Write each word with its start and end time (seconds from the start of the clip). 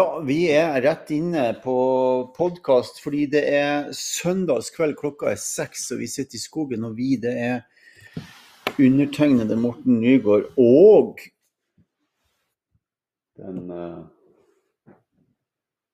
Ja, 0.00 0.22
vi 0.24 0.46
er 0.48 0.78
rett 0.80 1.10
inne 1.12 1.42
på 1.60 1.72
podkast 2.32 3.02
fordi 3.04 3.26
det 3.34 3.40
er 3.52 3.90
søndagskveld, 3.92 4.94
klokka 4.96 5.34
er 5.34 5.40
seks 5.42 5.90
og 5.92 5.98
vi 6.00 6.06
sitter 6.08 6.38
i 6.38 6.40
skogen. 6.40 6.86
Og 6.88 6.94
vi, 6.96 7.18
det 7.20 7.34
er 7.36 8.78
undertegnede 8.80 9.58
Morten 9.60 9.98
Nygaard 10.00 10.46
og 10.56 11.20
Den 13.42 13.58
uh, 13.68 14.06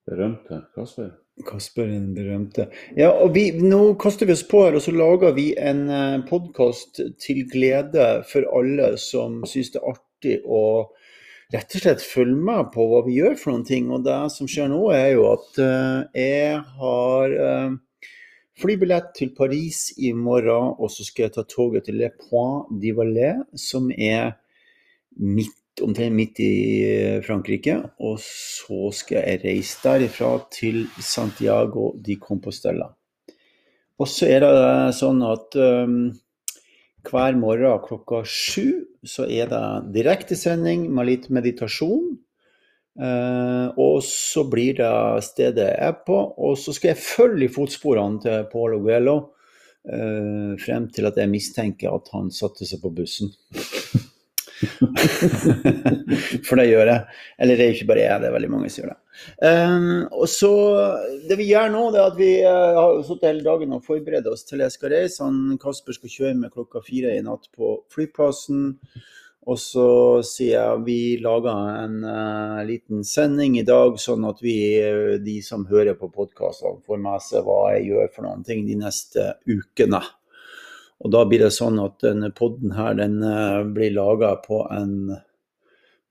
berømte 0.06 0.61
Kasper. 0.77 1.11
Kasper 1.50 1.91
den 1.91 2.12
berømte. 2.14 2.69
Ja, 2.95 3.11
og 3.11 3.34
vi, 3.34 3.48
nå 3.59 3.97
kaster 3.98 4.30
vi 4.30 4.36
oss 4.36 4.47
på 4.47 4.69
her, 4.69 4.78
og 4.78 4.86
så 4.86 4.95
lager 4.95 5.34
vi 5.34 5.48
en 5.59 5.83
uh, 5.91 6.23
podkast 6.30 7.02
til 7.27 7.42
glede 7.50 8.06
for 8.30 8.47
alle 8.55 8.92
som 9.02 9.42
syns 9.50 9.75
det 9.75 9.83
er 9.83 9.97
artig 9.97 10.38
å 10.47 10.62
rett 11.55 11.77
og 11.77 11.82
slett 11.82 12.02
følge 12.02 12.38
med 12.48 12.70
på 12.74 12.86
hva 12.91 13.02
vi 13.06 13.18
gjør 13.20 13.36
for 13.38 13.55
noen 13.55 13.66
ting. 13.68 13.91
Og 13.95 14.06
det 14.06 14.18
som 14.34 14.48
skjer 14.50 14.70
nå, 14.73 14.80
er 14.95 15.10
jo 15.14 15.27
at 15.32 15.60
uh, 15.62 16.00
jeg 16.16 16.62
har 16.80 17.36
uh, 17.36 17.77
flybillett 18.60 19.12
til 19.19 19.34
Paris 19.36 19.91
i 19.98 20.12
morgen, 20.16 20.74
og 20.80 20.91
så 20.92 21.06
skal 21.06 21.27
jeg 21.27 21.36
ta 21.36 21.46
toget 21.48 21.86
til 21.88 22.00
Le 22.00 22.10
Point 22.16 22.72
d'Ivalet, 22.82 23.45
som 23.60 23.91
er 23.92 24.34
midt, 25.20 25.55
omtrent 25.84 26.16
midt 26.16 26.41
i 26.41 26.52
Frankrike. 27.27 27.78
Og 28.00 28.19
så 28.22 28.92
skal 28.97 29.22
jeg 29.22 29.42
reise 29.44 29.83
derifra 29.84 30.36
til 30.52 30.86
Santiago 30.98 31.92
de 32.00 32.17
Compostela. 32.20 32.91
Og 33.97 34.08
så 34.12 34.28
er 34.28 34.42
det 34.44 34.97
sånn 34.97 35.22
at 35.24 35.56
um, 35.56 36.11
hver 37.10 37.36
morgen 37.38 37.82
klokka 37.84 38.22
sju 38.26 38.84
så 39.06 39.26
er 39.30 39.50
det 39.50 39.64
direktesending 39.94 40.88
med 40.94 41.10
litt 41.10 41.28
meditasjon. 41.32 42.16
Uh, 42.96 43.68
og 43.76 43.98
så 44.06 44.46
blir 44.48 44.78
det 44.78 44.92
stedet 45.27 45.66
jeg 45.68 45.88
er 45.90 45.98
på, 46.06 46.16
og 46.16 46.56
så 46.56 46.72
skal 46.72 46.94
jeg 46.94 47.04
følge 47.04 47.44
i 47.44 47.52
fotsporene 47.52 48.22
til 48.24 48.46
Paul 48.52 48.78
Oguello 48.78 49.16
uh, 49.20 50.56
frem 50.62 50.88
til 50.96 51.10
at 51.10 51.20
jeg 51.20 51.32
mistenker 51.32 51.92
at 51.92 52.08
han 52.16 52.32
satte 52.32 52.68
seg 52.68 52.80
på 52.80 52.94
bussen. 52.96 53.34
For 56.46 56.56
det 56.58 56.68
gjør 56.70 56.90
jeg. 56.90 57.00
Eller 57.42 57.58
det 57.58 57.66
er 57.66 57.74
ikke 57.74 57.88
bare 57.90 58.04
jeg, 58.04 58.22
det 58.22 58.28
er 58.28 58.36
veldig 58.36 58.52
mange 58.52 58.70
som 58.72 58.82
gjør 58.82 58.94
det. 58.94 59.00
Um, 59.40 60.06
og 60.12 60.28
så, 60.28 60.52
Det 61.28 61.38
vi 61.40 61.50
gjør 61.50 61.70
nå, 61.72 61.82
det 61.92 62.00
er 62.00 62.10
at 62.12 62.18
vi 62.20 62.30
uh, 62.44 62.78
har 62.78 63.02
sittet 63.06 63.30
hele 63.30 63.44
dagen 63.46 63.77
og 63.77 63.84
forberedt 63.84 64.28
oss 64.30 64.46
til 64.48 64.64
jeg 64.64 64.74
skal 64.74 64.92
reise. 64.94 65.24
Han, 65.24 65.58
Kasper 65.62 65.96
skal 65.96 66.12
kjøre 66.12 66.40
med 66.40 66.54
klokka 66.54 66.82
fire 66.84 67.16
i 67.16 67.24
natt 67.24 67.50
på 67.56 67.78
flyplassen. 67.92 68.74
Og 69.46 69.60
så 69.62 69.88
sier 70.27 70.56
jeg 70.56 70.84
vi 70.88 71.00
lager 71.22 71.54
en 71.84 72.00
uh, 72.02 72.64
liten 72.66 73.04
sending 73.06 73.60
i 73.60 73.66
dag, 73.66 73.94
sånn 74.02 74.27
at 74.27 74.42
vi, 74.42 74.58
de 75.22 75.36
som 75.46 75.68
hører 75.70 75.94
på 75.98 76.10
podkastene, 76.10 76.82
får 76.86 77.02
med 77.04 77.22
seg 77.24 77.46
hva 77.46 77.60
jeg 77.77 77.92
gjør 77.92 78.14
for 78.14 78.27
noen 78.27 78.46
ting 78.46 78.66
de 78.66 78.78
neste 78.80 79.34
ukene. 79.46 80.02
Og 81.05 81.12
da 81.12 81.22
blir 81.28 81.44
det 81.44 81.52
sånn 81.55 81.78
at 81.83 81.98
denne 82.05 82.30
podden 82.34 82.72
her, 82.77 82.97
den 82.97 83.19
uh, 83.25 83.64
blir 83.69 83.94
laga 83.97 84.36
på 84.44 84.64
en 84.72 85.16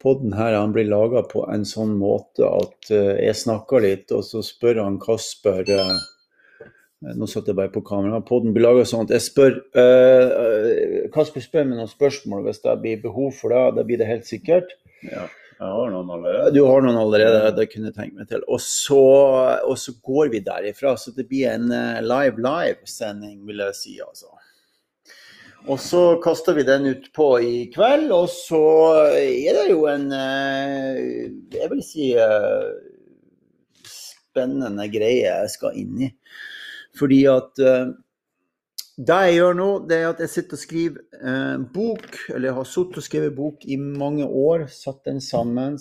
Podden 0.05 0.35
her 0.37 0.53
han 0.53 0.73
blir 0.75 0.85
laga 0.85 1.23
på 1.25 1.47
en 1.49 1.63
sånn 1.65 1.95
måte 1.97 2.45
at 2.45 2.91
uh, 2.91 3.15
jeg 3.17 3.37
snakker 3.39 3.81
litt, 3.81 4.11
og 4.13 4.21
så 4.27 4.43
spør 4.45 4.83
han 4.83 4.99
Kasper 5.01 5.63
uh, 5.71 5.95
Nå 7.15 7.25
satt 7.29 7.47
jeg 7.49 7.57
bare 7.57 7.73
på 7.73 7.81
kamera. 7.85 8.19
Podden 8.25 8.53
blir 8.53 8.65
laga 8.65 8.83
sånn 8.87 9.05
at 9.05 9.11
jeg 9.13 9.21
spør 9.21 9.57
Kasper 11.13 11.43
spør 11.43 11.67
meg 11.67 11.77
noen 11.77 11.91
spørsmål 11.91 12.47
hvis 12.47 12.63
det 12.63 12.73
blir 12.81 13.03
behov 13.03 13.35
for 13.37 13.53
det. 13.53 13.59
Da 13.75 13.83
blir 13.85 13.99
det 14.01 14.07
helt 14.09 14.25
sikkert. 14.25 14.71
Ja, 15.05 15.27
jeg 15.59 15.73
har 15.75 15.91
noen 15.93 16.09
allerede. 16.15 16.55
Du 16.55 16.63
har 16.65 16.81
noen 16.81 16.97
allerede, 16.97 17.51
det 17.59 17.67
kunne 17.69 17.91
jeg 17.91 17.97
tenke 17.99 18.23
meg 18.23 18.31
til. 18.31 18.41
Og 18.49 18.63
så, 18.63 19.03
og 19.67 19.77
så 19.77 19.93
går 20.07 20.33
vi 20.33 20.41
derifra. 20.47 20.95
Så 20.97 21.13
det 21.13 21.27
blir 21.29 21.51
en 21.51 21.69
live-live-sending, 22.07 23.37
vil 23.45 23.61
jeg 23.67 23.77
si, 23.83 23.99
altså. 24.01 24.33
Og 25.65 25.79
så 25.81 26.01
kaster 26.21 26.53
vi 26.53 26.65
den 26.67 26.85
ut 26.91 27.07
på 27.15 27.27
i 27.41 27.65
kveld, 27.73 28.11
og 28.13 28.27
så 28.29 28.61
er 29.17 29.57
det 29.57 29.63
jo 29.71 29.87
en 29.89 30.11
Jeg 30.13 31.69
vil 31.71 31.81
si 31.81 32.11
spennende 33.89 34.85
greie 34.93 35.25
jeg 35.25 35.53
skal 35.55 35.79
inn 35.81 36.03
i. 36.05 36.11
Fordi 36.95 37.23
at 37.31 37.63
det 38.95 39.15
jeg 39.27 39.35
gjør 39.35 39.55
nå, 39.59 39.69
det 39.89 39.95
er 39.97 40.05
at 40.07 40.21
jeg 40.23 40.31
sitter 40.31 40.55
og 40.55 40.61
skriver 40.61 41.01
eh, 41.19 41.63
bok, 41.75 42.13
eller 42.31 42.55
har 42.55 42.67
sittet 42.69 43.01
og 43.01 43.03
skrevet 43.03 43.33
bok 43.35 43.65
i 43.67 43.75
mange 43.75 44.23
år, 44.23 44.69
satt 44.71 45.01
den 45.03 45.19
sammen. 45.19 45.75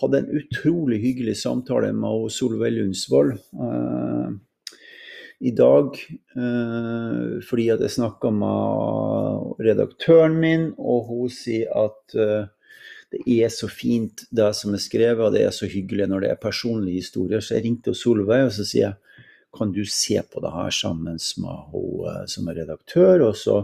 Hadde 0.00 0.22
en 0.22 0.30
utrolig 0.40 1.02
hyggelig 1.02 1.36
samtale 1.42 1.90
med 1.92 2.30
Solveig 2.32 2.72
Lundsvold 2.78 3.34
eh, 3.36 4.38
i 5.40 5.52
dag. 5.54 5.96
Eh, 6.36 7.38
fordi 7.46 7.68
at 7.74 7.82
jeg 7.84 7.94
snakka 7.94 8.30
med 8.34 9.58
redaktøren 9.62 10.38
min, 10.42 10.70
og 10.78 11.10
hun 11.10 11.32
sier 11.32 11.70
at 11.78 12.16
eh, 12.18 12.48
det 13.14 13.22
er 13.38 13.52
så 13.52 13.70
fint 13.72 14.26
det 14.34 14.50
som 14.58 14.74
er 14.76 14.82
skrevet, 14.82 15.24
og 15.24 15.32
det 15.32 15.46
er 15.46 15.54
så 15.54 15.68
hyggelig 15.70 16.10
når 16.10 16.24
det 16.24 16.32
er 16.32 16.42
personlige 16.42 17.04
historier. 17.04 17.40
Så 17.40 17.56
jeg 17.56 17.64
ringte 17.64 17.96
Solveig 17.96 18.48
og 18.50 18.54
så 18.56 18.66
sier 18.68 18.90
jeg, 18.90 19.24
kan 19.56 19.72
du 19.72 19.80
se 19.88 20.20
på 20.28 20.42
det 20.44 20.52
her 20.52 20.74
sammen 20.74 21.16
med 21.16 21.60
hun 21.72 22.26
som 22.28 22.50
er 22.50 22.60
redaktør? 22.60 23.30
Og 23.30 23.36
så, 23.36 23.62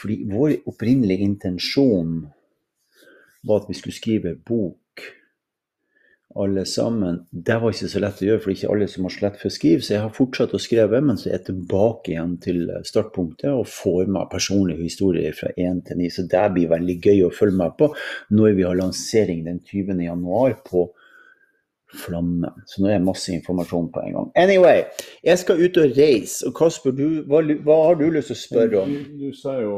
fordi 0.00 0.22
Vår 0.30 0.54
opprinnelige 0.70 1.26
intensjon 1.26 2.30
var 3.44 3.60
at 3.60 3.68
vi 3.68 3.76
skulle 3.76 3.96
skrive 3.96 4.34
bok 4.36 4.79
alle 6.34 6.64
sammen. 6.66 7.24
Det 7.30 7.56
var 7.58 7.74
ikke 7.74 7.88
så 7.90 8.02
lett 8.02 8.20
å 8.22 8.26
gjøre, 8.28 8.40
for 8.42 8.50
det 8.50 8.54
er 8.54 8.58
ikke 8.60 8.74
alle 8.74 8.88
som 8.90 9.06
har 9.06 9.14
så 9.14 9.24
lett 9.24 9.40
for 9.40 9.50
å 9.50 9.54
skrive. 9.54 9.82
Så 9.82 9.94
jeg 9.96 10.04
har 10.04 10.14
fortsatt 10.14 10.54
å 10.54 10.62
skrive, 10.62 11.00
men 11.02 11.18
så 11.18 11.28
er 11.28 11.36
jeg 11.36 11.46
tilbake 11.50 12.14
igjen 12.14 12.36
til 12.44 12.62
startpunktet 12.86 13.50
og 13.50 13.66
får 13.70 14.12
meg 14.14 14.30
personlige 14.30 14.86
historier 14.86 15.34
fra 15.36 15.50
1 15.56 15.82
til 15.88 16.00
9. 16.04 16.14
Så 16.14 16.26
det 16.30 16.46
blir 16.54 16.70
veldig 16.70 16.96
gøy 17.00 17.26
å 17.26 17.34
følge 17.34 17.58
med 17.64 17.76
på 17.80 17.90
når 18.38 18.56
vi 18.58 18.66
har 18.68 18.78
lansering 18.78 19.44
den 19.48 19.62
20. 19.66 20.06
januar 20.06 20.58
på 20.66 20.88
Flammen. 21.90 22.62
Så 22.70 22.84
nå 22.84 22.86
er 22.86 23.00
det 23.00 23.02
masse 23.02 23.32
informasjon 23.34 23.88
på 23.90 24.02
en 24.04 24.12
gang. 24.14 24.28
Anyway, 24.38 24.84
jeg 25.26 25.40
skal 25.40 25.58
ut 25.58 25.78
og 25.82 25.96
reise. 25.96 26.46
Og 26.46 26.54
Kasper, 26.54 26.94
du, 26.94 27.24
hva, 27.26 27.40
hva, 27.66 27.78
har 27.88 27.98
du 27.98 28.04
lyst 28.14 28.30
til 28.30 28.38
å 28.38 28.42
spørre 28.44 28.82
om? 28.84 28.92
Du, 28.94 29.16
du, 29.24 29.32
sa 29.34 29.56
jo 29.58 29.74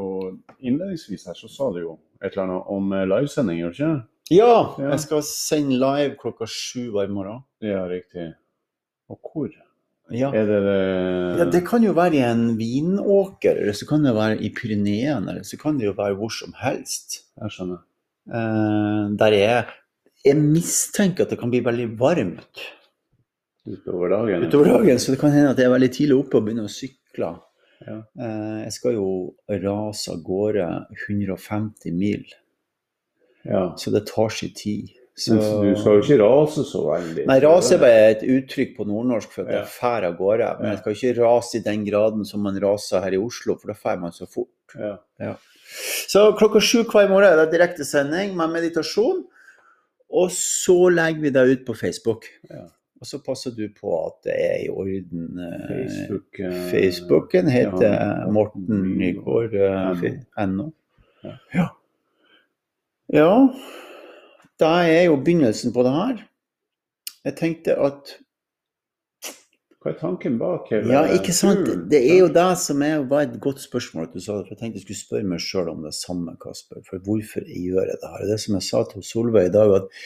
innledningsvis 0.61 1.25
her, 1.31 1.39
så 1.39 1.49
sa 1.49 1.71
du 1.73 1.81
jo 1.81 1.95
et 2.21 2.35
eller 2.35 2.45
annet 2.45 2.69
om 2.77 2.93
livesending, 3.15 3.63
gjør 3.63 3.73
du 3.73 3.79
ikke? 3.79 3.95
Ja, 4.33 4.55
jeg 4.81 5.01
skal 5.03 5.25
sende 5.27 5.77
live 5.81 6.17
klokka 6.21 6.49
sju 6.49 6.89
hver 6.95 7.11
morgen. 7.13 7.43
Ja, 7.65 7.85
riktig. 7.91 8.33
Og 9.13 9.19
hvor? 9.21 9.53
Ja. 10.13 10.29
Er 10.35 10.47
det 10.49 10.59
det 10.65 10.79
ja, 11.39 11.45
Det 11.53 11.63
kan 11.67 11.85
jo 11.85 11.95
være 11.97 12.19
i 12.19 12.25
en 12.27 12.59
vinåker, 12.59 13.63
eller 13.63 13.77
så 13.77 13.87
kan 13.89 14.05
det 14.05 14.15
være 14.17 14.41
i 14.45 14.51
Pyreneen, 14.55 15.29
eller 15.29 15.43
så 15.47 15.57
kan 15.61 15.79
det 15.79 15.89
jo 15.89 15.95
være 15.97 16.19
hvor 16.19 16.33
som 16.33 16.53
helst. 16.61 17.23
Jeg 17.41 17.55
skjønner. 17.55 17.81
Uh, 18.29 19.13
der 19.19 19.35
jeg, 19.35 19.71
jeg 20.25 20.39
mistenker 20.39 21.25
at 21.25 21.33
det 21.33 21.41
kan 21.41 21.51
bli 21.51 21.63
veldig 21.65 21.89
varmt 21.99 22.67
utover 23.67 24.13
dagen. 24.13 24.47
Utover 24.47 24.69
dagen, 24.79 24.99
Så 24.99 25.13
det 25.13 25.21
kan 25.21 25.33
hende 25.33 25.51
at 25.51 25.59
jeg 25.59 25.67
er 25.67 25.75
veldig 25.75 25.91
tidlig 25.95 26.19
oppe 26.19 26.39
og 26.39 26.47
begynner 26.47 26.69
å 26.69 26.73
sykle. 26.73 27.33
Ja. 27.83 27.99
Uh, 28.19 28.61
jeg 28.63 28.77
skal 28.77 28.99
jo 28.99 29.09
rase 29.65 30.13
av 30.13 30.23
gårde 30.27 30.69
150 31.09 31.99
mil. 31.99 32.27
Ja. 33.45 33.63
Så 33.77 33.91
det 33.95 34.07
tar 34.07 34.29
sin 34.35 34.53
tid. 34.55 34.91
Så... 35.15 35.35
Men 35.37 35.73
du 35.75 35.81
skal 35.81 35.99
jo 35.99 36.03
ikke 36.03 36.19
rase 36.23 36.65
så 36.65 36.83
veldig? 36.87 37.27
Nei, 37.29 37.39
rase 37.45 37.75
er 37.77 37.83
bare 37.83 38.05
et 38.15 38.23
uttrykk 38.25 38.77
på 38.79 38.87
nordnorsk 38.89 39.35
for 39.35 39.45
at 39.45 39.53
Ja. 39.53 39.63
jeg 39.63 39.73
drar 39.77 40.07
av 40.09 40.17
gårde. 40.17 40.51
Men 40.61 40.71
jeg 40.71 40.79
skal 40.81 40.97
ikke 40.97 41.17
rase 41.21 41.59
i 41.59 41.65
den 41.67 41.85
graden 41.85 42.25
som 42.25 42.41
man 42.47 42.61
raser 42.63 43.05
her 43.05 43.13
i 43.13 43.21
Oslo, 43.21 43.59
for 43.61 43.73
da 43.73 43.77
drar 43.77 44.01
man 44.01 44.15
så 44.17 44.27
fort. 44.27 44.77
Ja. 44.79 45.35
Så 46.09 46.33
klokka 46.37 46.61
sju 46.61 46.83
hver 46.85 47.09
morgen 47.11 47.29
er 47.29 47.45
det 47.45 47.53
direktesending 47.53 48.37
med 48.37 48.55
meditasjon. 48.57 49.25
Og 50.13 50.31
så 50.37 50.77
legger 50.93 51.21
vi 51.25 51.31
deg 51.33 51.53
ut 51.55 51.67
på 51.69 51.77
Facebook. 51.77 52.27
Ja. 52.51 52.67
Og 53.03 53.09
så 53.09 53.19
passer 53.25 53.51
du 53.57 53.65
på 53.75 53.93
at 53.99 54.19
det 54.29 54.35
er 54.39 54.59
i 54.63 54.69
orden. 54.71 55.39
eh, 55.43 55.63
Facebook, 55.69 56.39
eh, 56.39 56.59
Facebooken 56.71 57.49
heter 57.51 57.89
ja, 57.89 58.29
Morten 58.31 58.97
Nygaard 58.99 59.55
eh. 59.55 60.13
Ja. 61.53 61.67
Ja. 63.13 63.33
da 64.61 64.75
er 64.89 65.09
jo 65.11 65.17
begynnelsen 65.21 65.73
på 65.75 65.85
det 65.85 65.93
her. 65.93 66.21
Jeg 67.27 67.39
tenkte 67.39 67.79
at 67.79 68.19
Hva 69.83 69.91
er 69.91 69.97
tanken 69.99 70.37
bak 70.39 70.69
hele 70.71 70.95
Ja, 70.95 71.03
ikke 71.11 71.35
sant. 71.35 71.67
Det 71.91 71.99
er 71.99 72.21
jo 72.21 72.29
det 72.31 72.51
som 72.63 72.83
er, 72.87 73.01
var 73.11 73.27
et 73.27 73.35
godt 73.43 73.59
spørsmål 73.63 74.07
at 74.07 74.15
du 74.15 74.23
sa 74.23 74.37
det. 74.37 74.47
For 74.47 74.55
jeg 74.55 74.61
tenkte 74.61 74.79
jeg 74.79 74.87
skulle 74.87 75.01
spørre 75.01 75.31
meg 75.33 75.43
sjøl 75.43 75.73
om 75.73 75.83
det 75.83 75.95
samme, 75.99 76.37
Kasper. 76.43 76.85
For 76.87 77.03
hvorfor 77.03 77.43
jeg 77.51 77.67
gjør 77.67 77.91
jeg 77.91 77.99
det 77.99 78.13
her? 78.13 78.29
Det 78.31 78.39
som 78.45 78.59
jeg 78.59 78.67
sa 78.69 78.85
til 78.91 79.05
Solveig 79.07 79.51
i 79.51 79.55
dag, 79.57 79.75
at 79.81 80.05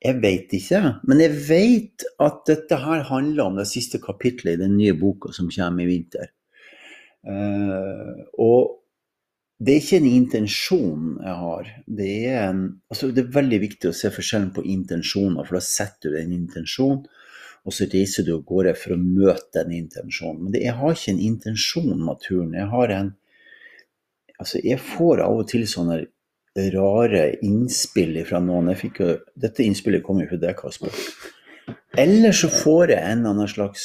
jeg 0.00 0.20
vet 0.22 0.54
ikke. 0.56 0.82
Men 1.10 1.20
jeg 1.20 1.40
vet 1.48 2.06
at 2.22 2.44
dette 2.48 2.78
her 2.86 3.02
handler 3.10 3.50
om 3.50 3.58
det 3.58 3.66
siste 3.68 3.98
kapitlet 4.00 4.56
i 4.56 4.62
den 4.62 4.78
nye 4.78 4.94
boka 4.96 5.34
som 5.36 5.50
kommer 5.52 5.84
i 5.84 5.90
vinter. 5.90 6.30
Uh, 7.26 8.22
og 8.40 8.79
det 9.60 9.72
er 9.74 9.82
ikke 9.82 9.98
en 10.00 10.08
intensjon 10.08 11.08
jeg 11.20 11.36
har. 11.42 11.70
Det 12.00 12.10
er, 12.30 12.38
en, 12.48 12.60
altså 12.88 13.10
det 13.12 13.26
er 13.26 13.34
veldig 13.34 13.58
viktig 13.66 13.90
å 13.90 13.96
se 13.96 14.08
forskjellen 14.14 14.54
på 14.56 14.64
intensjoner, 14.72 15.44
for 15.44 15.58
da 15.58 15.64
setter 15.64 16.14
du 16.14 16.20
en 16.20 16.32
intensjon, 16.32 17.02
og 17.68 17.76
så 17.76 17.84
reiser 17.92 18.24
du 18.24 18.32
av 18.38 18.46
gårde 18.48 18.72
for 18.80 18.96
å 18.96 19.00
møte 19.00 19.60
den 19.60 19.74
intensjonen. 19.82 20.46
Men 20.46 20.54
det, 20.54 20.62
jeg 20.64 20.78
har 20.78 20.96
ikke 20.96 21.12
en 21.12 21.26
intensjon 21.26 22.06
med 22.06 22.22
turen. 22.24 22.54
Jeg 22.56 22.70
har 22.76 22.96
en 22.98 23.16
Altså, 24.40 24.56
jeg 24.64 24.80
får 24.80 25.20
av 25.20 25.34
og 25.36 25.50
til 25.50 25.66
sånne 25.68 25.98
rare 26.72 27.26
innspill 27.44 28.14
fra 28.24 28.38
noen. 28.40 28.70
Jeg 28.72 28.80
fikk 28.86 29.00
jo, 29.02 29.08
dette 29.36 29.66
innspillet 29.66 30.00
kom 30.06 30.22
jo 30.22 30.30
fra 30.30 30.38
deg, 30.40 30.54
Kasper. 30.56 30.94
Eller 32.00 32.32
så 32.32 32.48
får 32.48 32.94
jeg 32.94 33.02
en 33.04 33.20
eller 33.20 33.34
annen 33.34 33.50
slags 33.52 33.84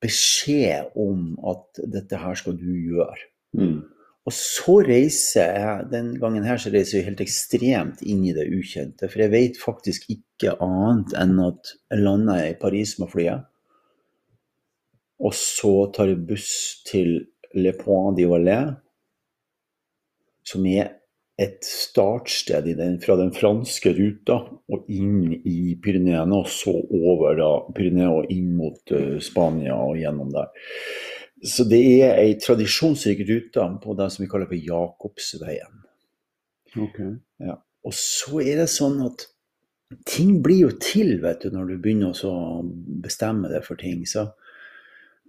beskjed 0.00 0.96
om 0.96 1.34
at 1.52 1.82
dette 1.92 2.22
her 2.22 2.40
skal 2.40 2.56
du 2.56 2.70
gjøre. 2.72 3.20
Mm. 3.52 3.82
Og 4.26 4.34
så 4.34 4.80
reiser 4.82 5.52
jeg 5.54 5.90
den 5.92 6.08
gangen 6.18 6.46
her 6.46 6.58
så 6.58 6.72
reiser 6.74 6.98
jeg 6.98 7.06
helt 7.12 7.22
ekstremt 7.22 8.00
inn 8.02 8.24
i 8.26 8.34
det 8.34 8.48
ukjente. 8.50 9.06
For 9.06 9.22
jeg 9.22 9.32
vet 9.34 9.60
faktisk 9.62 10.08
ikke 10.10 10.56
annet 10.64 11.14
enn 11.20 11.38
at 11.44 11.76
jeg 11.92 12.02
lander 12.02 12.42
i 12.48 12.56
Paris 12.58 12.96
med 12.98 13.12
flyet. 13.12 13.46
Og 15.22 15.32
så 15.38 15.72
tar 15.94 16.10
jeg 16.10 16.26
buss 16.28 16.50
til 16.88 17.20
Le 17.56 17.72
Point 17.78 18.18
de 18.18 18.26
Valais, 18.28 18.74
som 20.46 20.66
er 20.68 20.90
et 21.40 21.64
startsted 21.64 22.68
den, 22.78 22.98
fra 23.00 23.16
den 23.20 23.30
franske 23.36 23.92
ruta 23.96 24.38
og 24.72 24.90
inn 24.92 25.34
i 25.36 25.76
Pyreneene, 25.82 26.42
og 26.42 26.48
så 26.50 26.72
over 26.72 27.36
da 27.38 27.50
Pyreneene 27.76 28.22
og 28.22 28.30
inn 28.32 28.54
mot 28.58 28.94
uh, 28.96 29.16
Spania 29.22 29.76
og 29.76 30.00
gjennom 30.00 30.32
der. 30.34 30.50
Så 31.44 31.66
det 31.68 31.82
er 32.00 32.16
ei 32.22 32.36
tradisjonsrik 32.40 33.20
rute 33.28 33.64
på 33.82 33.96
det 33.98 34.08
som 34.12 34.24
vi 34.24 34.28
kaller 34.30 34.48
for 34.48 34.68
Jakobsveien. 34.70 35.82
Okay. 36.76 37.16
Ja. 37.44 37.58
Og 37.86 37.94
så 37.94 38.40
er 38.40 38.62
det 38.62 38.70
sånn 38.72 38.98
at 39.04 39.28
ting 40.08 40.40
blir 40.42 40.66
jo 40.66 40.72
til, 40.82 41.18
vet 41.22 41.44
du, 41.44 41.52
når 41.54 41.70
du 41.70 41.76
begynner 41.82 42.24
å 42.26 42.64
bestemme 43.04 43.50
deg 43.52 43.64
for 43.66 43.78
ting. 43.80 44.02
Så 44.08 44.26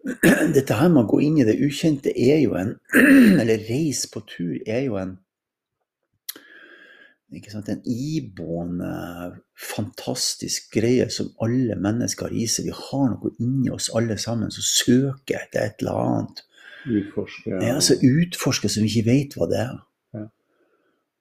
dette 0.56 0.80
her 0.80 0.90
med 0.94 1.04
å 1.04 1.12
gå 1.12 1.22
inn 1.28 1.40
i 1.42 1.46
det 1.48 1.60
ukjente 1.64 2.14
er 2.16 2.42
jo 2.46 2.56
en 2.60 2.76
Eller 3.42 3.66
reise 3.68 4.10
på 4.14 4.24
tur 4.30 4.56
er 4.66 4.88
jo 4.88 4.98
en 5.02 5.18
En 7.28 7.82
iboende, 7.84 8.92
fantastisk 9.60 10.70
greie 10.72 11.10
som 11.12 11.34
alle 11.44 11.76
mennesker 11.76 12.30
har 12.30 12.36
i 12.36 12.46
seg. 12.48 12.70
Vi 12.70 12.76
har 12.78 13.10
noe 13.12 13.34
inni 13.44 13.72
oss 13.74 13.90
alle 13.96 14.16
sammen 14.22 14.54
som 14.54 14.64
søker 14.64 15.42
etter 15.42 15.66
et 15.66 15.84
eller 15.84 16.00
annet. 16.04 16.44
Utforske. 16.88 17.52
Ja, 17.52 17.74
altså 17.76 17.98
Utforske 18.00 18.72
som 18.72 18.86
vi 18.86 18.94
ikke 18.94 19.10
vet 19.10 19.36
hva 19.36 19.50
det 19.52 19.60
er. 19.60 19.76
Ja. 20.16 20.24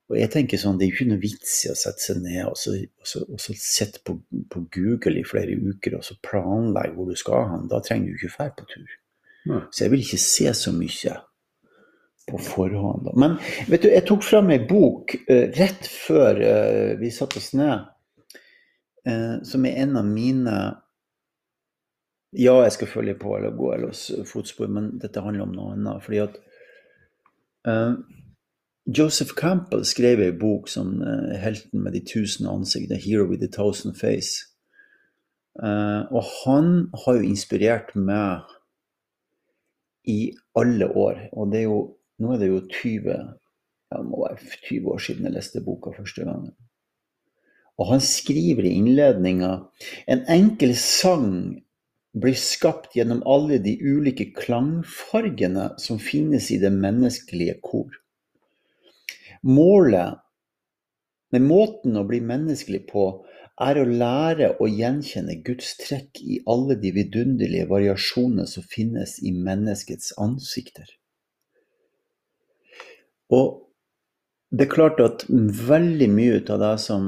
Og 0.06 0.18
jeg 0.20 0.30
tenker 0.30 0.62
sånn, 0.62 0.78
Det 0.78 0.86
er 0.86 0.92
jo 0.92 0.96
ikke 1.00 1.10
noe 1.10 1.24
vits 1.24 1.56
i 1.66 1.72
å 1.72 1.78
sette 1.78 2.04
seg 2.04 2.22
ned 2.22 2.44
og 2.46 2.54
så, 2.60 2.76
og 2.78 3.10
så, 3.10 3.24
og 3.26 3.42
så 3.42 3.56
sitte 3.58 4.04
på, 4.06 4.20
på, 4.52 4.62
Google 4.76 5.18
i 5.18 5.26
flere 5.26 5.58
uker 5.58 5.98
og 5.98 6.06
så 6.06 6.14
planlegge 6.22 6.94
hvor 6.94 7.10
du 7.10 7.18
skal 7.18 7.50
hen. 7.50 7.66
Da 7.72 7.82
trenger 7.82 8.12
du 8.12 8.20
ikke 8.20 8.36
dra 8.36 8.52
på 8.54 8.68
tur. 8.70 8.98
Ja. 9.46 9.64
Så 9.72 9.84
jeg 9.84 9.94
vil 9.94 10.06
ikke 10.06 10.22
se 10.22 10.54
så 10.54 10.74
mye 10.74 11.18
på 12.26 12.38
forhånd. 12.38 13.10
Men 13.14 13.36
vet 13.68 13.84
du, 13.84 13.90
jeg 13.92 14.06
tok 14.06 14.24
fram 14.26 14.50
ei 14.50 14.60
bok 14.66 15.14
uh, 15.28 15.46
rett 15.54 15.86
før 15.90 16.40
uh, 16.42 16.96
vi 17.00 17.12
satte 17.14 17.38
oss 17.38 17.52
ned, 17.54 17.86
uh, 19.06 19.36
som 19.46 19.66
er 19.66 19.78
en 19.84 20.02
av 20.02 20.10
mine 20.10 20.56
Ja, 22.36 22.58
jeg 22.66 22.72
skal 22.74 22.90
følge 22.90 23.14
på 23.16 23.36
eller 23.36 23.54
gå 23.56 23.70
eller 23.72 24.24
fotspor, 24.28 24.68
men 24.68 24.96
dette 25.00 25.22
handler 25.24 25.46
om 25.46 25.54
noe 25.56 25.72
annet. 25.72 26.02
fordi 26.04 26.18
at 26.20 26.34
Joseph 28.98 29.32
Campbell 29.38 29.84
skrev 29.88 30.20
ei 30.20 30.34
bok 30.36 30.68
som 30.68 31.00
'Helten 31.00 31.80
med 31.80 31.92
de 31.92 32.02
tusen 32.04 32.46
ansikt', 32.46 32.90
'The 32.90 33.00
Hero 33.00 33.24
with 33.24 33.42
a 33.42 33.48
Thousand 33.48 33.94
Face'. 33.94 34.52
og 36.10 36.22
han 36.44 36.90
har 37.06 37.14
jo 37.14 37.22
inspirert 37.30 37.96
meg 37.96 38.42
i 40.06 40.32
alle 40.54 40.88
år. 40.96 41.20
Og 41.32 41.52
det 41.52 41.58
er 41.58 41.64
jo, 41.64 41.95
nå 42.22 42.32
er 42.32 42.40
det 42.40 42.48
jo 42.50 42.62
20, 42.64 43.18
ja, 43.92 43.98
det 43.98 44.06
må 44.08 44.22
være 44.24 44.40
20 44.68 44.88
år 44.94 45.04
siden 45.04 45.28
jeg 45.28 45.36
leste 45.36 45.62
boka 45.64 45.92
første 45.96 46.24
gangen. 46.26 46.54
Og 47.76 47.90
han 47.90 48.00
skriver 48.00 48.64
i 48.64 48.74
innledninga 48.78 49.52
en 50.08 50.22
enkel 50.32 50.72
sang 50.80 51.30
blir 52.16 52.36
skapt 52.40 52.94
gjennom 52.96 53.20
alle 53.28 53.58
de 53.60 53.74
ulike 53.76 54.30
klangfargene 54.36 55.74
som 55.82 56.00
finnes 56.00 56.48
i 56.54 56.56
det 56.62 56.72
menneskelige 56.72 57.58
kor. 57.60 57.90
Målet 59.44 60.22
med 61.34 61.44
måten 61.44 61.98
å 62.00 62.06
bli 62.08 62.22
menneskelig 62.24 62.86
på 62.88 63.06
er 63.66 63.80
å 63.80 63.88
lære 63.88 64.54
å 64.60 64.68
gjenkjenne 64.68 65.38
Guds 65.44 65.74
trekk 65.80 66.20
i 66.22 66.40
alle 66.48 66.76
de 66.80 66.92
vidunderlige 66.96 67.68
variasjonene 67.68 68.46
som 68.48 68.64
finnes 68.64 69.18
i 69.20 69.32
menneskets 69.32 70.14
ansikter. 70.20 70.88
Og 73.34 73.62
det 74.54 74.66
er 74.66 74.74
klart 74.74 75.00
at 75.02 75.24
veldig 75.28 76.08
mye 76.12 76.42
av 76.54 76.60
det 76.62 76.74
som 76.84 77.06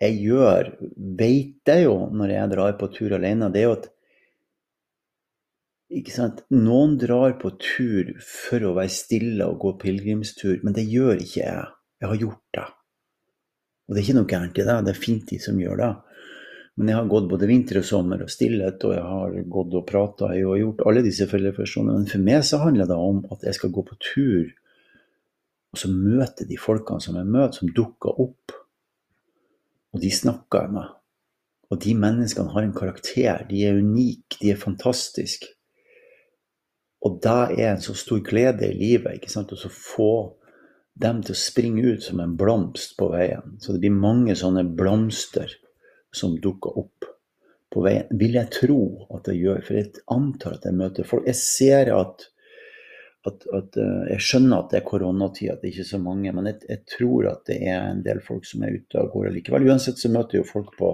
jeg 0.00 0.16
gjør, 0.24 0.70
vet 1.18 1.70
jeg 1.70 1.84
jo 1.84 1.98
når 2.12 2.32
jeg 2.34 2.52
drar 2.54 2.78
på 2.80 2.88
tur 2.94 3.14
alene, 3.18 3.50
det 3.52 3.62
er 3.62 3.68
jo 3.68 3.76
at 3.80 3.90
Noen 6.50 6.96
drar 6.98 7.36
på 7.38 7.52
tur 7.60 8.08
for 8.18 8.64
å 8.66 8.72
være 8.74 8.90
stille 8.90 9.46
og 9.46 9.60
gå 9.62 9.74
pilegrimstur, 9.84 10.56
men 10.64 10.74
det 10.74 10.88
gjør 10.90 11.20
ikke 11.20 11.44
jeg. 11.44 11.68
Jeg 12.02 12.10
har 12.10 12.18
gjort 12.18 12.56
det. 12.56 12.64
Og 13.84 13.94
det 13.94 14.00
er 14.00 14.06
ikke 14.08 14.16
noe 14.16 14.30
gærent 14.32 14.58
i 14.58 14.66
det, 14.66 14.76
det 14.86 14.92
er 14.94 15.04
fint 15.04 15.28
de 15.28 15.38
som 15.44 15.60
gjør 15.60 15.78
det. 15.82 15.92
Men 16.74 16.90
jeg 16.90 16.98
har 16.98 17.10
gått 17.12 17.28
både 17.30 17.46
vinter 17.46 17.78
og 17.78 17.86
sommer 17.86 18.24
og 18.24 18.32
stillhet, 18.32 18.82
og 18.82 18.96
jeg 18.96 19.06
har 19.06 19.38
gått 19.54 19.76
og 19.78 19.86
prata 19.86 20.32
og 20.34 20.58
gjort 20.58 20.82
alle 20.88 21.04
disse 21.06 21.28
fellesversjonene. 21.30 22.00
Men 22.00 22.10
for 22.10 22.26
meg 22.26 22.42
så 22.48 22.58
handler 22.64 22.90
det 22.90 22.98
om 22.98 23.22
at 23.30 23.46
jeg 23.46 23.58
skal 23.60 23.74
gå 23.76 23.84
på 23.86 23.98
tur, 24.02 24.50
og 25.74 25.80
så 25.80 25.90
møter 25.90 26.46
de 26.46 26.58
folkene 26.60 27.02
som 27.02 27.16
jeg 27.18 27.26
møter, 27.26 27.58
som 27.58 27.72
dukker 27.74 28.20
opp. 28.22 28.54
Og 29.94 30.02
de 30.02 30.10
snakker 30.14 30.64
jeg 30.64 30.74
med. 30.76 30.92
Og 31.74 31.80
de 31.82 31.96
menneskene 31.98 32.52
har 32.54 32.62
en 32.62 32.76
karakter. 32.76 33.42
De 33.48 33.64
er 33.66 33.80
unike, 33.80 34.38
de 34.38 34.52
er 34.52 34.60
fantastiske. 34.60 35.50
Og 37.04 37.18
det 37.24 37.60
er 37.60 37.72
en 37.74 37.82
så 37.84 37.94
stor 37.98 38.22
glede 38.24 38.68
i 38.70 38.78
livet 38.78 39.18
ikke 39.18 39.32
sant? 39.32 39.52
å 39.52 39.72
få 39.74 40.14
dem 40.94 41.20
til 41.26 41.34
å 41.34 41.40
springe 41.40 41.82
ut 41.82 42.04
som 42.06 42.22
en 42.22 42.36
blomst 42.38 42.94
på 42.98 43.10
veien. 43.12 43.56
Så 43.60 43.74
det 43.74 43.82
blir 43.82 43.96
mange 43.98 44.36
sånne 44.38 44.62
blomster 44.78 45.50
som 46.14 46.38
dukker 46.40 46.78
opp 46.84 47.10
på 47.74 47.82
veien. 47.84 48.06
Vil 48.14 48.38
jeg 48.38 48.52
tro 48.54 48.80
at 49.10 49.26
det 49.26 49.36
gjør, 49.40 49.60
for 49.66 49.80
jeg 49.80 50.04
antar 50.14 50.56
at 50.56 50.68
jeg 50.70 50.78
møter 50.78 51.08
folk. 51.08 51.26
Jeg 51.28 51.40
ser 51.42 51.90
at, 51.96 52.28
at, 53.28 53.46
at 53.56 53.76
Jeg 54.10 54.20
skjønner 54.20 54.58
at 54.58 54.72
det 54.72 54.78
er 54.80 54.86
koronatid, 54.88 55.50
at 55.52 55.62
det 55.62 55.72
ikke 55.72 55.84
er 55.86 55.88
så 55.88 56.00
mange, 56.02 56.32
men 56.36 56.50
jeg, 56.50 56.60
jeg, 56.68 56.82
tror 56.96 57.30
at 57.30 57.42
det 57.48 57.56
er 57.62 57.88
en 57.88 58.02
del 58.04 58.20
folk 58.24 58.44
som 58.48 58.62
er 58.66 58.76
ute 58.76 59.00
og 59.00 59.14
går 59.14 59.32
likevel. 59.34 59.68
Uansett 59.70 60.00
så 60.00 60.10
møter 60.12 60.42
jo 60.42 60.46
folk 60.48 60.76
på 60.78 60.92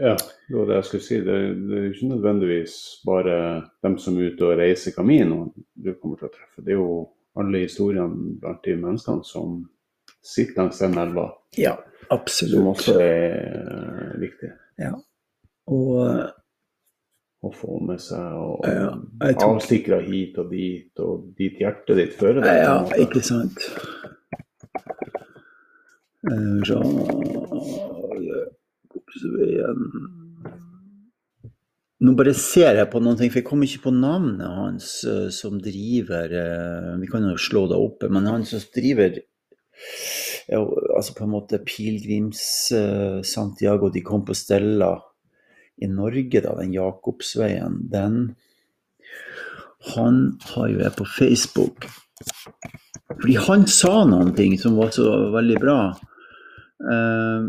ja, 0.00 0.14
det 0.48 0.56
var 0.56 0.64
det 0.64 0.76
jeg 0.78 0.84
skulle 0.88 1.04
si. 1.04 1.16
Det, 1.20 1.34
det 1.68 1.76
er 1.76 1.82
jo 1.84 1.92
ikke 1.92 2.06
nødvendigvis 2.08 2.76
bare 3.04 3.34
dem 3.84 3.98
som 4.00 4.16
er 4.16 4.30
ute 4.32 4.46
og 4.46 4.56
reiser 4.56 4.94
Camino 4.96 5.50
du 5.76 5.90
kommer 6.00 6.16
til 6.16 6.30
å 6.30 6.32
treffe. 6.32 6.64
Det 6.64 6.72
er 6.72 6.78
jo 6.80 6.94
alle 7.40 7.60
historiene 7.66 8.38
blant 8.40 8.64
de 8.64 8.78
menneskene 8.80 9.26
som 9.28 9.58
sitter 10.24 10.62
langs 10.62 10.80
den 10.80 10.96
elva. 11.02 11.26
Ja, 11.60 11.74
absolutt. 12.08 12.56
Som 12.56 12.70
også 12.72 12.96
er 13.04 14.16
viktig. 14.22 14.54
Ja. 14.80 14.94
Og 15.68 16.00
å 17.40 17.50
få 17.56 17.78
med 17.88 18.00
seg 18.02 18.36
og 18.36 18.66
ja, 18.68 18.90
avstikkere 19.46 20.02
hit 20.04 20.36
og 20.40 20.50
dit, 20.52 20.90
og 21.00 21.30
dit 21.38 21.56
hjertet 21.62 21.96
ditt 21.96 22.18
fører 22.18 22.44
deg. 22.44 22.58
Ja, 22.66 22.74
ikke 23.00 23.22
sant. 23.24 23.64
Så 26.68 26.76
Nå 32.00 32.12
bare 32.16 32.32
ser 32.36 32.78
jeg 32.78 32.88
på 32.92 33.00
noen 33.00 33.16
ting, 33.16 33.32
for 33.32 33.40
jeg 33.40 33.48
kom 33.48 33.64
ikke 33.64 33.86
på 33.88 33.92
navnet 33.92 34.48
hans 34.48 34.92
uh, 35.08 35.28
som 35.32 35.58
driver 35.60 36.32
uh, 36.32 36.94
Vi 37.00 37.08
kan 37.12 37.26
jo 37.28 37.36
slå 37.40 37.66
det 37.68 37.76
opp, 37.80 38.06
men 38.08 38.28
han 38.28 38.46
som 38.48 38.62
driver 38.76 39.18
ja, 40.50 40.60
altså 40.60 41.14
på 41.16 41.24
en 41.24 41.32
måte 41.32 41.60
pilegrims 41.64 42.42
uh, 42.76 43.20
Santiago 43.24 43.88
de 43.92 44.04
Compostela 44.04 44.94
i 45.80 45.88
Norge, 45.88 46.42
da, 46.44 46.54
den 46.60 46.74
Jakobsveien, 46.76 47.80
den 47.92 48.20
Han 49.96 50.38
har 50.52 50.68
jo 50.68 50.82
jeg 50.82 50.92
på 50.98 51.06
Facebook. 51.08 51.86
Fordi 53.16 53.36
han 53.46 53.64
sa 53.70 54.04
noen 54.04 54.34
ting 54.36 54.58
som 54.60 54.76
var 54.76 54.92
så 54.92 55.06
veldig 55.32 55.56
bra. 55.62 55.78
Uh, 56.84 57.48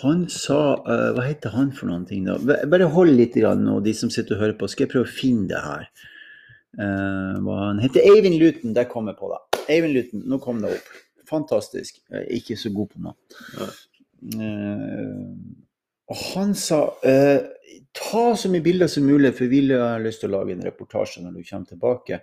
han 0.00 0.22
sa 0.30 0.60
uh, 0.86 1.10
Hva 1.16 1.24
heter 1.26 1.54
han 1.54 1.72
for 1.74 1.90
noen 1.90 2.06
ting, 2.06 2.28
da? 2.28 2.38
Bare 2.70 2.88
hold 2.94 3.10
litt, 3.18 3.34
grann, 3.34 3.64
nå, 3.66 3.80
de 3.82 3.94
som 3.96 4.12
sitter 4.12 4.36
og 4.36 4.44
hører 4.44 4.56
på. 4.60 4.70
Skal 4.70 4.86
jeg 4.86 4.92
prøve 4.94 5.08
å 5.08 5.12
finne 5.16 5.48
det 5.50 5.62
her. 5.64 5.88
Uh, 6.78 7.42
hva 7.42 7.56
han 7.66 7.82
heter 7.82 8.06
Eivind 8.06 8.38
Luton. 8.38 8.74
der 8.76 8.86
kom 8.90 9.10
jeg 9.10 9.18
på 9.18 9.32
det. 9.32 9.40
Eivind 9.66 9.98
Luton, 9.98 10.22
nå 10.30 10.38
kom 10.42 10.62
det 10.62 10.76
opp. 10.78 10.92
Fantastisk. 11.30 11.98
Jeg 12.06 12.22
er 12.22 12.30
ikke 12.38 12.58
så 12.58 12.70
god 12.74 12.94
på 12.94 13.02
noe. 13.02 13.18
Nei. 14.38 15.66
Og 16.10 16.22
han 16.34 16.54
sa 16.58 16.80
eh, 17.06 17.44
ta 17.94 18.24
så 18.36 18.50
mye 18.50 18.64
bilder 18.64 18.90
som 18.90 19.06
mulig, 19.06 19.32
for 19.36 19.50
vi 19.50 19.62
har 19.70 20.02
lyst 20.02 20.24
til 20.24 20.30
å 20.30 20.40
lage 20.40 20.56
en 20.56 20.64
reportasje 20.66 21.22
når 21.22 21.36
du 21.36 21.44
kommer 21.44 21.70
tilbake. 21.70 22.20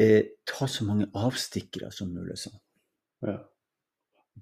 Eh, 0.00 0.20
ta 0.46 0.68
så 0.70 0.86
mange 0.86 1.08
avstikkere 1.14 1.90
som 1.94 2.12
mulig, 2.14 2.38
sa. 2.38 2.54
Ja. 3.26 3.40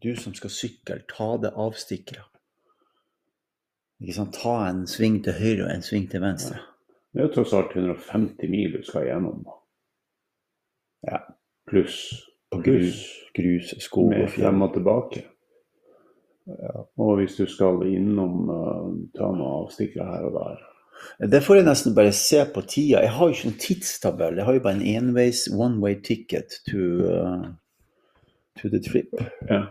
Du 0.03 0.13
som 0.17 0.35
skal 0.37 0.53
sykle, 0.53 1.03
ta 1.09 1.31
det 1.41 1.53
avstikkere. 1.61 2.25
Ikke 4.03 4.17
sant? 4.17 4.37
Ta 4.43 4.57
en 4.67 4.87
sving 4.91 5.21
til 5.25 5.37
høyre 5.37 5.67
og 5.67 5.73
en 5.75 5.85
sving 5.85 6.09
til 6.11 6.25
venstre. 6.25 6.59
Det 7.13 7.21
er 7.21 7.29
jo 7.29 7.35
tross 7.37 7.53
alt 7.55 7.75
150 7.77 8.51
mil 8.51 8.73
du 8.77 8.85
skal 8.89 9.07
gjennom. 9.07 9.45
Ja. 11.07 11.21
Pluss 11.69 12.01
grus, 12.61 13.05
grus 13.35 13.75
skog 13.81 14.13
og 14.13 14.29
fjell. 14.29 14.49
frem 14.49 14.65
og 14.65 14.75
tilbake. 14.75 15.23
Og 16.47 17.17
hvis 17.21 17.37
du 17.39 17.47
skal 17.47 17.83
innom 17.87 18.51
uh, 18.51 18.87
ta 19.15 19.29
noen 19.31 19.63
avstikkere 19.63 20.07
her 20.09 20.29
og 20.29 20.39
der. 20.39 20.63
Det 21.33 21.43
får 21.43 21.59
jeg 21.59 21.67
nesten 21.67 21.95
bare 21.95 22.13
se 22.15 22.43
på 22.55 22.63
tida. 22.67 23.03
Jeg 23.03 23.15
har 23.15 23.29
jo 23.29 23.35
ikke 23.35 23.51
noen 23.51 23.63
tidstabell. 23.63 24.39
Jeg 24.39 24.47
har 24.47 24.57
jo 24.57 24.65
bare 24.65 24.79
en 24.79 24.89
enveis 24.97 25.45
one 25.51 25.79
way 25.83 25.95
ticket 26.03 26.59
to, 26.71 26.83
uh, 27.07 27.47
to 28.61 28.71
the 28.73 28.83
trip. 28.83 29.15
Ja. 29.51 29.63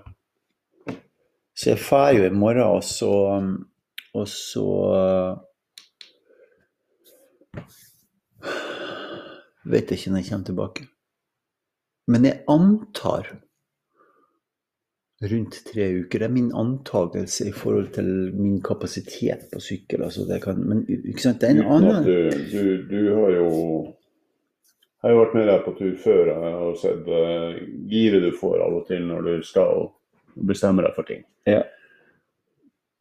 Så 1.56 1.74
jeg 1.74 1.80
drar 1.84 2.12
jo 2.16 2.24
i 2.26 2.34
morgen, 2.34 2.64
og 2.64 2.84
så 2.84 3.12
um, 3.38 3.68
Og 4.14 4.28
så 4.28 4.64
uh, 4.92 5.38
Vet 9.72 9.92
jeg 9.92 10.00
ikke 10.00 10.12
når 10.12 10.18
jeg 10.18 10.30
kommer 10.30 10.46
tilbake. 10.46 10.88
Men 12.08 12.26
jeg 12.26 12.42
antar 12.50 13.30
rundt 15.22 15.58
tre 15.74 15.88
uker. 16.02 16.20
Det 16.20 16.26
er 16.26 16.34
min 16.34 16.52
antakelse 16.58 17.50
i 17.50 17.54
forhold 17.56 17.92
til 17.96 18.08
min 18.36 18.62
kapasitet 18.66 19.48
på 19.52 19.62
sykkel. 19.62 20.04
Altså 20.04 20.26
det 20.30 20.42
kan, 20.44 20.62
men 20.68 20.84
ikke 20.90 21.22
sant, 21.22 21.42
det 21.42 21.50
er 21.50 21.60
en 21.60 21.74
annen 21.78 22.06
du, 22.06 22.16
du, 22.52 22.64
du 22.90 23.02
har 23.16 23.36
jo 23.38 23.50
Jeg 25.02 25.10
har 25.10 25.14
jo 25.16 25.22
vært 25.24 25.38
med 25.38 25.48
deg 25.50 25.62
på 25.66 25.76
tur 25.78 25.94
før. 25.98 26.32
Jeg 26.32 26.56
har 26.62 26.74
sett 26.78 27.08
uh, 27.10 27.62
giret 27.90 28.26
du 28.26 28.32
får 28.38 28.66
av 28.66 28.80
og 28.82 28.90
til 28.90 29.06
når 29.10 29.30
du 29.30 29.46
skal 29.46 29.88
bestemme 30.50 30.86
deg 30.86 30.94
for 30.98 31.10
ting. 31.10 31.24
Ja. 31.50 31.64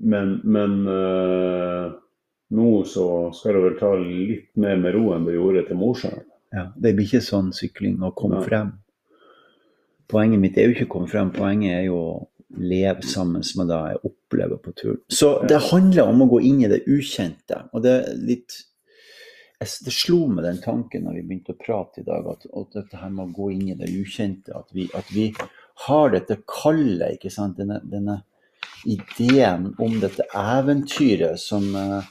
Men, 0.01 0.39
men 0.45 0.79
uh, 0.89 1.93
nå 2.57 2.71
så 2.89 3.07
skal 3.37 3.59
du 3.59 3.67
vel 3.67 3.77
ta 3.79 3.93
litt 4.01 4.49
mer 4.61 4.81
med 4.81 4.97
ro 4.97 5.11
enn 5.13 5.29
du 5.29 5.35
gjorde 5.37 5.67
til 5.69 5.81
Mosjøen. 5.81 6.25
Ja, 6.57 6.71
det 6.75 6.97
blir 6.97 7.07
ikke 7.07 7.23
sånn 7.23 7.53
sykling 7.55 8.01
å 8.03 8.15
komme 8.17 8.41
Nei. 8.41 8.47
frem. 8.49 8.73
Poenget 10.11 10.43
mitt 10.43 10.59
er 10.59 10.69
jo 10.69 10.75
ikke 10.75 10.89
å 10.89 10.93
komme 10.97 11.11
frem, 11.11 11.31
poenget 11.35 11.77
er 11.77 11.85
jo 11.87 11.99
å 12.01 12.15
leve 12.59 13.07
sammen 13.07 13.45
med 13.57 13.69
det 13.71 13.79
jeg 13.93 14.01
opplever 14.09 14.59
på 14.59 14.73
turen. 14.75 14.99
Så 15.13 15.31
det 15.47 15.61
handler 15.71 16.11
om 16.11 16.25
å 16.25 16.31
gå 16.33 16.41
inn 16.49 16.65
i 16.65 16.71
det 16.71 16.83
ukjente. 16.91 17.63
Og 17.73 17.87
det 17.87 17.95
er 18.01 18.19
litt 18.19 18.65
Det 19.61 19.93
slo 19.93 20.23
meg 20.33 20.47
den 20.47 20.59
tanken 20.65 21.03
når 21.05 21.19
vi 21.19 21.23
begynte 21.29 21.53
å 21.53 21.59
prate 21.61 22.01
i 22.01 22.05
dag, 22.07 22.25
at, 22.33 22.47
at 22.49 22.77
dette 22.79 22.97
her 22.97 23.11
med 23.13 23.27
å 23.27 23.35
gå 23.37 23.51
inn 23.53 23.67
i 23.69 23.75
det 23.77 23.91
ukjente, 23.93 24.55
at 24.57 24.73
vi, 24.73 24.87
at 24.97 25.11
vi 25.13 25.27
har 25.85 26.15
dette 26.15 26.39
kallet, 26.49 27.19
ikke 27.19 27.29
sant. 27.35 27.59
Denne, 27.61 27.77
denne 27.85 28.23
ideen 28.89 29.75
om 29.77 29.99
dette 30.01 30.25
eventyret 30.33 31.37
som 31.43 31.69
eh, 31.77 32.09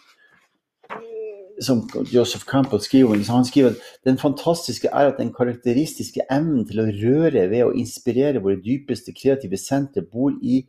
som 1.62 1.82
Joseph 2.12 2.46
Campbell 2.48 2.82
skriver, 2.82 3.20
han 3.28 3.46
skriver 3.46 3.74
at 3.76 4.06
den 4.08 4.18
fantastiske 4.18 4.90
er 4.92 5.12
at 5.12 5.18
den 5.20 5.34
karakteristiske 5.36 6.26
evnen 6.32 6.66
til 6.68 6.84
å 6.84 6.92
røre 6.92 7.48
ved 7.52 7.66
å 7.66 7.74
inspirere 7.76 8.42
våre 8.44 8.62
dypeste 8.64 9.14
kreative 9.16 9.60
senter 9.60 10.06
bor 10.06 10.36
i 10.42 10.64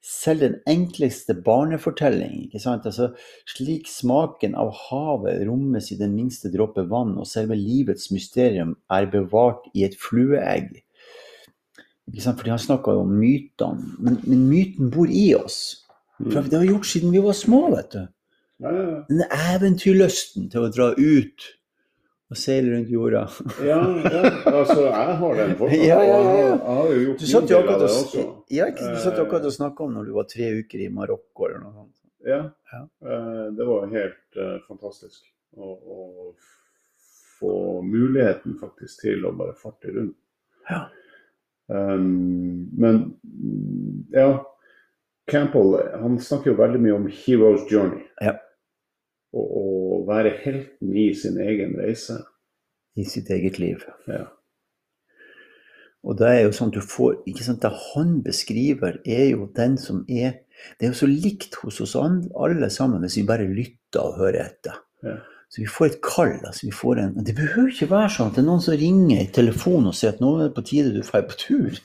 selv 0.00 0.40
den 0.40 0.54
enkleste 0.68 1.34
barnefortelling. 1.44 2.46
ikke 2.46 2.60
sant? 2.62 2.86
Altså, 2.88 3.10
slik 3.48 3.88
smaken 3.88 4.54
av 4.56 4.72
havet 4.88 5.42
rommes 5.48 5.90
i 5.92 5.98
den 6.00 6.14
minste 6.16 6.48
dråpe 6.52 6.86
vann, 6.88 7.18
og 7.20 7.28
selve 7.28 7.58
livets 7.58 8.08
mysterium 8.14 8.76
er 8.90 9.10
bevart 9.12 9.68
i 9.74 9.84
et 9.84 9.98
flueegg. 10.00 10.80
Ikke 12.08 12.24
sant? 12.24 12.40
Fordi 12.40 12.54
han 12.54 12.62
snakka 12.62 12.96
jo 12.96 13.04
om 13.04 13.12
mytene, 13.12 13.92
men, 14.00 14.16
men 14.24 14.48
myten 14.48 14.88
bor 14.94 15.10
i 15.10 15.34
oss. 15.36 15.60
For 16.20 16.40
det 16.40 16.56
har 16.56 16.64
vi 16.64 16.72
gjort 16.72 16.88
siden 16.88 17.12
vi 17.12 17.22
var 17.24 17.36
små, 17.36 17.66
vet 17.74 17.92
du. 17.92 18.00
Ja, 18.60 18.70
ja, 18.76 18.98
Den 19.08 19.22
eventyrlysten 19.30 20.50
til 20.52 20.66
å 20.66 20.70
dra 20.74 20.90
ut 20.96 21.46
og 22.30 22.36
seile 22.38 22.74
rundt 22.76 22.90
jorda. 22.92 23.22
ja, 23.66 23.78
ja, 24.04 24.20
altså 24.52 24.84
jeg 24.84 25.14
har 25.22 25.38
den 25.40 25.54
fortsatt. 25.58 25.86
Ja, 25.88 25.96
ja, 26.04 26.18
ja, 26.20 26.34
ja. 26.36 26.50
Jeg 26.50 26.76
har 26.76 26.92
jo 26.92 27.00
gjort 27.06 27.24
Du 27.24 27.26
satt 27.32 27.50
jo 27.50 27.58
akkurat 27.62 27.82
og, 27.86 27.96
også. 28.04 28.26
ja, 28.54 28.68
du 28.76 29.00
satt 29.02 29.16
jo 29.18 29.24
akkurat 29.24 29.48
og 29.50 29.54
snakka 29.56 29.86
om 29.88 29.96
når 29.96 30.10
du 30.10 30.12
var 30.18 30.28
tre 30.30 30.50
uker 30.60 30.84
i 30.84 30.88
Marokko 30.94 31.48
eller 31.48 31.64
noe 31.64 31.74
sånt. 31.80 31.96
Ja, 32.28 32.40
Ja. 32.70 32.82
eh, 33.08 33.46
det 33.56 33.66
var 33.66 33.86
helt 33.90 34.36
uh, 34.38 34.58
fantastisk 34.68 35.24
å, 35.56 35.72
å 35.74 36.34
få 37.40 37.80
muligheten 37.82 38.58
faktisk 38.60 39.00
til 39.06 39.24
å 39.26 39.32
bare 39.34 39.56
farte 39.58 39.90
rundt. 39.96 40.18
Ja. 40.68 40.84
Um, 41.70 42.68
men 42.76 43.00
ja, 44.12 44.28
Campbell 45.30 45.76
han 46.02 46.18
snakker 46.22 46.50
jo 46.52 46.58
veldig 46.60 46.80
mye 46.84 46.94
om 46.98 47.08
hero's 47.08 47.64
journey. 47.70 48.04
Ja. 48.20 48.36
Og 49.36 49.54
å 49.54 49.64
være 50.08 50.34
helten 50.42 50.94
i 50.96 51.10
sin 51.14 51.38
egen 51.40 51.76
reise. 51.78 52.18
I 52.98 53.06
sitt 53.06 53.30
eget 53.30 53.60
liv. 53.62 53.84
Ja. 54.10 54.26
Og 56.02 56.16
det 56.16 56.28
er 56.30 56.38
jo 56.46 56.52
sånn 56.56 56.70
at 56.72 56.78
du 56.78 56.84
får 56.84 57.18
ikke 57.28 57.44
sant, 57.44 57.62
Det 57.62 57.70
han 57.92 58.20
beskriver, 58.24 59.00
er 59.04 59.26
jo 59.34 59.50
den 59.56 59.76
som 59.78 60.04
er 60.08 60.40
Det 60.78 60.86
er 60.86 60.94
jo 60.94 61.00
så 61.02 61.08
likt 61.08 61.58
hos 61.62 61.80
oss 61.84 61.96
alle 61.96 62.70
sammen 62.70 63.04
hvis 63.04 63.18
vi 63.20 63.28
bare 63.28 63.48
lytter 63.48 64.00
og 64.00 64.18
hører 64.20 64.46
etter. 64.46 64.80
Ja. 65.04 65.18
Så 65.50 65.62
vi 65.62 65.66
får 65.66 65.86
et 65.86 66.00
kall. 66.02 66.36
altså 66.46 66.66
vi 66.66 66.72
får 66.72 66.98
en, 67.02 67.24
Det 67.24 67.34
behøver 67.34 67.72
ikke 67.72 67.90
være 67.90 68.10
sånn 68.14 68.30
at 68.30 68.38
det 68.38 68.42
er 68.44 68.48
noen 68.48 68.64
som 68.64 68.76
ringer 68.78 69.22
i 69.22 69.32
telefonen 69.34 69.90
og 69.90 69.96
sier 69.98 70.14
at 70.14 70.20
nå 70.22 70.36
er 70.36 70.48
det 70.48 70.56
på 70.56 70.66
tide 70.68 70.92
du 70.94 71.00
drar 71.02 71.26
på 71.26 71.38
tur. 71.40 71.80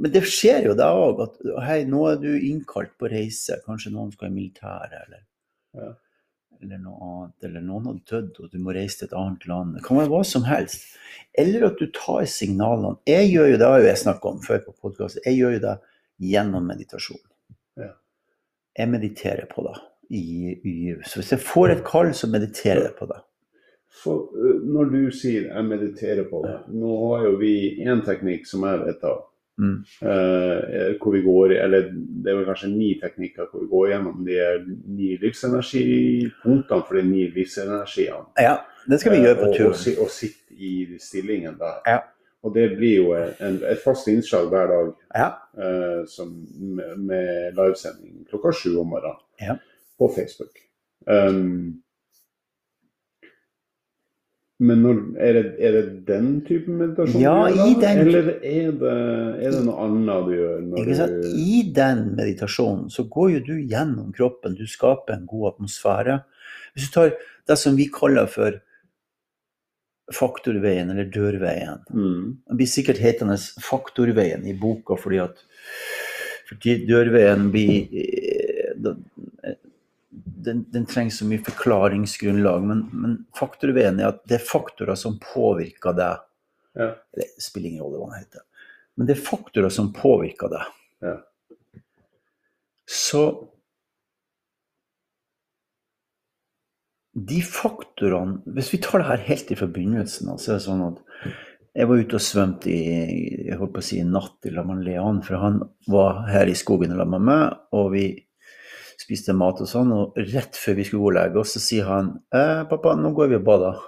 Men 0.00 0.12
det 0.12 0.22
skjer 0.28 0.66
jo 0.68 0.74
da 0.76 0.90
òg 0.96 1.22
at 1.24 1.40
hei, 1.66 1.80
nå 1.88 2.04
er 2.10 2.20
du 2.20 2.30
innkalt 2.36 2.92
på 3.00 3.08
reise. 3.12 3.58
Kanskje 3.66 3.92
noen 3.94 4.12
skal 4.12 4.30
i 4.30 4.36
militæret 4.36 4.96
eller, 5.06 5.26
Ja. 5.76 5.90
Eller 6.62 6.80
noe 6.82 6.98
annet. 7.06 7.36
Eller 7.48 7.64
noen 7.64 7.88
har 7.90 8.00
dødd 8.12 8.40
og 8.42 8.50
du 8.52 8.58
må 8.62 8.74
reise 8.76 9.00
til 9.00 9.10
et 9.10 9.16
annet 9.20 9.46
land. 9.50 9.76
Det 9.76 9.84
kan 9.86 10.00
være 10.00 10.12
hva 10.12 10.22
som 10.26 10.44
helst. 10.48 10.84
Eller 11.38 11.68
at 11.70 11.80
du 11.80 11.86
tar 11.96 12.26
signalene. 12.30 12.96
Jeg 13.08 13.30
gjør 13.32 13.52
jo 13.52 13.60
det, 13.60 13.70
har 13.72 13.82
jo 13.82 13.88
jeg 13.90 14.02
snakka 14.04 14.32
om 14.32 14.42
før 14.44 14.62
på 14.66 14.76
podkast, 14.86 15.22
jeg 15.24 15.38
gjør 15.38 15.56
jo 15.56 15.64
det 15.66 15.76
gjennom 16.30 16.68
meditasjon. 16.68 17.22
Ja. 17.80 17.94
Jeg 18.78 18.92
mediterer 18.92 19.48
på 19.50 19.64
det. 19.66 19.78
I, 20.10 20.22
i, 20.66 20.76
så 21.06 21.20
hvis 21.20 21.34
jeg 21.36 21.44
får 21.46 21.76
et 21.76 21.84
kall, 21.86 22.10
så 22.18 22.28
mediterer 22.30 22.88
jeg 22.88 22.96
på 22.98 23.06
det. 23.10 23.20
For 24.02 24.30
uh, 24.34 24.62
når 24.66 24.90
du 24.90 25.00
sier 25.14 25.48
'jeg 25.48 25.64
mediterer 25.66 26.24
på 26.30 26.42
det', 26.46 26.72
nå 26.74 26.92
har 27.14 27.26
jo 27.26 27.36
vi 27.38 27.78
én 27.82 28.04
teknikk 28.06 28.46
som 28.46 28.66
jeg 28.66 28.78
vet 28.84 29.04
av. 29.04 29.29
Mm. 29.60 29.80
Uh, 30.00 30.94
hvor 31.02 31.12
vi 31.12 31.20
går, 31.22 31.52
eller 31.64 31.90
Det 31.92 32.30
er 32.32 32.36
vel 32.38 32.46
kanskje 32.48 32.70
ni 32.72 32.94
teknikker 33.02 33.50
hvor 33.50 33.60
vi 33.60 33.68
går 33.68 33.88
gjennom 33.90 34.22
de 34.24 34.38
ni 34.96 35.10
livsenergipunktene 35.20 36.86
for 36.86 36.96
de 36.96 37.02
ni 37.04 37.26
livsenergiene. 37.34 38.24
Ja, 38.40 38.54
det 38.88 39.00
skal 39.02 39.12
vi 39.12 39.20
gjøre 39.24 39.36
på 39.42 39.50
Eh, 39.50 39.66
og, 39.66 39.74
og, 39.74 40.00
og 40.06 40.10
sitte 40.10 40.54
i 40.56 40.96
stillingen 41.00 41.58
der. 41.60 41.76
Ja. 41.86 41.98
Og 42.42 42.54
det 42.54 42.70
blir 42.78 42.94
jo 42.96 43.12
en, 43.14 43.58
et 43.68 43.82
fast 43.84 44.08
innslag 44.08 44.48
hver 44.48 44.66
dag 44.72 44.92
Ja. 45.16 45.28
uh, 45.60 46.06
som, 46.08 46.32
med, 46.56 46.96
med 46.96 47.52
livesending 47.58 48.26
klokka 48.30 48.52
sju 48.52 48.78
om 48.80 48.88
morgenen 48.94 49.20
Ja. 49.40 49.58
på 49.98 50.08
Facebook. 50.16 50.56
Um, 51.06 51.82
men 54.60 54.82
når, 54.84 54.98
er, 55.24 55.36
det, 55.38 55.42
er 55.64 55.72
det 55.78 55.82
den 56.08 56.26
typen 56.44 56.76
meditasjon 56.76 57.22
Ja, 57.22 57.34
du 57.48 57.54
gjør 57.56 57.60
da? 57.64 57.80
den- 57.80 58.00
Eller 58.02 58.26
er 58.44 58.72
det, 58.82 58.94
er 59.46 59.54
det 59.56 59.60
noe 59.64 59.84
annet 59.86 60.26
du 60.26 60.32
gjør? 60.36 60.58
Du, 60.66 61.28
I 61.40 61.60
den 61.80 62.02
meditasjonen 62.18 62.90
så 62.92 63.06
går 63.08 63.30
jo 63.38 63.40
du 63.46 63.54
gjennom 63.72 64.10
kroppen. 64.16 64.58
Du 64.58 64.66
skaper 64.68 65.16
en 65.16 65.24
god 65.30 65.54
atmosfære. 65.54 66.18
Hvis 66.74 66.88
du 66.90 66.92
tar 66.98 67.14
det 67.48 67.56
som 67.58 67.78
vi 67.78 67.88
kaller 67.92 68.28
for 68.30 68.60
faktorveien 70.12 70.90
eller 70.90 71.06
dørveien 71.14 71.80
mm, 71.86 72.22
Den 72.48 72.58
blir 72.58 72.66
sikkert 72.66 72.98
hetende 72.98 73.36
Faktorveien 73.62 74.42
i 74.50 74.56
boka 74.58 74.96
fordi 74.98 75.20
at 75.22 75.44
fordi 76.50 76.80
dørveien 76.88 77.44
blir 77.54 77.86
eh, 77.94 79.54
den, 80.10 80.64
den, 80.72 80.86
trenger 80.86 81.14
så 81.14 81.26
mye 81.28 81.42
forklaringsgrunnlag, 81.46 82.64
men, 82.66 82.82
men 82.92 83.16
faktorveien 83.38 84.00
er 84.00 84.10
at 84.10 84.24
det 84.28 84.40
er 84.40 84.46
faktorer 84.46 84.98
som 84.98 85.20
påvirker 85.22 85.94
deg. 85.96 86.24
Ja. 86.78 86.92
Det 87.14 87.28
spiller 87.42 87.70
ingen 87.70 87.84
rolle 87.84 88.00
hva 88.00 88.10
den 88.10 88.24
heter. 88.24 88.46
Men 88.98 89.08
det 89.08 89.16
er 89.16 89.24
faktorer 89.26 89.72
som 89.72 89.92
påvirker 89.94 90.50
deg. 90.52 90.74
Ja. 91.04 91.14
Så 92.90 93.22
de 97.10 97.40
faktorene 97.42 98.40
Hvis 98.54 98.70
vi 98.72 98.78
tar 98.82 99.02
det 99.02 99.08
her 99.08 99.22
helt 99.26 99.50
i 99.50 99.58
forbindelsen, 99.58 100.30
så 100.38 100.52
er 100.52 100.58
det 100.58 100.64
sånn 100.66 100.82
at 100.86 101.00
Jeg 101.74 101.88
var 101.90 102.02
ute 102.02 102.18
og 102.18 102.24
svømte 102.24 102.70
i 102.70 102.82
jeg 103.46 103.58
holdt 103.58 103.74
på 103.74 103.82
å 103.82 103.86
si, 103.86 104.00
natt 104.06 104.46
i 104.46 104.52
lag 104.54 104.66
med 104.66 104.82
Leon, 104.86 105.20
for 105.26 105.38
han 105.42 105.60
var 105.90 106.24
her 106.30 106.50
i 106.50 106.56
skogen 106.58 106.92
sammen 106.94 107.14
med 107.16 107.26
meg, 107.26 107.56
og 107.74 107.88
vi 107.94 108.04
spiste 109.10 109.34
mat 109.34 109.60
og 109.62 109.68
sånn. 109.68 109.90
Og 109.94 110.18
rett 110.30 110.58
før 110.58 110.78
vi 110.78 110.86
skulle 110.86 111.02
gå 111.02 111.10
og 111.10 111.16
legge 111.18 111.42
oss, 111.42 111.56
så 111.56 111.62
sier 111.64 111.90
han 111.90 112.12
eh, 112.30 112.62
'Pappa, 112.70 112.94
nå 112.96 113.12
går 113.16 113.32
vi 113.32 113.40
og 113.40 113.46
bader'. 113.48 113.86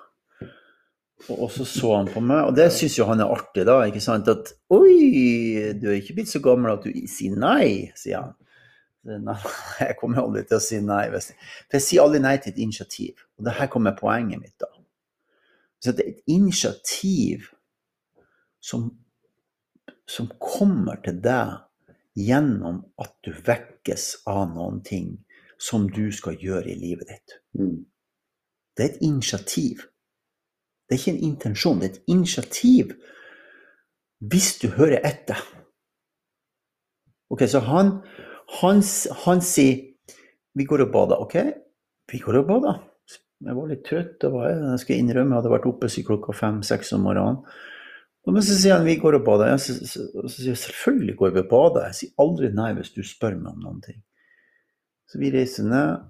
Og, 1.31 1.47
så 1.55 1.63
så 1.65 1.93
han 1.95 2.09
på 2.11 2.19
meg, 2.19 2.49
og 2.49 2.57
det 2.59 2.65
syns 2.75 2.97
jo 2.99 3.07
han 3.07 3.21
er 3.23 3.31
artig, 3.31 3.63
da. 3.69 3.79
ikke 3.87 4.03
sant? 4.03 4.29
At 4.29 4.55
'Oi, 4.75 5.71
du 5.79 5.89
er 5.91 6.01
ikke 6.01 6.19
blitt 6.19 6.33
så 6.33 6.43
gammel 6.43 6.75
at 6.75 6.83
du 6.83 6.91
sier 7.07 7.39
nei', 7.39 7.93
sier 7.99 8.25
han. 8.25 8.35
Nei, 9.03 9.39
jeg 9.83 9.97
kommer 9.99 10.23
aldri 10.23 10.45
til 10.47 10.59
å 10.59 10.63
si 10.63 10.79
nei. 10.83 11.05
For 11.11 11.79
jeg 11.79 11.87
sier 11.87 12.05
aldri 12.05 12.21
nei 12.23 12.37
til 12.39 12.53
et 12.53 12.61
initiativ. 12.63 13.25
Og 13.39 13.47
det 13.47 13.57
her 13.59 13.71
kommer 13.71 13.97
poenget 13.99 14.43
mitt, 14.43 14.55
da. 14.63 14.71
Så 15.83 15.91
det 15.91 16.05
er 16.05 16.13
et 16.13 16.31
initiativ 16.31 17.49
som, 18.63 18.93
som 20.07 20.29
kommer 20.39 21.01
til 21.03 21.19
deg 21.23 21.57
gjennom 22.19 22.83
at 23.01 23.15
du 23.25 23.33
vekkes 23.33 24.25
av 24.29 24.51
noen 24.53 24.83
ting 24.85 25.15
som 25.63 25.87
du 25.91 26.11
skal 26.13 26.37
gjøre 26.41 26.73
i 26.73 26.79
livet 26.79 27.09
ditt. 27.09 27.39
Mm. 27.59 27.85
Det 28.77 28.85
er 28.85 28.91
et 28.91 29.03
initiativ. 29.07 29.87
Det 30.89 30.97
er 30.97 31.01
ikke 31.01 31.15
en 31.15 31.27
intensjon, 31.31 31.81
det 31.81 31.89
er 31.89 31.95
et 31.95 32.13
initiativ 32.13 32.95
hvis 34.23 34.59
du 34.63 34.69
hører 34.77 35.03
etter. 35.03 35.41
Ok, 37.33 37.43
Så 37.49 37.63
han, 37.65 37.99
han, 38.61 38.83
han 39.25 39.41
sier 39.43 39.89
vi 40.55 40.65
går 40.69 40.85
og 40.85 40.93
bader. 40.93 41.17
Ok, 41.25 41.35
vi 42.13 42.19
går 42.21 42.43
og 42.43 42.47
bader. 42.47 42.81
Jeg 43.43 43.57
var 43.57 43.71
litt 43.71 43.85
trøtt. 43.89 44.19
Det 44.21 44.31
var 44.31 44.51
jeg. 44.51 44.59
jeg 44.71 44.83
skal 44.83 44.99
innrømme 45.01 45.35
jeg 45.35 45.41
hadde 45.41 45.53
vært 45.55 45.69
oppe 45.71 45.89
siden 45.91 46.09
klokka 46.11 46.35
fem-seks 46.37 46.93
om 46.95 47.07
morgenen. 47.09 47.41
Men 48.31 48.45
så 48.47 48.55
sier 48.55 48.77
han 48.77 48.87
vi 48.87 49.01
går 49.03 49.19
og 49.19 49.27
bader. 49.27 49.51
Jeg, 49.51 49.63
så, 49.65 49.75
så, 49.83 50.07
så, 50.23 50.33
sier 50.37 50.53
jeg 50.53 50.63
selvfølgelig 50.63 51.17
går 51.19 51.35
vi 51.35 51.43
og 51.43 51.51
bader. 51.51 51.89
Jeg 51.91 51.99
sier 51.99 52.23
aldri 52.23 52.51
nei 52.55 52.71
hvis 52.77 52.93
du 52.95 53.03
spør 53.07 53.35
meg 53.39 53.51
om 53.57 53.65
noen 53.65 53.81
ting. 53.85 53.99
Så 55.11 55.19
vi 55.21 55.33
reiser 55.35 55.67
ned, 55.69 56.05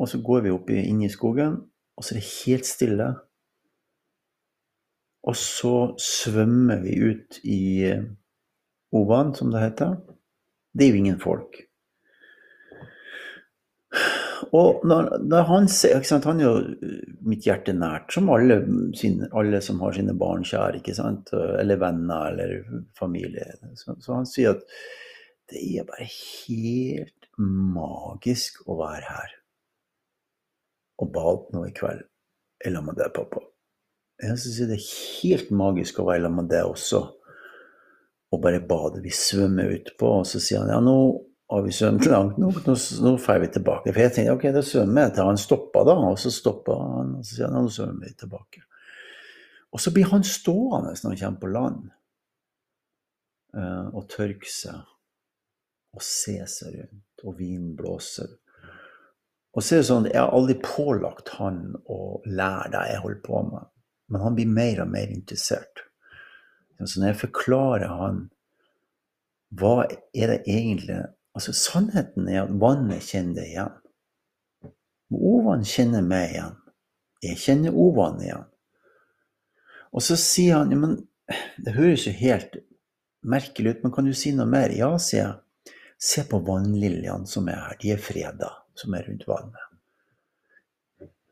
og 0.00 0.08
så 0.10 0.20
går 0.24 0.46
vi 0.46 0.54
opp 0.54 0.70
inn 0.74 1.04
i 1.04 1.10
skogen, 1.12 1.60
og 1.98 2.04
så 2.04 2.14
er 2.14 2.20
det 2.20 2.30
helt 2.32 2.66
stille. 2.66 3.08
Og 5.28 5.36
så 5.36 5.74
svømmer 6.00 6.80
vi 6.82 6.96
ut 7.10 7.38
i 7.44 7.60
eh, 7.90 8.06
Ovan, 8.96 9.34
som 9.36 9.52
det 9.52 9.62
heter. 9.62 9.98
Det 10.72 10.86
er 10.86 10.94
jo 10.94 11.02
ingen 11.02 11.20
folk. 11.20 11.60
Og 14.54 14.84
når, 14.86 15.08
når 15.24 15.46
han 15.48 15.68
sant, 15.68 16.24
Han 16.24 16.40
er 16.40 16.44
jo 16.44 16.54
øh, 16.60 17.14
mitt 17.26 17.46
hjerte 17.46 17.74
nært, 17.76 18.12
som 18.14 18.30
alle, 18.32 18.60
sine, 18.98 19.28
alle 19.36 19.60
som 19.64 19.80
har 19.82 19.96
sine 19.96 20.14
barn 20.18 20.44
kjære, 20.46 20.82
eller 21.60 21.80
venner 21.80 22.30
eller 22.32 22.82
familie. 22.98 23.52
Så, 23.74 23.96
så, 24.00 24.14
han 24.14 24.28
sier 24.28 24.56
at 24.56 24.64
det 25.48 25.62
er 25.64 25.88
bare 25.88 26.08
helt 26.08 27.28
magisk 27.38 28.62
å 28.68 28.78
være 28.82 29.04
her. 29.06 29.36
Og 30.98 31.12
bad 31.14 31.52
nå 31.54 31.66
i 31.68 31.74
kveld 31.74 32.02
i 32.66 32.72
lag 32.74 32.84
med 32.84 32.98
deg, 32.98 33.12
pappa. 33.14 33.44
Jeg 34.18 34.34
syns 34.42 34.58
det 34.66 34.74
er 34.74 34.88
helt 35.22 35.50
magisk 35.54 36.00
å 36.00 36.08
være 36.08 36.26
sammen 36.26 36.42
med 36.42 36.50
deg 36.50 36.66
også. 36.66 37.04
Og 38.34 38.40
bare 38.42 38.60
bade. 38.60 39.00
Vi 39.04 39.12
svømmer 39.14 39.70
utpå, 39.76 40.18
og 40.20 40.26
så 40.28 40.40
sier 40.42 40.64
han 40.64 40.72
ja, 40.74 40.80
nå 40.84 40.98
og 41.48 41.64
vi 41.64 41.72
svømte 41.72 42.10
langt 42.12 42.36
nok, 42.40 42.60
nå, 42.66 42.74
nå 42.76 43.14
får 43.24 43.38
vi 43.40 43.50
tilbake. 43.54 43.92
For 43.92 44.04
jeg 44.04 44.14
tenkte 44.14 44.34
ok, 44.34 44.48
da 44.52 44.62
svømmer 44.64 45.06
jeg 45.06 45.14
til 45.16 45.30
han 45.30 45.40
stoppa, 45.40 45.84
da. 45.88 45.94
Og 46.10 46.18
så 46.20 46.32
stoppa 46.32 46.76
han, 46.76 47.14
og 47.16 47.24
så 47.24 47.38
sier 47.38 47.48
han 47.48 47.56
nå 47.56 47.72
svømmer 47.72 48.04
vi 48.04 48.18
tilbake. 48.20 48.64
Og 49.72 49.80
så 49.80 49.92
blir 49.94 50.10
han 50.12 50.24
stående 50.24 50.92
når 50.92 51.14
han 51.14 51.22
kommer 51.22 51.40
på 51.40 51.52
land, 51.54 51.80
uh, 53.56 53.88
og 53.96 54.06
tørke 54.12 54.52
seg 54.52 54.84
og 55.96 56.04
se 56.04 56.36
seg 56.52 56.76
rundt, 56.76 57.24
og 57.24 57.38
vinden 57.38 57.72
blåser. 57.78 58.28
Og 59.56 59.64
så 59.64 59.78
er 59.78 59.80
det 59.80 59.88
sånn, 59.88 60.08
Jeg 60.12 60.20
har 60.20 60.34
aldri 60.36 60.58
pålagt 60.62 61.32
han 61.40 61.62
å 61.88 62.20
lære 62.28 62.72
det 62.76 62.82
jeg 62.92 63.02
holder 63.02 63.22
på 63.24 63.42
med, 63.48 63.70
men 64.12 64.22
han 64.22 64.36
blir 64.36 64.52
mer 64.52 64.82
og 64.84 64.92
mer 64.92 65.08
interessert. 65.10 65.86
Så 66.78 67.00
når 67.00 67.14
jeg 67.14 67.22
forklarer 67.24 67.88
han 67.88 68.26
hva 69.58 69.88
er 69.88 70.34
det 70.34 70.42
egentlig 70.44 71.00
Altså, 71.38 71.54
sannheten 71.54 72.26
er 72.26 72.42
at 72.42 72.54
vannet 72.58 73.04
kjenner 73.06 73.38
deg 73.38 73.52
igjen. 73.52 73.74
Ovan 75.14 75.62
kjenner 75.62 76.02
meg 76.02 76.32
igjen. 76.32 76.56
Jeg 77.22 77.38
kjenner 77.44 77.76
Ovan 77.78 78.18
igjen. 78.24 78.48
Og 79.94 80.02
så 80.02 80.18
sier 80.18 80.58
han 80.58 80.74
men 80.74 80.96
det 81.62 81.76
høres 81.76 82.08
jo 82.08 82.14
helt 82.18 82.58
merkelig 83.22 83.76
ut, 83.76 83.84
men 83.84 83.94
kan 83.94 84.08
du 84.08 84.16
si 84.16 84.32
noe 84.34 84.48
mer? 84.50 84.74
Ja, 84.74 84.90
sier 84.98 85.22
jeg. 85.22 85.70
Se 85.98 86.26
på 86.26 86.40
vannliljene 86.46 87.30
som 87.30 87.48
er 87.50 87.62
her. 87.62 87.78
De 87.78 87.94
er 87.94 88.02
freda, 88.02 88.50
som 88.78 88.94
er 88.98 89.06
rundt 89.06 89.26
vannet. 89.30 89.64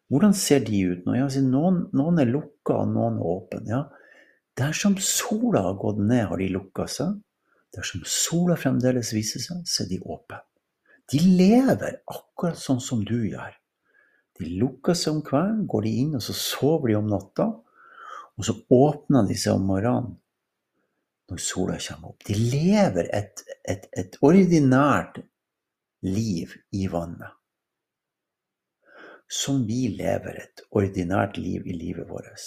Hvordan 0.07 0.35
ser 0.39 0.63
de 0.63 0.85
ut 0.93 1.07
nå? 1.07 1.17
Ja, 1.19 1.27
noen, 1.43 1.87
noen, 1.97 2.23
er 2.23 2.31
lukka, 2.31 2.79
og 2.85 2.93
noen 2.95 3.19
er 3.19 3.31
åpne. 3.33 3.63
Ja. 3.71 3.83
Dersom 4.59 4.95
sola 5.03 5.67
har 5.67 5.79
gått 5.83 5.99
ned, 5.99 6.29
har 6.31 6.39
de 6.39 6.53
lukka 6.55 6.87
seg. 6.91 7.19
Dersom 7.75 8.05
sola 8.09 8.57
fremdeles 8.61 9.13
viser 9.15 9.43
seg, 9.43 9.65
så 9.69 9.85
er 9.85 9.91
de 9.91 10.01
åpne. 10.05 10.41
De 11.13 11.21
lever 11.23 12.01
akkurat 12.11 12.59
sånn 12.59 12.81
som 12.83 13.05
du 13.07 13.19
gjør. 13.29 13.55
De 14.37 14.51
lukker 14.61 14.97
seg 14.99 15.17
om 15.17 15.23
kvelden, 15.25 15.65
går 15.71 15.87
de 15.87 15.93
inn, 16.03 16.15
og 16.19 16.25
så 16.25 16.35
sover 16.37 16.93
de 16.93 16.99
om 16.99 17.09
natta. 17.11 17.49
Og 18.37 18.45
så 18.45 18.57
åpner 18.75 19.29
de 19.29 19.37
seg 19.39 19.57
om 19.57 19.69
morgenen 19.71 20.17
når 21.27 21.41
sola 21.43 21.79
kommer 21.83 22.13
opp. 22.13 22.27
De 22.27 22.37
lever 22.37 23.09
et, 23.17 23.43
et, 23.67 23.89
et 23.99 24.19
ordinært 24.23 25.19
liv 26.07 26.53
i 26.77 26.87
vannet. 26.91 27.33
Som 29.27 29.65
vi 29.67 29.89
lever 29.97 30.39
et 30.45 30.63
ordinært 30.71 31.41
liv 31.41 31.67
i 31.67 31.75
livet 31.75 32.07
vårt. 32.07 32.45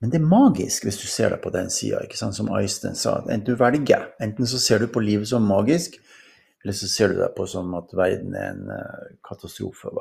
Men 0.00 0.12
det 0.12 0.18
er 0.20 0.26
magisk 0.28 0.84
hvis 0.86 1.00
du 1.00 1.06
ser 1.08 1.32
det 1.32 1.40
på 1.44 1.52
den 1.54 1.70
sida, 1.72 2.02
som 2.14 2.50
Øystein 2.52 2.98
sa. 2.98 3.18
Enten 3.24 3.46
du 3.54 3.60
velger, 3.60 4.10
enten 4.22 4.48
så 4.48 4.60
ser 4.60 4.82
du 4.82 4.88
på 4.92 5.02
livet 5.04 5.30
som 5.30 5.46
magisk, 5.48 5.96
eller 6.64 6.76
så 6.76 6.88
ser 6.88 7.12
du 7.12 7.18
det 7.20 7.32
på 7.36 7.46
som 7.48 7.74
at 7.76 7.92
verden 7.96 8.36
er 8.36 8.54
en 8.54 8.70
uh, 8.72 9.08
katastrofe. 9.26 9.92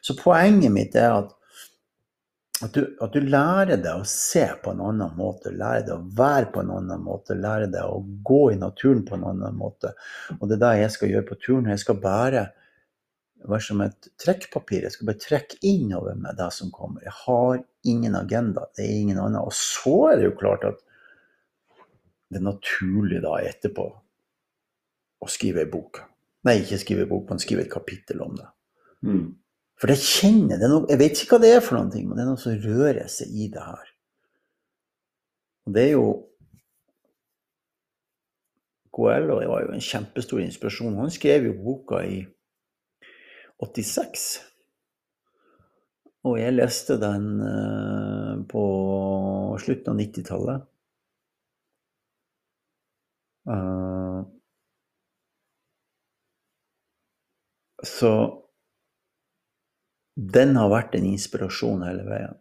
Så 0.00 0.16
poenget 0.16 0.72
mitt 0.72 0.96
er 0.96 1.12
at, 1.12 1.34
at, 2.64 2.72
du, 2.72 2.86
at, 3.00 3.12
du, 3.12 3.28
lærer 3.28 3.76
deg 3.76 3.92
å 3.92 4.06
se 4.08 4.46
på 4.64 4.72
en 4.72 4.80
annen 4.88 5.12
måte, 5.18 5.52
lærer 5.52 5.84
deg 5.84 5.96
å 5.98 6.08
være 6.16 6.48
på 6.54 6.64
en 6.64 6.72
annen 6.78 7.04
måte, 7.04 7.36
lærer 7.36 7.68
deg 7.72 7.84
å 7.84 8.00
gå 8.24 8.40
i 8.54 8.60
naturen 8.60 9.04
på 9.08 9.18
en 9.18 9.26
annen 9.34 9.58
måte. 9.60 9.92
Og 10.38 10.48
det 10.48 10.56
er 10.56 10.64
det 10.64 10.72
jeg 10.82 10.96
skal 10.96 11.12
gjøre 11.12 11.28
på 11.28 11.40
turen. 11.44 11.68
Jeg 11.74 11.84
skal 11.84 12.00
bære 12.00 12.48
være 13.46 13.64
som 13.68 13.80
et 13.84 14.10
trekkpapir. 14.20 14.84
Jeg 14.86 14.94
skal 14.94 15.08
bare 15.10 15.22
trekke 15.22 15.58
innover 15.66 16.18
med 16.18 16.38
det 16.38 16.50
som 16.56 16.72
kommer. 16.74 17.04
Jeg 17.04 17.14
har 17.24 17.62
ingen 17.86 18.16
agenda. 18.18 18.66
Det 18.76 18.84
er 18.84 19.00
ingen 19.00 19.18
annen. 19.18 19.40
Og 19.40 19.54
så 19.54 20.12
er 20.12 20.18
det 20.18 20.28
jo 20.30 20.38
klart 20.40 20.66
at 20.68 20.80
det 22.28 22.40
er 22.40 22.44
naturlig 22.44 23.22
da 23.24 23.38
etterpå 23.40 23.86
å 25.18 25.28
skrive 25.30 25.64
ei 25.64 25.70
bok. 25.70 26.02
Nei, 26.46 26.60
ikke 26.62 26.80
skrive 26.82 27.06
ei 27.06 27.10
bok, 27.10 27.28
men 27.30 27.42
skrive 27.42 27.64
et 27.64 27.72
kapittel 27.72 28.22
om 28.24 28.36
det. 28.38 28.48
Mm. 29.06 29.28
For 29.78 29.94
jeg 29.94 30.02
kjenner 30.02 30.58
det 30.58 30.68
noe, 30.70 30.86
Jeg 30.90 30.98
vet 30.98 31.20
ikke 31.22 31.36
hva 31.36 31.44
det 31.44 31.52
er 31.54 31.62
for 31.62 31.78
noe, 31.78 32.02
men 32.02 32.16
det 32.16 32.24
er 32.24 32.30
noe 32.30 32.42
som 32.42 32.58
rører 32.58 33.06
seg 33.12 33.30
i 33.30 33.48
det 33.52 33.62
her. 33.62 33.92
Og 35.66 35.76
det 35.76 35.84
er 35.84 35.94
jo 35.94 36.08
Coelho 38.98 39.36
var 39.46 39.62
jo 39.62 39.74
en 39.76 39.84
kjempestor 39.84 40.40
inspirasjon. 40.42 40.96
Han 40.98 41.12
skrev 41.14 41.44
jo 41.46 41.52
boka 41.62 42.00
i 42.02 42.24
86. 43.62 44.26
Og 46.28 46.38
jeg 46.40 46.56
leste 46.56 46.98
den 47.00 47.28
eh, 47.44 48.34
på 48.50 48.64
slutten 49.62 49.94
av 49.94 50.02
90-tallet. 50.02 50.66
Uh, 53.48 54.26
så 57.80 58.10
den 60.36 60.58
har 60.58 60.68
vært 60.68 60.98
en 60.98 61.06
inspirasjon 61.08 61.86
hele 61.86 62.04
veien. 62.10 62.36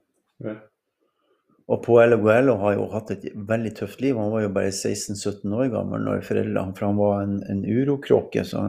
Og 1.67 1.81
Poello 1.83 2.15
Guello 2.21 2.53
har 2.61 2.77
jo 2.77 2.85
hatt 2.93 3.09
et 3.11 3.25
veldig 3.35 3.73
tøft 3.75 3.99
liv. 3.99 4.15
Han 4.15 4.31
var 4.31 4.45
jo 4.45 4.51
bare 4.55 4.71
16-17 4.71 5.51
år 5.51 5.71
gammel 5.73 6.05
når 6.05 6.21
foreldrene, 6.23 6.75
for 6.77 6.87
han 6.87 6.99
var 6.99 7.25
en, 7.25 7.33
en 7.51 7.63
urokråke. 7.67 8.45
Så 8.47 8.61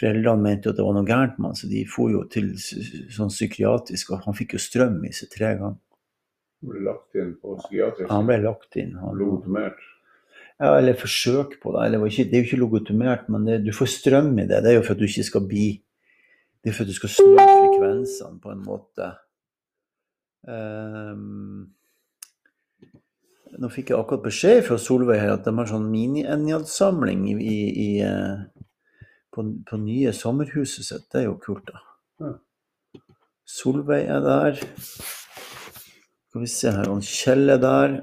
foreldrene 0.00 0.42
mente 0.42 0.72
at 0.72 0.80
det 0.80 0.86
var 0.86 0.96
noe 0.96 1.06
gærent 1.06 1.38
med 1.38 1.52
han, 1.52 1.60
så 1.60 1.70
de 1.70 1.84
for 1.90 2.10
jo 2.10 2.24
til 2.32 2.50
sånn 2.58 3.30
psykiatrisk. 3.30 4.10
Og 4.16 4.26
han 4.26 4.38
fikk 4.38 4.56
jo 4.56 4.62
strøm 4.64 4.98
i 5.06 5.12
seg 5.14 5.30
tre 5.36 5.52
ganger. 5.60 5.78
Han 6.58 6.72
ble 6.72 6.84
lagt 6.88 7.22
inn 7.22 7.32
på 7.38 7.54
psykiatrisk? 7.60 8.10
Han 8.10 8.26
ble 8.32 8.40
lagt 8.48 8.82
inn. 8.82 8.92
Han, 8.98 9.14
logotomert? 9.22 9.86
Ja, 10.58 10.74
eller 10.74 10.98
forsøk 10.98 11.60
på 11.62 11.76
det. 11.76 11.86
Eller, 11.86 12.02
det 12.02 12.34
er 12.34 12.42
jo 12.42 12.50
ikke 12.50 12.62
logotomert, 12.64 13.30
men 13.30 13.46
det, 13.46 13.60
du 13.62 13.70
får 13.70 13.94
strøm 13.94 14.34
i 14.34 14.50
det. 14.50 14.64
Det 14.66 14.74
er 14.74 14.80
jo 14.80 14.84
for 14.88 14.98
at 14.98 15.04
du 15.04 15.06
ikke 15.06 15.28
skal 15.30 15.46
bli 15.46 15.70
Det 16.58 16.72
er 16.72 16.74
for 16.74 16.82
at 16.82 16.90
du 16.90 16.96
skal 16.98 17.10
snu 17.14 17.36
frekvensene 17.38 18.40
på 18.42 18.50
en 18.50 18.62
måte. 18.66 19.12
Um, 20.42 21.68
Nå 23.56 23.70
fikk 23.72 23.92
jeg 23.92 23.98
akkurat 23.98 24.24
beskjed 24.26 24.62
fra 24.66 24.76
Solveig 24.80 25.22
her 25.22 25.32
at 25.32 25.46
de 25.46 25.54
har 25.56 25.68
sånn 25.70 25.88
mini-Enjad-samling 25.88 27.22
eh, 27.32 28.42
på, 29.34 29.44
på 29.68 29.78
nye 29.80 30.12
sommerhuset 30.12 30.84
sitt. 30.84 31.06
Det 31.08 31.22
er 31.22 31.28
jo 31.30 31.38
kult, 31.40 31.72
da. 31.72 32.34
Solveig 33.48 34.04
er 34.12 34.20
der. 34.20 34.60
Skal 36.28 36.44
vi 36.44 36.50
se 36.52 36.72
her, 36.74 36.92
Kjell 37.00 37.54
er 37.56 37.62
der. 37.62 37.96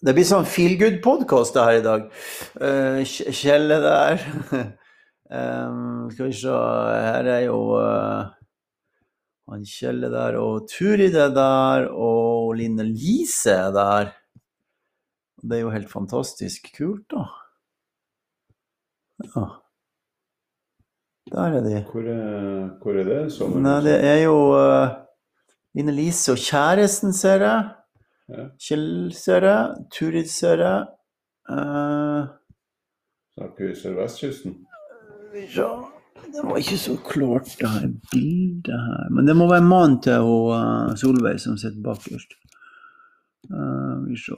Det 0.00 0.14
blir 0.16 0.26
sånn 0.26 0.48
feel 0.48 0.74
good-podkast 0.80 1.58
her 1.60 1.78
i 1.78 1.84
dag. 1.84 2.08
Uh, 2.58 3.00
Kjell 3.06 3.70
er 3.76 3.84
der. 3.84 4.26
um, 5.38 6.08
skal 6.10 6.26
vi 6.26 6.36
se, 6.40 6.56
her 7.06 7.30
er 7.36 7.44
jo 7.46 7.60
uh, 7.78 8.26
han 9.50 9.66
Kjell 9.66 10.06
er 10.06 10.12
der, 10.14 10.40
og 10.40 10.66
Turid 10.70 11.14
er 11.18 11.30
der, 11.34 11.86
og 11.90 12.56
Line 12.58 12.86
Lise 12.86 13.54
er 13.54 13.76
der. 13.76 14.10
Det 15.42 15.56
er 15.56 15.62
jo 15.64 15.72
helt 15.72 15.90
fantastisk 15.90 16.68
kult, 16.76 17.06
da. 17.10 17.24
Ja. 19.24 19.44
Der 21.32 21.56
er 21.58 21.60
de. 21.64 21.84
Hvor 21.92 22.00
er, 22.00 22.68
hvor 22.82 22.92
er 22.92 23.04
det? 23.04 23.32
Sommer? 23.32 23.60
Nei, 23.60 23.76
det 23.84 23.96
er 24.04 24.22
jo 24.24 24.36
uh, 24.56 24.88
Line 25.74 25.94
Lise 25.94 26.32
og 26.34 26.42
kjæresten, 26.42 27.12
ser 27.14 27.44
jeg. 27.46 27.68
Ja. 28.30 28.48
Kjell 28.66 29.12
ser 29.14 29.46
jeg. 29.46 29.84
Turid 29.94 30.28
ser 30.32 30.64
jeg. 30.64 30.88
Uh, 31.50 32.26
Snakker 33.38 33.68
vi 33.68 33.74
sørvestkysten? 33.78 34.58
ja, 35.56 35.70
det 36.26 36.42
var 36.44 36.56
ikke 36.58 36.78
så 36.78 36.96
klart, 37.06 37.54
det 37.60 37.70
her 37.70 37.88
bildet 38.10 38.74
her. 38.74 39.08
Men 39.14 39.26
det 39.26 39.36
må 39.36 39.46
være 39.50 39.64
mannen 39.64 40.00
til 40.02 40.18
hun, 40.26 40.50
uh, 40.52 40.96
Solveig 40.98 41.40
som 41.40 41.56
sitter 41.58 41.80
bakerst. 41.84 42.36
Vi 43.50 44.16
se 44.16 44.34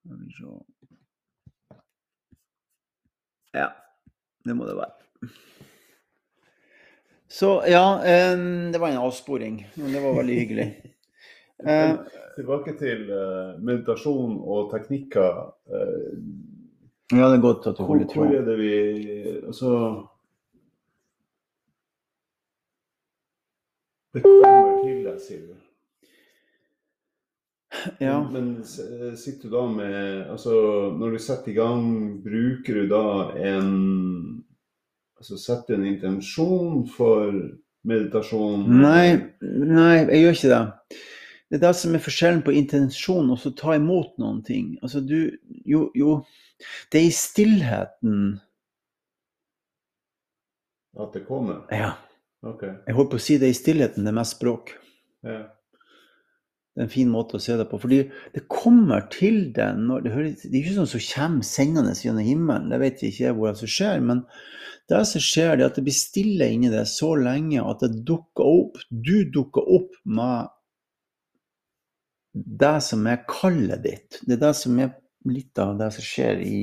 Skal 0.00 0.16
vi 0.24 0.32
se 0.32 0.52
Ja, 3.52 3.66
det 4.46 4.54
må 4.56 4.64
det 4.68 4.76
være. 4.78 5.28
Så 7.30 7.50
ja, 7.66 7.82
eh, 8.06 8.38
det 8.72 8.78
var 8.80 8.88
en 8.88 9.02
avsporing, 9.02 9.58
men 9.74 9.92
det 9.92 10.00
var 10.02 10.16
veldig 10.22 10.38
hyggelig. 10.40 10.68
Eh, 11.60 11.90
Tilbake 12.38 12.72
til 12.80 13.02
eh, 13.12 13.58
meditasjon 13.60 14.38
og 14.40 14.70
teknikker. 14.72 15.34
ja, 17.12 17.26
det 17.28 17.36
er 17.36 17.42
godt 17.42 17.66
at 17.68 17.76
du 17.76 17.82
holder 17.84 18.06
tråden. 18.08 18.30
hvor 18.30 18.38
er 18.38 18.44
det 18.46 18.54
vi 18.58 18.70
Altså 19.44 19.68
Det 24.14 24.22
kommer 24.22 24.80
til 24.86 25.04
deg, 25.04 25.20
sier 25.20 25.42
du. 25.50 25.54
Ja. 28.02 28.16
Men 28.32 28.48
men 28.56 29.16
sitter 29.16 29.48
du 29.48 29.52
da 29.54 29.66
med 29.70 30.30
Altså, 30.30 30.50
når 30.98 31.10
du 31.14 31.18
setter 31.22 31.52
i 31.52 31.54
gang, 31.54 31.84
bruker 32.24 32.80
du 32.80 32.88
da 32.90 33.02
en 33.38 34.44
Altså 35.20 35.36
setter 35.38 35.76
du 35.76 35.82
en 35.82 35.86
intensjon 35.92 36.82
for 36.88 37.30
meditasjon? 37.86 38.66
Nei, 38.80 39.20
nei, 39.40 39.94
jeg 40.10 40.22
gjør 40.24 40.36
ikke 40.38 40.50
det. 40.52 40.98
Det 41.50 41.58
er 41.58 41.62
det 41.66 41.72
som 41.76 41.94
er 41.94 42.02
forskjellen 42.04 42.42
på 42.46 42.54
intensjon 42.56 43.30
og 43.32 43.38
så 43.42 43.52
ta 43.56 43.74
imot 43.76 44.16
noen 44.22 44.42
ting. 44.46 44.76
Altså 44.82 45.00
du 45.04 45.30
Jo, 45.64 45.90
jo 45.94 46.20
Det 46.92 47.00
er 47.00 47.06
i 47.08 47.14
stillheten 47.14 48.40
At 50.98 51.12
det 51.14 51.26
kommer? 51.28 51.66
Ja, 51.70 51.94
Okay. 52.42 52.70
jeg 52.86 52.94
holdt 52.96 53.10
på 53.12 53.18
å 53.18 53.20
si 53.20 53.34
det 53.36 53.50
er 53.50 53.52
i 53.52 53.56
stillheten 53.58 54.06
det 54.06 54.08
er 54.14 54.16
mest 54.16 54.38
språk. 54.38 54.70
Ja. 55.28 55.42
Det 56.80 56.86
er 56.86 56.88
en 56.88 56.92
fin 56.94 57.10
måte 57.12 57.36
å 57.36 57.42
se 57.44 57.58
det 57.60 57.66
på. 57.68 57.76
Fordi 57.76 57.96
det 58.32 58.40
kommer 58.48 59.02
til 59.12 59.50
deg 59.52 59.82
når 59.84 60.04
Det, 60.06 60.12
hører, 60.14 60.28
det 60.40 60.48
er 60.48 60.62
ikke 60.62 60.76
sånn 60.78 60.86
som 60.88 61.02
kommer 61.04 61.44
sendende 61.44 61.92
gjennom 61.92 62.24
himmelen. 62.24 62.70
Det 62.72 62.78
vet 62.80 63.02
vi 63.04 63.10
ikke 63.12 63.34
hvordan 63.36 63.58
som 63.58 63.68
skjer. 63.68 64.00
Men 64.00 64.22
det 64.88 65.00
som 65.10 65.20
skjer, 65.20 65.50
det 65.58 65.66
er 65.66 65.68
at 65.68 65.76
det 65.76 65.84
blir 65.84 65.96
stille 65.98 66.48
inni 66.48 66.70
deg 66.72 66.88
så 66.88 67.10
lenge 67.20 67.60
at 67.60 67.84
det 67.84 68.00
dukker 68.08 68.48
opp. 68.48 68.80
Du 68.88 69.28
dukker 69.28 69.68
opp 69.76 69.92
med 70.08 70.48
det 72.64 72.72
som 72.88 73.04
er 73.12 73.26
kallet 73.28 73.84
ditt. 73.84 74.22
Det 74.24 74.38
er 74.38 74.42
det 74.46 74.54
som 74.56 74.80
er 74.80 74.94
litt 75.28 75.60
av 75.60 75.76
det 75.82 75.90
som 75.98 76.06
skjer 76.08 76.40
i 76.40 76.62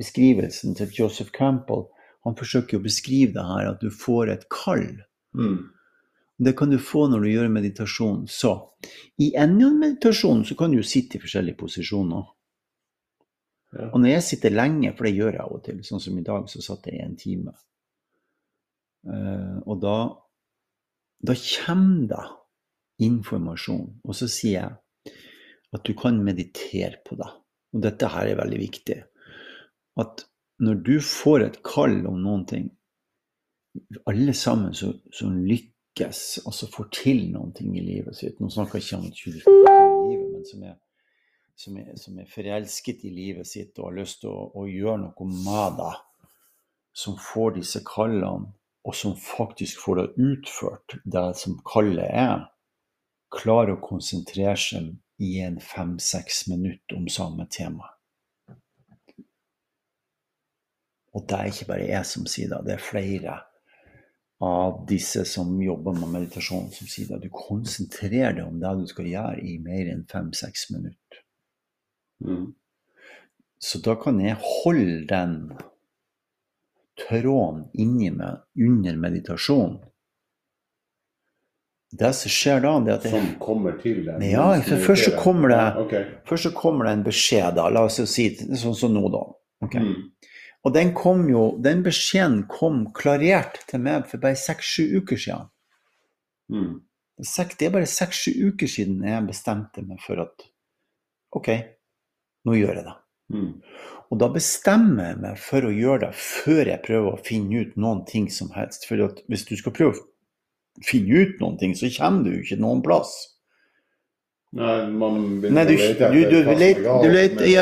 beskrivelsen 0.00 0.72
til 0.78 0.96
Joseph 1.02 1.36
Campbell. 1.36 1.84
Han 2.24 2.40
forsøker 2.40 2.80
å 2.80 2.86
beskrive 2.88 3.36
det 3.36 3.44
her, 3.44 3.74
at 3.74 3.84
du 3.84 3.92
får 3.92 4.32
et 4.38 4.48
kall. 4.56 4.88
Mm. 5.36 5.68
Det 6.40 6.54
kan 6.56 6.70
du 6.72 6.78
få 6.80 7.04
når 7.12 7.24
du 7.24 7.28
gjør 7.28 7.50
meditasjon. 7.52 8.22
Så 8.28 8.54
i 9.20 9.32
enden 9.36 9.76
meditasjon 9.80 10.44
så 10.48 10.56
kan 10.56 10.72
du 10.72 10.78
jo 10.80 10.86
sitte 10.86 11.18
i 11.18 11.22
forskjellige 11.22 11.58
posisjoner. 11.60 12.28
Ja. 13.76 13.90
Og 13.90 14.00
når 14.00 14.14
jeg 14.14 14.26
sitter 14.26 14.54
lenge, 14.54 14.94
for 14.96 15.06
det 15.06 15.18
gjør 15.18 15.34
jeg 15.36 15.42
av 15.44 15.56
og 15.58 15.60
til, 15.66 15.82
sånn 15.86 16.02
som 16.02 16.16
i 16.18 16.24
dag, 16.26 16.48
så 16.50 16.62
satt 16.64 16.88
jeg 16.88 16.96
i 16.96 17.04
en 17.04 17.18
time. 17.20 17.52
Uh, 19.06 19.60
og 19.66 19.78
da, 19.84 19.96
da 21.28 21.36
kommer 21.44 22.08
det 22.10 22.24
informasjon. 23.04 23.86
Og 24.04 24.16
så 24.16 24.28
sier 24.30 24.56
jeg 24.56 25.14
at 25.76 25.86
du 25.86 25.92
kan 25.98 26.18
meditere 26.24 27.02
på 27.06 27.20
det. 27.20 27.30
Og 27.76 27.84
dette 27.84 28.10
her 28.10 28.32
er 28.32 28.40
veldig 28.40 28.58
viktig. 28.64 28.98
At 30.00 30.24
når 30.60 30.80
du 30.88 30.94
får 31.04 31.44
et 31.44 31.60
kall 31.64 32.00
om 32.08 32.18
noen 32.20 32.48
ting, 32.48 32.68
alle 34.10 34.34
sammen 34.34 34.74
som, 34.74 34.96
som 35.14 35.36
lykkes, 35.90 36.40
altså 36.46 36.66
får 36.70 36.88
til 36.92 37.32
noen 37.32 37.52
ting 37.52 37.76
i 37.76 37.82
livet 37.82 38.16
sitt 38.16 38.40
Nå 38.40 38.50
snakker 38.50 38.78
jeg 38.78 38.84
ikke 38.84 38.96
om 38.96 39.06
at 39.06 39.12
du 39.12 39.18
skal 39.18 39.32
få 39.42 39.56
til 39.56 39.90
i 39.90 40.12
livet, 40.12 40.30
men 40.32 40.46
som 40.46 40.62
er, 40.62 40.76
som, 41.56 41.76
er, 41.76 41.96
som 41.96 42.18
er 42.18 42.30
forelsket 42.30 43.04
i 43.04 43.10
livet 43.10 43.46
sitt 43.46 43.78
og 43.78 43.90
har 43.90 43.98
lyst 44.00 44.20
til 44.22 44.30
å, 44.30 44.50
å 44.54 44.66
gjøre 44.68 45.02
noe 45.04 45.28
med 45.30 45.76
det, 45.80 45.92
som 46.94 47.18
får 47.18 47.56
disse 47.58 47.82
kallene, 47.86 48.52
og 48.80 48.96
som 48.96 49.12
faktisk 49.12 49.82
får 49.82 49.98
det 49.98 50.24
utført, 50.24 50.96
det 51.04 51.26
som 51.36 51.58
kallet 51.68 52.08
er, 52.08 52.46
klarer 53.30 53.76
å 53.76 53.82
konsentrere 53.84 54.56
seg 54.56 54.94
i 55.20 55.34
en 55.44 55.60
fem-seks 55.60 56.46
minutter 56.48 56.96
om 56.96 57.10
samme 57.12 57.44
tema. 57.52 57.92
Og 61.12 61.26
det 61.28 61.36
er 61.36 61.50
ikke 61.50 61.68
bare 61.68 61.90
jeg 61.90 62.08
som 62.08 62.24
sier 62.30 62.48
det, 62.48 62.62
det 62.64 62.78
er 62.78 62.82
flere 62.82 63.36
av 64.40 64.86
disse 64.88 65.24
som 65.28 65.52
jobber 65.62 65.98
med 65.98 66.14
meditasjon, 66.14 66.70
som 66.72 66.88
sier 66.88 67.12
at 67.16 67.22
Du 67.22 67.28
konsentrerer 67.28 68.38
deg 68.38 68.46
om 68.46 68.60
det 68.60 68.72
du 68.78 68.86
skal 68.88 69.10
gjøre 69.10 69.42
i 69.44 69.58
mer 69.60 69.90
enn 69.92 70.06
fem-seks 70.08 70.70
minutter. 70.72 71.20
Mm. 72.24 72.54
Så 73.60 73.82
da 73.84 73.94
kan 74.00 74.20
jeg 74.24 74.38
holde 74.40 75.04
den 75.10 75.34
tråden 77.00 77.66
inni 77.76 78.08
meg 78.16 78.40
under 78.56 78.96
meditasjon. 78.96 79.78
Det 81.90 82.12
som 82.14 82.30
skjer 82.30 82.60
da, 82.62 82.72
det 82.86 82.92
at 82.94 83.06
jeg, 83.08 83.12
Som 83.16 83.30
kommer 83.42 83.76
til 83.82 84.04
deg? 84.06 84.22
Ja, 84.30 84.52
først 84.62 85.08
så 85.08 85.16
kommer 85.18 85.48
det- 85.50 85.92
Ja, 85.98 86.04
først 86.24 86.46
så 86.46 86.52
kommer 86.54 86.86
det 86.86 86.92
en 86.92 87.04
beskjed, 87.04 87.54
da. 87.56 87.68
La 87.68 87.84
oss 87.84 88.00
si 88.08 88.28
sånn 88.36 88.76
som 88.76 88.94
nå, 88.94 89.08
da. 89.10 89.24
Okay. 89.62 89.80
Mm. 89.80 90.12
Og 90.66 90.74
den 90.76 90.92
kom 90.96 91.24
jo, 91.30 91.54
den 91.62 91.82
beskjeden 91.86 92.44
kom 92.50 92.84
klarert 92.96 93.62
til 93.70 93.80
meg 93.84 94.08
for 94.10 94.20
bare 94.20 94.36
seks-sju 94.36 95.00
uker 95.00 95.20
siden. 95.20 95.48
Mm. 96.52 96.80
Det 97.20 97.66
er 97.66 97.72
bare 97.72 97.88
seks-sju 97.88 98.32
uker 98.50 98.68
siden 98.68 99.04
jeg 99.06 99.28
bestemte 99.28 99.84
meg 99.84 100.00
for 100.04 100.20
at 100.24 100.44
OK, 101.36 101.48
nå 102.48 102.58
gjør 102.58 102.80
jeg 102.80 102.86
det. 102.88 102.96
Mm. 103.30 103.50
Og 104.10 104.18
da 104.18 104.28
bestemmer 104.34 105.12
jeg 105.12 105.18
meg 105.22 105.40
for 105.40 105.66
å 105.66 105.72
gjøre 105.72 106.08
det 106.08 106.14
før 106.18 106.62
jeg 106.72 106.84
prøver 106.86 107.10
å 107.12 107.24
finne 107.24 107.62
ut 107.62 107.76
noen 107.80 108.04
ting 108.08 108.26
som 108.32 108.50
helst. 108.56 108.88
For 108.88 109.00
hvis 109.30 109.46
du 109.46 109.54
skal 109.60 109.76
prøve 109.76 109.94
å 109.94 110.86
finne 110.86 111.22
ut 111.22 111.42
noen 111.42 111.60
ting, 111.60 111.76
så 111.78 111.92
kommer 111.94 112.26
du 112.26 112.40
ikke 112.40 112.58
noen 112.60 112.82
plass. 112.84 113.14
Nei, 114.58 114.80
man 114.90 115.18
begynner 115.38 115.62
Nei, 115.62 115.64
du, 115.68 115.76
å 115.76 115.78
lete 115.78 115.92
etter 115.94 116.14
du, 116.16 116.24
du 116.34 116.48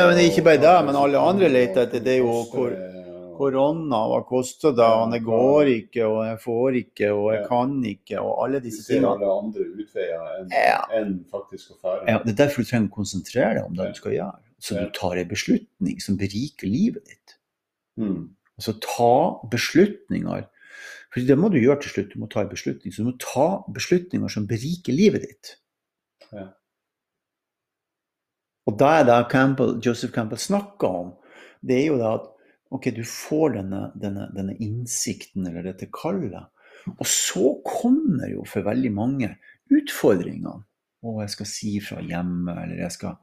men 0.09 0.17
er 0.17 0.23
ikke 0.25 0.45
bare 0.47 0.61
det, 0.63 0.77
men 0.87 0.95
alle 0.97 1.21
andre 1.21 1.51
leter 1.53 1.83
etter 1.85 2.01
det 2.01 2.15
jo 2.17 2.39
hvor, 2.49 2.73
korona, 3.39 3.99
hva 4.11 4.19
koster 4.27 4.75
det, 4.75 4.85
og 4.99 5.13
det 5.15 5.21
går 5.25 5.69
ikke, 5.73 6.03
og 6.05 6.19
jeg 6.27 6.39
får 6.43 6.77
ikke, 6.83 7.09
og 7.15 7.29
jeg 7.33 7.47
kan 7.47 7.73
ikke, 7.93 8.19
og 8.19 8.43
alle 8.45 8.59
Du 8.59 8.67
disse 8.67 8.83
ser 8.83 8.99
tingene. 8.99 9.13
alle 9.15 9.31
andre 9.39 9.65
utveier 9.79 10.27
enn 10.41 10.51
Ja. 10.51 10.81
enn 10.99 11.15
faktisk 11.31 11.71
å 11.71 11.79
fære. 11.79 12.03
Ja, 12.11 12.19
det 12.25 12.33
er 12.35 12.45
derfor 12.45 12.61
du 12.63 12.69
trenger 12.69 12.89
å 12.91 12.95
konsentrere 12.99 13.53
deg 13.55 13.63
om 13.65 13.73
det 13.79 13.87
du 13.93 13.99
skal 14.01 14.11
gjøre. 14.17 14.39
Så 14.59 14.75
du 14.75 14.89
tar 14.91 15.15
en 15.17 15.27
beslutning 15.31 16.01
som 16.03 16.17
beriker 16.19 16.67
livet 16.67 17.05
ditt. 17.07 17.37
Mm. 17.97 18.29
Altså 18.59 18.73
ta 18.83 19.39
beslutninger. 19.49 20.45
For 21.13 21.21
det 21.25 21.37
må 21.39 21.49
du 21.49 21.57
gjøre 21.57 21.81
til 21.81 21.91
slutt. 21.95 22.13
Du 22.13 22.19
må 22.19 22.27
ta 22.29 22.41
en 22.43 22.49
beslutning. 22.51 22.91
Så 22.93 23.01
du 23.03 23.07
må 23.09 23.17
ta 23.17 23.63
beslutninger 23.71 24.29
som 24.29 24.45
beriker 24.45 24.91
livet 24.93 25.21
ditt. 25.23 25.55
Ja. 26.33 26.49
Og 28.67 28.77
da 28.77 28.99
er 28.99 29.05
det 29.07 29.31
Campbell, 29.31 29.79
Joseph 29.81 30.13
Campbell 30.13 30.37
snakker 30.37 30.87
om, 30.87 31.13
det 31.65 31.79
er 31.81 31.87
jo 31.87 31.97
det 31.97 32.09
at 32.13 32.27
ok, 32.69 32.89
du 32.95 33.03
får 33.07 33.55
denne, 33.57 33.81
denne, 33.99 34.29
denne 34.35 34.55
innsikten 34.61 35.47
eller 35.49 35.65
dette 35.71 35.89
kallet. 35.93 36.49
Og 36.95 37.05
så 37.07 37.53
kommer 37.65 38.29
jo 38.31 38.45
for 38.47 38.65
veldig 38.67 38.91
mange 38.95 39.33
utfordringene. 39.73 40.61
Å, 40.99 41.13
jeg 41.23 41.33
skal 41.33 41.47
si 41.47 41.73
fra 41.83 42.03
hjemme, 42.03 42.55
eller 42.63 42.85
jeg 42.85 42.97
skal 42.97 43.17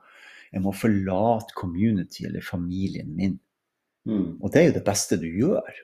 Jeg 0.54 0.62
må 0.62 0.70
forlate 0.72 1.52
community 1.58 2.24
eller 2.24 2.40
familien 2.40 3.08
min. 3.12 3.32
Mm. 4.06 4.38
Og 4.38 4.52
det 4.54 4.60
er 4.60 4.68
jo 4.68 4.74
det 4.76 4.84
beste 4.86 5.18
du 5.18 5.26
gjør. 5.26 5.80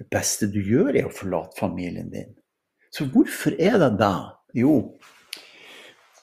Det 0.00 0.06
beste 0.10 0.48
du 0.50 0.56
gjør, 0.64 0.96
er 0.96 1.06
å 1.06 1.12
forlate 1.12 1.60
familien 1.60 2.08
din. 2.10 2.32
Så 2.90 3.04
hvorfor 3.12 3.54
er 3.60 3.76
det 3.78 3.92
da? 4.00 4.40
Jo, 4.56 4.96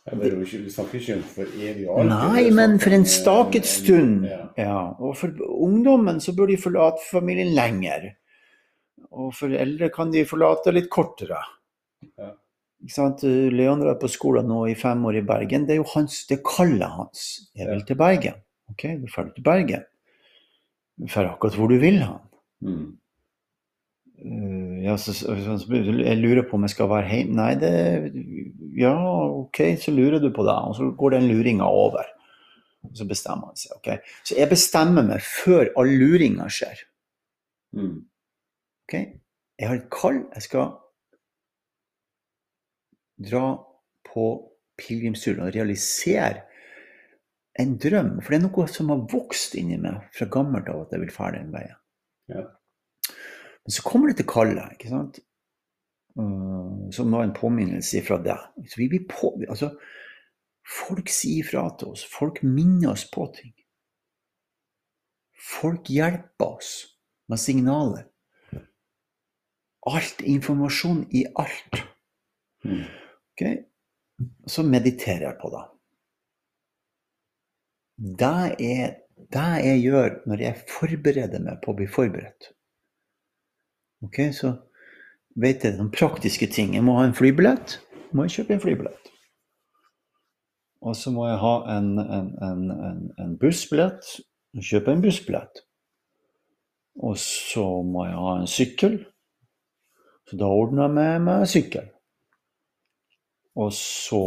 det 0.09 0.29
er 0.31 0.35
vi 0.39 0.71
snakker 0.73 0.97
ikke 0.99 1.15
om 1.17 1.23
for 1.35 1.57
evig 1.59 1.85
og 1.85 1.99
alltid. 2.01 2.31
Nei, 2.33 2.43
men 2.55 2.79
for 2.81 2.95
en 2.95 3.05
eh, 3.05 3.11
staket 3.13 3.67
stund. 3.69 4.25
Ja. 4.25 4.41
Ja, 4.57 4.79
og 4.97 5.17
for 5.19 5.43
ungdommen 5.67 6.21
så 6.23 6.33
bør 6.37 6.49
de 6.49 6.57
forlate 6.61 7.03
familien 7.05 7.53
lenger. 7.53 8.07
Og 9.09 9.33
for 9.37 9.53
eldre 9.53 9.89
kan 9.93 10.13
de 10.13 10.25
forlate 10.29 10.73
litt 10.73 10.89
kortere. 10.93 11.41
Ja. 12.17 12.31
Ikke 12.79 12.95
sant? 12.95 13.25
Leander 13.27 13.91
er 13.91 13.99
på 13.99 14.09
skolen 14.11 14.47
nå 14.47 14.63
i 14.71 14.77
fem 14.79 15.03
år 15.09 15.19
i 15.19 15.25
Bergen. 15.27 15.67
Det 15.67 15.75
er 15.75 15.81
jo 15.81 15.89
hans, 15.93 16.23
det 16.29 16.39
kallet 16.47 16.87
hans. 16.95 17.25
Jeg 17.57 17.67
vil 17.67 17.83
til 17.87 17.99
Bergen. 17.99 18.39
Ok, 18.71 18.85
du 19.01 19.07
drar 19.09 19.31
til 19.35 19.45
Bergen. 19.45 19.85
Du 20.99 21.07
drar 21.09 21.33
akkurat 21.33 21.57
hvor 21.59 21.71
du 21.71 21.77
vil 21.81 21.99
han. 22.05 22.21
Mm. 22.63 22.87
Eh, 24.19 24.83
ja, 24.83 24.95
så, 24.99 25.13
jeg 25.15 26.17
lurer 26.19 26.43
på 26.47 26.57
om 26.57 26.65
jeg 26.67 26.75
skal 26.75 26.89
være 26.91 27.09
hjemme. 27.13 27.37
Nei, 27.39 27.53
det 27.59 27.73
Ja, 28.79 28.95
OK, 29.43 29.61
så 29.79 29.91
lurer 29.91 30.19
du 30.19 30.29
på 30.35 30.45
det. 30.47 30.55
Og 30.55 30.75
så 30.75 30.91
går 30.97 31.15
den 31.17 31.29
luringa 31.31 31.67
over. 31.67 32.07
Og 32.87 32.95
så 32.95 33.07
bestemmer 33.07 33.51
han 33.51 33.59
seg. 33.59 33.75
ok? 33.77 34.11
Så 34.23 34.37
jeg 34.37 34.51
bestemmer 34.51 35.05
meg 35.05 35.23
før 35.25 35.71
all 35.79 35.91
luringa 35.99 36.47
skjer. 36.51 36.85
Mm. 37.75 38.05
ok? 38.87 38.93
Jeg 39.59 39.67
har 39.67 39.75
et 39.75 39.89
kall. 39.93 40.23
Jeg 40.35 40.47
skal 40.47 40.69
dra 43.29 43.43
på 44.07 44.29
pilegrimstur 44.79 45.41
og 45.43 45.51
realisere 45.55 46.45
en 47.59 47.75
drøm. 47.77 48.15
For 48.23 48.31
det 48.31 48.39
er 48.39 48.45
noe 48.47 48.67
som 48.71 48.93
har 48.93 49.03
vokst 49.11 49.57
inni 49.59 49.77
meg 49.81 50.07
fra 50.15 50.29
gammelt 50.31 50.71
av 50.71 50.85
at 50.85 50.95
jeg 50.95 51.03
vil 51.03 51.13
ferdig 51.13 51.43
den 51.43 51.53
veien. 51.55 51.75
Ja. 52.31 52.45
Men 53.65 53.75
så 53.75 53.85
kommer 53.85 54.09
det 54.09 54.19
til 54.21 54.29
kallet, 54.29 54.75
ikke 54.75 54.91
sant? 54.91 55.19
Uh, 56.19 56.89
som 56.95 57.11
var 57.13 57.23
en 57.23 57.35
påminnelse 57.35 58.01
fra 58.07 58.17
deg. 58.23 58.65
Så 58.67 58.81
vi 58.81 58.89
blir 58.91 59.07
på, 59.09 59.33
altså, 59.47 59.71
folk 60.67 61.11
sier 61.13 61.47
fra 61.47 61.67
til 61.79 61.93
oss. 61.93 62.05
Folk 62.09 62.41
minner 62.43 62.93
oss 62.93 63.05
på 63.11 63.27
ting. 63.35 63.53
Folk 65.39 65.89
hjelper 65.89 66.55
oss 66.57 66.73
med 67.29 67.39
signaler. 67.39 68.05
Alt 69.89 70.21
informasjon 70.27 71.05
i 71.15 71.23
alt. 71.39 71.83
Mm. 72.65 72.83
Ok? 73.31 73.43
Så 74.51 74.65
mediterer 74.67 75.29
jeg 75.29 75.37
på 75.39 75.51
det. 75.53 75.65
Det 78.19 78.35
jeg, 78.63 78.89
det 79.31 79.49
jeg 79.63 79.83
gjør 79.83 80.17
når 80.27 80.43
jeg 80.43 80.65
forbereder 80.69 81.43
meg 81.43 81.61
på 81.63 81.71
å 81.71 81.79
bli 81.79 81.87
forberedt. 81.91 82.51
Ok, 84.01 84.19
Så 84.31 84.53
vet 85.35 85.63
jeg 85.63 85.75
noen 85.75 85.91
praktiske 85.91 86.47
ting. 86.47 86.73
Jeg 86.75 86.83
må 86.83 86.95
ha 86.97 87.05
en 87.07 87.15
flybillett. 87.15 87.79
Må 88.15 88.25
jeg 88.25 88.39
kjøpe 88.39 88.55
en 88.55 88.63
flybillett. 88.63 89.11
Og 90.79 90.95
så 90.95 91.11
må 91.11 91.27
jeg 91.27 91.39
ha 91.41 91.55
en, 91.75 91.89
en, 91.99 92.29
en, 92.47 93.11
en, 93.19 93.35
bussbillett. 93.39 94.07
Kjøpe 94.55 94.95
en 94.95 95.03
bussbillett. 95.03 95.63
Og 97.03 97.17
så 97.19 97.65
må 97.83 98.07
jeg 98.07 98.15
ha 98.23 98.33
en 98.39 98.47
sykkel. 98.47 98.97
Så 100.29 100.39
da 100.39 100.47
ordner 100.47 100.87
jeg 100.87 100.95
meg 100.95 101.21
med 101.27 101.51
sykkel. 101.51 101.91
Og 103.59 103.73
så 103.75 104.23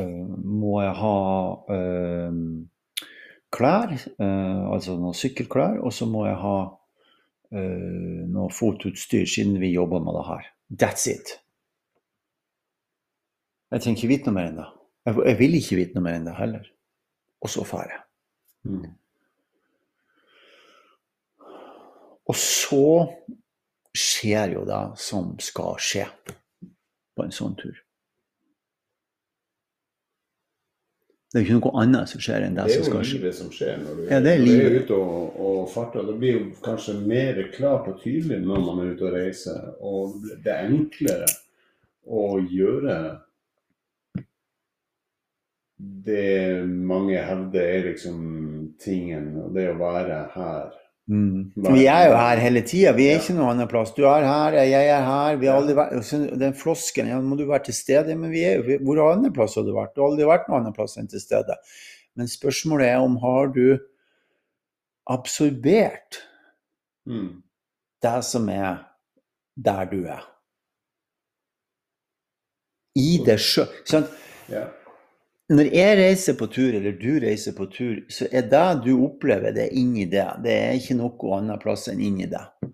eh, 0.00 0.26
må 0.26 0.80
jeg 0.82 0.94
ha 0.98 1.16
eh, 1.76 2.38
klær, 3.54 3.92
eh, 3.94 4.62
altså 4.72 4.96
noen 4.98 5.14
sykkelklær, 5.14 5.78
og 5.84 5.94
så 5.94 6.08
må 6.10 6.24
jeg 6.26 6.40
ha 6.42 6.56
noe 7.52 8.48
fotutstyr, 8.52 9.26
siden 9.28 9.58
vi 9.60 9.74
jobber 9.74 10.00
med 10.00 10.16
det 10.16 10.24
her. 10.28 10.46
That's 10.82 11.04
it. 11.10 11.34
Jeg 13.72 13.84
trenger 13.84 13.98
ikke 13.98 14.12
vite 14.12 14.28
noe 14.28 14.36
mer 14.36 14.48
enn 14.50 14.58
det. 14.60 14.70
Jeg 15.08 15.36
vil 15.40 15.58
ikke 15.58 15.78
vite 15.78 15.96
noe 15.96 16.06
mer 16.06 16.18
enn 16.18 16.28
det 16.28 16.34
heller. 16.38 16.66
Og 17.42 17.50
så 17.52 17.64
drar 17.66 17.88
jeg. 17.90 18.02
Mm. 18.68 18.90
Og 22.30 22.36
så 22.38 22.84
skjer 23.98 24.54
jo 24.56 24.66
det 24.68 24.82
som 25.02 25.32
skal 25.42 25.80
skje 25.82 26.06
på 27.16 27.24
en 27.24 27.34
sånn 27.34 27.56
tur. 27.58 27.74
Det 31.32 31.40
er 31.40 31.46
jo 31.46 31.48
ikke 31.48 31.58
noe 31.62 31.80
annet 31.80 32.10
som 32.10 32.20
skjer 32.20 32.42
enn 32.44 32.56
det, 32.58 32.64
Det 32.68 32.74
er 32.74 32.82
som 32.82 32.82
jo 32.84 32.90
skal 32.90 33.04
skje. 33.08 33.18
livet 33.18 33.36
som 33.38 33.52
skjer 33.56 33.78
når 33.80 33.96
du, 33.96 34.02
Ja, 34.10 34.18
det 34.20 34.32
er 34.34 34.42
når 34.42 34.50
du 34.52 34.64
er 34.66 34.74
ute 34.82 34.98
og, 35.00 35.38
og 35.40 35.60
farter. 35.72 36.04
Det 36.10 36.16
blir 36.20 36.34
jo 36.36 36.42
kanskje 36.66 36.94
mer 37.00 37.40
klart 37.54 37.88
og 37.88 38.02
tydelig 38.02 38.42
når 38.44 38.66
man 38.66 38.82
er 38.82 38.90
ute 38.92 39.06
og 39.08 39.16
reiser. 39.16 39.70
Og 39.80 40.18
det 40.44 40.52
er 40.52 40.68
enklere 40.68 41.30
å 42.04 42.26
gjøre 42.52 42.98
det 46.04 46.66
mange 46.68 47.18
hevder 47.18 47.64
er 47.64 47.88
liksom 47.88 48.20
tingen, 48.82 49.32
og 49.42 49.56
det 49.56 49.70
å 49.72 49.78
være 49.80 50.20
her. 50.36 50.76
Mm. 51.10 51.50
Vi 51.56 51.86
er 51.90 52.06
jo 52.08 52.16
her 52.16 52.40
hele 52.40 52.62
tida. 52.62 52.92
Vi 52.96 53.08
er 53.10 53.18
ikke 53.18 53.34
noe 53.36 53.50
annet 53.52 53.70
plass. 53.70 53.90
Du 53.96 54.04
er 54.06 54.24
her, 54.26 54.54
jeg 54.62 54.90
er 54.94 55.02
her. 55.06 55.38
Vi 55.40 55.48
har 55.50 55.58
aldri 55.58 55.74
vært, 55.76 56.12
den 56.40 56.54
flosken 56.56 57.10
ja, 57.10 57.18
må 57.20 57.36
du 57.36 57.44
være 57.48 57.66
til 57.68 57.76
stede. 57.76 58.14
Men 58.18 58.30
vi 58.32 58.44
er 58.46 58.60
jo, 58.60 58.78
hvor 58.86 59.02
annet 59.10 59.34
plass 59.34 59.58
har 59.58 59.66
du 59.66 59.72
vært? 59.74 59.94
Du 59.96 60.04
har 60.04 60.12
aldri 60.12 60.28
vært 60.30 60.46
noe 60.48 60.60
annet 60.62 60.76
plass 60.78 60.94
enn 61.00 61.10
til 61.10 61.22
stede. 61.22 61.58
Men 62.18 62.30
spørsmålet 62.30 62.92
er 62.92 63.02
om 63.02 63.16
har 63.24 63.50
du 63.54 63.66
absorbert 65.10 66.22
Mm. 67.02 67.42
det 68.02 68.18
som 68.22 68.48
er 68.48 68.84
der 69.58 69.84
du 69.90 70.04
er. 70.06 70.22
I 72.94 73.18
deg 73.26 73.40
sjøl. 73.42 73.66
Sant? 73.88 74.12
Når 75.50 75.68
jeg 75.74 75.96
reiser 75.98 76.36
på 76.38 76.46
tur, 76.46 76.70
eller 76.70 76.94
du 76.96 77.18
reiser 77.20 77.56
på 77.56 77.66
tur, 77.72 77.98
så 78.12 78.28
er 78.30 78.46
det 78.48 78.84
du 78.86 78.92
opplever, 79.02 79.52
det 79.52 79.72
inni 79.76 80.06
deg. 80.06 80.38
Det 80.44 80.54
er 80.54 80.78
ikke 80.78 80.96
noe 81.00 81.34
annet 81.38 81.60
plass 81.64 81.88
enn 81.90 82.00
inni 82.00 82.28
deg. 82.30 82.70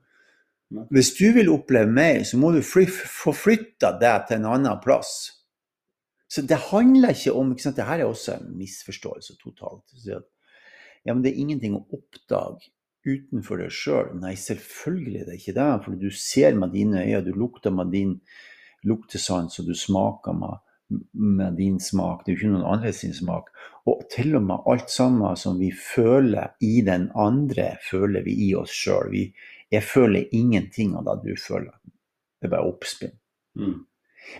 Hvis 0.92 1.14
du 1.16 1.30
vil 1.32 1.48
oppleve 1.48 1.88
mer, 1.88 2.20
så 2.28 2.36
må 2.36 2.52
du 2.52 2.60
flytta 2.60 3.94
det 3.98 4.16
til 4.28 4.36
en 4.36 4.50
annen 4.52 4.80
plass. 4.84 5.14
Så 6.28 6.44
det 6.44 6.58
handler 6.68 7.16
ikke 7.16 7.32
om 7.40 7.54
ikke 7.54 7.64
sant? 7.64 7.78
Dette 7.78 7.94
er 7.96 8.04
også 8.04 8.34
en 8.36 8.50
misforståelse 8.58 9.38
totalt. 9.40 9.96
Ja, 10.04 11.14
men 11.14 11.22
det 11.24 11.32
er 11.32 11.40
ingenting 11.40 11.78
å 11.78 11.86
oppdage 11.96 12.68
utenfor 13.08 13.62
deg 13.62 13.72
sjøl. 13.72 14.12
Nei, 14.20 14.34
selvfølgelig 14.36 15.22
er 15.22 15.30
det 15.30 15.38
ikke 15.40 15.56
det. 15.56 15.68
For 15.86 15.96
du 15.96 16.10
ser 16.12 16.58
med 16.58 16.76
dine 16.76 17.00
øyne, 17.00 17.24
du 17.24 17.32
lukter 17.32 17.72
med 17.72 17.94
din 17.96 18.18
luktesans, 18.84 19.56
og 19.62 19.70
du 19.70 19.74
smaker 19.74 20.36
med, 20.36 20.60
med 21.12 21.56
din 21.56 21.78
smak. 21.80 22.24
Det 22.24 22.32
er 22.32 22.36
jo 22.36 22.40
ikke 22.40 22.52
noen 22.54 22.70
andre 22.78 22.92
sin 22.96 23.12
smak. 23.16 23.50
Og 23.88 24.06
til 24.12 24.36
og 24.38 24.42
med 24.46 24.64
alt 24.70 24.90
sammen 24.90 25.36
som 25.36 25.58
vi 25.60 25.70
føler 25.72 26.54
i 26.64 26.80
den 26.86 27.10
andre, 27.16 27.74
føler 27.90 28.24
vi 28.24 28.34
i 28.48 28.54
oss 28.56 28.72
sjøl. 28.72 29.12
Jeg 29.70 29.84
føler 29.84 30.28
ingenting 30.32 30.96
av 30.96 31.04
det 31.04 31.18
du 31.26 31.36
føler. 31.40 31.74
Det 32.40 32.48
er 32.48 32.54
bare 32.54 32.68
oppspinn. 32.70 33.14
Mm. 33.58 33.78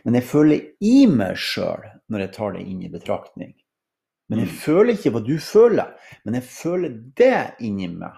Men 0.05 0.15
jeg 0.19 0.25
føler 0.29 0.65
i 0.85 1.07
meg 1.11 1.37
sjøl 1.41 1.85
når 2.09 2.21
jeg 2.25 2.33
tar 2.37 2.53
det 2.57 2.65
inn 2.69 2.83
i 2.85 2.93
betraktning. 2.93 3.55
Men 4.29 4.39
jeg 4.45 4.49
Mm. 4.49 4.57
føler 4.61 4.93
ikke 4.93 5.11
hva 5.11 5.21
du 5.25 5.39
føler, 5.39 5.95
men 6.25 6.35
jeg 6.35 6.43
føler 6.45 6.89
det 7.17 7.55
inni 7.61 7.89
meg. 7.89 8.13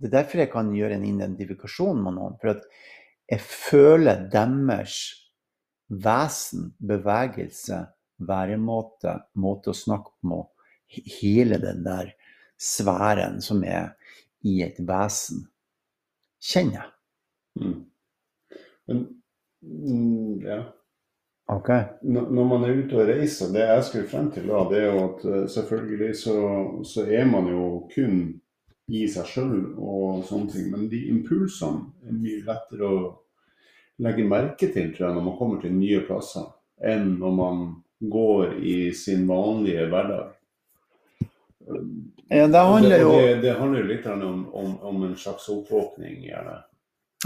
Det 0.00 0.08
er 0.08 0.22
derfor 0.22 0.38
jeg 0.38 0.50
kan 0.50 0.72
gjøre 0.74 0.94
en 0.94 1.04
identifikasjon 1.04 2.02
med 2.02 2.14
noen. 2.14 2.36
For 2.40 2.50
at 2.50 2.62
jeg 3.30 3.40
føler 3.40 4.28
deres 4.32 4.96
vesen, 5.90 6.70
bevegelse, 6.78 7.84
væremåte, 8.20 9.16
måte 9.34 9.72
å 9.72 9.76
snakke 9.76 10.12
på, 10.22 10.40
hele 11.20 11.58
den 11.62 11.84
der 11.86 12.12
sfæren 12.60 13.40
som 13.42 13.62
er 13.64 13.94
i 14.46 14.60
et 14.64 14.80
vesen, 14.86 15.46
kjenner 16.40 16.80
jeg. 16.80 16.90
Mm. 17.60 17.78
Men 18.90 19.00
mm, 19.62 20.36
ja. 20.46 20.60
Okay. 21.50 21.82
Når 22.02 22.28
når 22.30 22.44
man 22.46 22.64
er 22.64 22.76
ute 22.78 22.98
og 23.00 23.08
reiser, 23.08 23.50
det 23.52 23.64
jeg 23.66 23.84
skulle 23.84 24.08
frem 24.08 24.28
til 24.30 24.46
da, 24.46 24.60
det 24.70 24.78
er 24.78 24.92
jo 24.92 25.00
at 25.08 25.24
eh, 25.26 25.48
selvfølgelig 25.50 26.16
så, 26.16 26.36
så 26.86 27.06
er 27.10 27.24
man 27.26 27.48
jo 27.50 27.64
kun 27.94 28.20
i 28.90 29.06
seg 29.10 29.26
sjøl 29.26 29.56
og 29.78 30.22
sånne 30.28 30.52
ting. 30.52 30.68
Men 30.70 30.86
de 30.92 31.00
impulsene 31.10 31.90
er 32.06 32.14
mye 32.14 32.44
lettere 32.46 32.86
å 32.86 33.00
legge 34.00 34.24
merke 34.26 34.70
til 34.72 34.90
tror 34.94 35.08
jeg, 35.08 35.16
når 35.16 35.26
man 35.28 35.38
kommer 35.38 35.62
til 35.62 35.74
nye 35.76 36.02
plasser, 36.06 36.48
enn 36.80 37.16
når 37.20 37.36
man 37.36 37.62
går 38.00 38.56
i 38.64 38.76
sin 38.96 39.26
vanlige 39.28 39.86
hverdag. 39.92 40.30
Ja, 42.30 42.46
det 42.48 42.58
handler 42.58 43.02
jo 43.02 43.12
det, 43.12 43.34
det 43.44 43.54
handler 43.58 43.86
litt 43.86 44.06
om, 44.08 44.46
om, 44.56 44.74
om 44.86 45.02
en 45.06 45.16
slags 45.18 45.48
oppvåkning, 45.52 46.22
gjerne. 46.24 46.60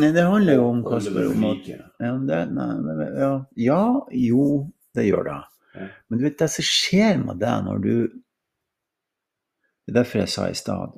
Nei, 0.02 0.10
det 0.10 0.24
handler 0.26 0.58
jo 0.58 0.64
om 0.72 0.80
hva 0.82 0.98
like. 0.98 1.76
ja, 2.02 2.12
nei, 2.18 3.08
ja, 3.20 3.30
ja, 3.62 3.82
jo, 4.10 4.46
det 4.96 5.06
gjør 5.06 5.28
det. 5.28 5.40
Men 6.08 6.18
du 6.18 6.24
vet, 6.26 6.38
det 6.38 6.50
som 6.50 6.66
skjer 6.66 7.20
med 7.22 7.38
deg 7.42 7.64
når 7.66 7.80
du 7.82 7.94
Det 9.84 9.92
er 9.92 9.96
derfor 9.98 10.22
jeg 10.22 10.32
sa 10.32 10.46
i 10.48 10.56
stad 10.56 10.94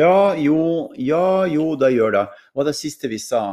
Ja, 0.00 0.34
jo, 0.40 0.60
ja, 0.96 1.44
jo, 1.50 1.74
det 1.80 1.92
gjør 1.92 2.14
det. 2.16 2.26
Og 2.56 2.68
det 2.68 2.78
siste 2.78 3.10
vi 3.12 3.20
sa 3.22 3.44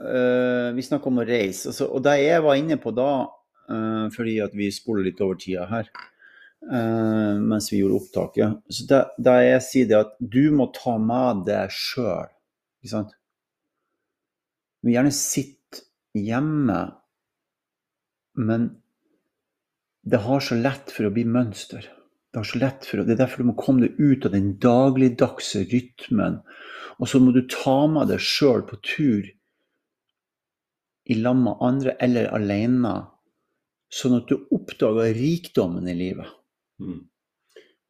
Uh, 0.00 0.72
Vi 0.74 0.82
snakka 0.86 1.10
om 1.10 1.20
å 1.22 1.26
reise. 1.28 1.70
Altså, 1.70 1.88
og 1.90 2.02
det 2.06 2.18
jeg 2.22 2.42
var 2.44 2.58
inne 2.58 2.76
på 2.80 2.92
da, 2.94 3.26
uh, 3.70 4.06
fordi 4.14 4.36
at 4.44 4.54
vi 4.56 4.70
spoler 4.74 5.08
litt 5.08 5.22
over 5.24 5.38
tida 5.40 5.66
her 5.70 5.88
uh, 6.70 7.40
mens 7.40 7.70
vi 7.72 7.80
gjorde 7.80 7.98
opptaket 7.98 8.62
Så 8.72 8.86
det, 8.90 9.00
det 9.26 9.34
jeg 9.44 9.64
sier, 9.68 9.90
det 9.90 9.98
at 10.00 10.14
du 10.20 10.44
må 10.56 10.68
ta 10.76 10.96
med 11.00 11.44
deg 11.48 11.74
sjøl. 11.74 12.30
Ikke 12.82 12.92
sant? 12.94 13.14
Du 14.80 14.90
vil 14.90 14.98
gjerne 14.98 15.14
sitte 15.16 15.84
hjemme, 16.14 16.80
men 18.36 18.68
det 20.04 20.20
har 20.26 20.42
så 20.44 20.58
lett 20.58 20.92
for 20.92 21.08
å 21.08 21.14
bli 21.14 21.24
mønster. 21.26 21.88
Det, 22.34 22.70
for 22.88 23.04
det 23.04 23.14
er 23.14 23.22
derfor 23.22 23.42
du 23.42 23.50
må 23.52 23.56
komme 23.58 23.86
deg 23.86 23.98
ut 24.00 24.26
av 24.26 24.34
den 24.34 24.54
dagligdagse 24.62 25.64
rytmen. 25.70 26.40
Og 26.98 27.10
så 27.10 27.20
må 27.22 27.34
du 27.34 27.44
ta 27.50 27.84
med 27.90 28.10
deg 28.10 28.22
sjøl 28.22 28.64
på 28.66 28.78
tur 28.82 29.30
i 31.04 31.16
lag 31.20 31.36
med 31.36 31.60
andre 31.62 31.96
eller 32.02 32.30
alene, 32.32 32.94
sånn 33.92 34.18
at 34.18 34.30
du 34.30 34.48
oppdager 34.54 35.12
rikdommen 35.14 35.86
i 35.90 35.96
livet. 35.98 36.30
Mm. 36.82 37.02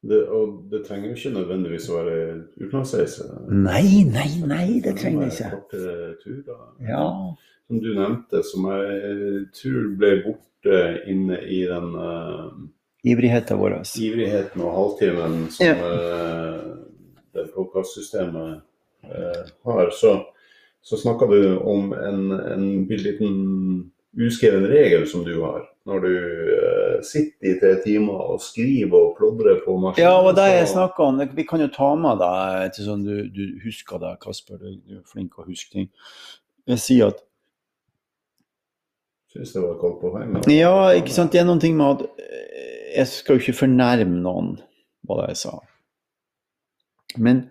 Det, 0.05 0.19
og 0.29 0.67
det 0.69 0.83
trenger 0.85 1.09
jo 1.09 1.15
ikke 1.17 1.33
nødvendigvis 1.33 1.87
å 1.89 1.97
være 1.97 2.17
utenlandsreise. 2.59 3.29
Nei, 3.49 4.03
nei, 4.05 4.27
nei, 4.45 4.67
det 4.85 4.93
trenger 4.99 5.31
det 5.31 5.47
ikke. 5.47 6.57
Ja. 6.85 7.07
Som 7.65 7.81
du 7.81 7.89
nevnte, 7.95 8.43
som 8.45 8.67
jeg 8.69 9.47
tror 9.57 9.87
ble 9.97 10.11
borte 10.27 10.81
inne 11.09 11.39
i 11.49 11.63
den 11.71 11.95
eh, 11.97 12.51
Ivrigheten 13.05 13.59
vår. 13.61 13.75
ivrigheten 14.01 14.61
og 14.65 14.71
halvtimen 14.73 15.35
som 15.53 15.65
ja. 15.65 15.75
det 17.35 17.43
podkastsystemet 17.53 18.63
uh, 19.05 19.43
har, 19.67 19.91
så, 19.93 20.15
så 20.81 20.97
snakka 20.97 21.27
du 21.29 21.57
om 21.57 21.93
en, 21.93 22.31
en 22.31 22.65
liten 22.89 23.35
uskreven 24.17 24.65
regel 24.71 25.05
som 25.07 25.25
du 25.27 25.35
har. 25.43 25.67
Når 25.85 25.99
du 26.01 26.15
uh, 26.15 26.95
sitter 27.05 27.51
i 27.51 27.59
tre 27.61 27.75
timer 27.83 28.25
og 28.33 28.41
skriver 28.41 28.97
og 28.97 29.13
plodrer 29.19 29.61
på 29.65 29.77
maskinen. 29.77 30.07
Ja, 30.07 30.15
og 30.17 30.33
det 30.39 30.47
jeg 30.49 30.71
snakka 30.73 31.11
om, 31.11 31.21
vi 31.35 31.45
kan 31.45 31.61
jo 31.61 31.69
ta 31.75 31.91
med 31.99 32.23
deg 32.23 32.73
til 32.73 32.89
sånn 32.89 33.05
du, 33.05 33.15
du 33.29 33.59
husker 33.67 34.01
det, 34.01 34.15
Kasper. 34.23 34.57
Du 34.57 34.81
du 34.81 34.97
er 34.97 35.05
flink 35.05 35.35
til 35.35 35.45
å 35.45 35.49
huske 35.51 35.77
ting. 35.77 35.91
Jeg 36.65 36.81
sier 36.81 37.13
at 37.13 37.21
Syns 39.35 39.51
det 39.51 39.61
var 39.61 39.79
godt 39.81 39.97
poeng. 39.99 40.35
Ja, 40.47 40.75
ikke 40.95 41.11
sant. 41.11 41.33
Det 41.35 41.41
er 41.41 41.47
noen 41.47 41.59
ting 41.59 41.75
med 41.75 41.97
at 41.97 42.23
eh, 42.23 42.91
jeg 42.95 43.11
skal 43.11 43.35
jo 43.35 43.43
ikke 43.43 43.59
fornærme 43.65 44.21
noen, 44.23 44.53
var 45.07 45.25
det 45.25 45.33
jeg 45.33 45.41
sa. 45.43 45.57
Men 47.19 47.45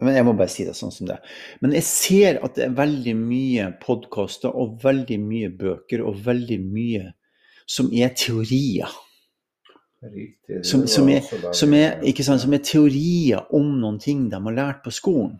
men 0.00 0.16
jeg 0.16 0.24
må 0.24 0.32
bare 0.36 0.48
si 0.52 0.64
det 0.64 0.74
sånn 0.76 0.92
som 0.92 1.08
det 1.08 1.18
er. 1.18 1.36
Men 1.60 1.74
jeg 1.76 1.84
ser 1.88 2.40
at 2.44 2.56
det 2.56 2.66
er 2.66 2.76
veldig 2.76 3.14
mye 3.20 3.68
podkaster 3.82 4.52
og 4.56 4.78
veldig 4.84 5.18
mye 5.20 5.50
bøker 5.60 6.04
og 6.04 6.22
veldig 6.24 6.58
mye 6.64 7.10
som 7.68 7.90
er 7.92 8.14
teorier. 8.16 8.90
Riktig. 10.00 10.62
Som, 10.64 10.86
som, 10.88 11.08
er, 11.12 11.24
som, 11.52 11.74
er, 11.76 12.00
sant, 12.24 12.40
som 12.40 12.56
er 12.56 12.64
teorier 12.64 13.44
om 13.56 13.74
noen 13.82 14.00
ting 14.00 14.28
de 14.32 14.40
har 14.40 14.56
lært 14.56 14.80
på 14.86 14.92
skolen. 14.94 15.36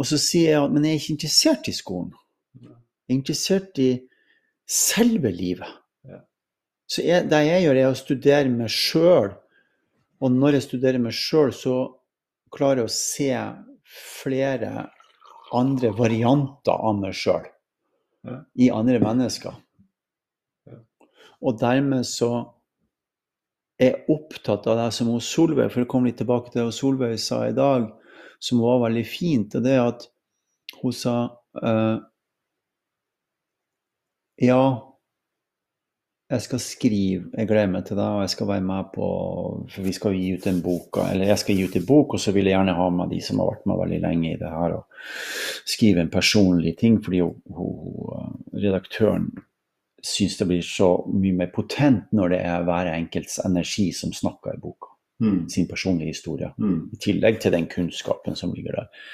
Og 0.00 0.08
så 0.08 0.18
sier 0.18 0.54
jeg 0.54 0.62
at 0.64 0.72
men 0.72 0.88
jeg 0.88 0.96
er 0.96 1.02
ikke 1.02 1.16
interessert 1.18 1.68
i 1.68 1.76
skolen. 1.76 2.14
Jeg 3.04 3.12
er 3.12 3.18
interessert 3.18 3.78
i 3.82 3.90
selve 4.68 5.30
livet. 5.34 5.68
Ja. 6.08 6.22
Så 6.88 7.04
jeg, 7.04 7.28
det 7.28 7.40
jeg 7.44 7.66
gjør, 7.66 7.80
er 7.80 7.90
å 7.90 7.98
studere 7.98 8.52
meg 8.52 8.72
sjøl. 8.72 9.34
Og 10.24 10.32
når 10.32 10.58
jeg 10.58 10.66
studerer 10.68 11.02
meg 11.02 11.16
sjøl, 11.16 11.52
så 11.52 11.76
klarer 12.54 12.84
jeg 12.84 12.88
å 12.88 12.94
se 12.94 13.30
flere 14.24 14.86
andre 15.54 15.90
varianter 15.94 16.74
av 16.74 16.96
meg 17.02 17.14
sjøl 17.18 17.44
Ja. 18.24 18.38
i 18.56 18.70
andre 18.72 19.00
mennesker. 19.02 19.58
Ja. 20.64 20.78
Og 21.44 21.58
dermed 21.60 22.06
så 22.08 22.30
er 23.76 23.90
jeg 23.90 24.14
opptatt 24.14 24.66
av 24.70 24.78
det 24.80 24.88
som 24.96 25.10
hun 25.12 25.20
Solveig, 25.20 25.68
for 25.74 25.84
å 25.84 25.90
komme 25.90 26.08
litt 26.08 26.16
tilbake 26.22 26.48
til 26.48 26.62
det 26.62 26.66
hun 26.70 26.78
Solveig 26.78 27.20
sa 27.20 27.42
i 27.48 27.52
dag, 27.56 27.90
som 28.40 28.62
var 28.64 28.80
veldig 28.86 29.04
fint, 29.08 29.54
og 29.58 29.66
det 29.66 29.74
er 29.76 29.84
at 29.90 30.06
hun 30.80 30.94
sa 30.96 31.14
eh, 31.60 31.96
Ja, 34.42 34.94
jeg 36.30 36.42
skal 36.42 36.60
skrive, 36.62 37.24
jeg 37.36 37.48
gleder 37.48 37.68
meg 37.70 37.84
til 37.86 37.98
det, 37.98 38.04
og 38.04 38.22
jeg 38.24 38.32
skal 38.32 38.48
være 38.48 38.64
med 38.64 38.90
på 38.94 39.06
For 39.70 39.84
vi 39.84 39.92
skal 39.92 40.16
gi 40.16 40.32
ut 40.34 40.46
en 40.50 40.62
bok, 40.64 40.98
eller 41.04 41.28
jeg 41.28 41.38
skal 41.42 41.58
gi 41.58 41.66
ut 41.68 41.76
en 41.76 41.86
bok, 41.86 42.14
og 42.16 42.20
så 42.20 42.32
vil 42.32 42.48
jeg 42.48 42.56
gjerne 42.56 42.76
ha 42.78 42.86
med 42.90 43.12
de 43.12 43.20
som 43.22 43.42
har 43.42 43.52
vært 43.52 43.66
med 43.68 43.80
veldig 43.82 44.00
lenge 44.06 44.30
i 44.32 44.38
det 44.40 44.50
her, 44.50 44.78
og 44.78 45.68
skrive 45.68 46.00
en 46.00 46.10
personlig 46.10 46.76
ting, 46.80 46.98
fordi 47.04 47.20
hun, 47.20 47.36
hun, 47.52 48.40
redaktøren 48.56 49.28
syns 50.04 50.36
det 50.40 50.48
blir 50.48 50.64
så 50.64 50.90
mye 51.12 51.36
mer 51.36 51.52
potent 51.54 52.10
når 52.12 52.34
det 52.34 52.40
er 52.44 52.66
hver 52.66 52.90
enkelts 52.92 53.38
energi 53.44 53.90
som 53.96 54.12
snakker 54.12 54.56
i 54.56 54.60
boka. 54.60 54.90
Mm. 55.22 55.44
Sin 55.48 55.68
personlige 55.68 56.12
historie. 56.12 56.50
Mm. 56.58 56.90
I 56.92 57.00
tillegg 57.00 57.38
til 57.40 57.54
den 57.54 57.68
kunnskapen 57.70 58.36
som 58.36 58.52
ligger 58.52 58.80
der. 58.80 59.06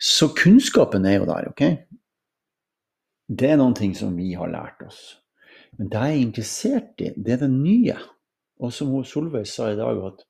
Så 0.00 0.30
kunnskapen 0.34 1.04
er 1.06 1.20
jo 1.20 1.28
der, 1.28 1.50
OK? 1.52 1.62
Det 3.30 3.46
er 3.46 3.58
noen 3.60 3.76
ting 3.78 3.92
som 3.94 4.16
vi 4.18 4.32
har 4.34 4.50
lært 4.50 4.82
oss. 4.82 5.00
Men 5.78 5.90
det 5.92 6.00
jeg 6.02 6.16
er 6.16 6.24
interessert 6.24 7.02
i, 7.04 7.12
det 7.14 7.36
er 7.36 7.44
det 7.44 7.52
nye. 7.52 7.96
Og 8.60 8.72
som 8.74 8.92
Solveig 9.06 9.46
sa 9.48 9.70
i 9.70 9.78
dag, 9.78 10.00
at 10.10 10.24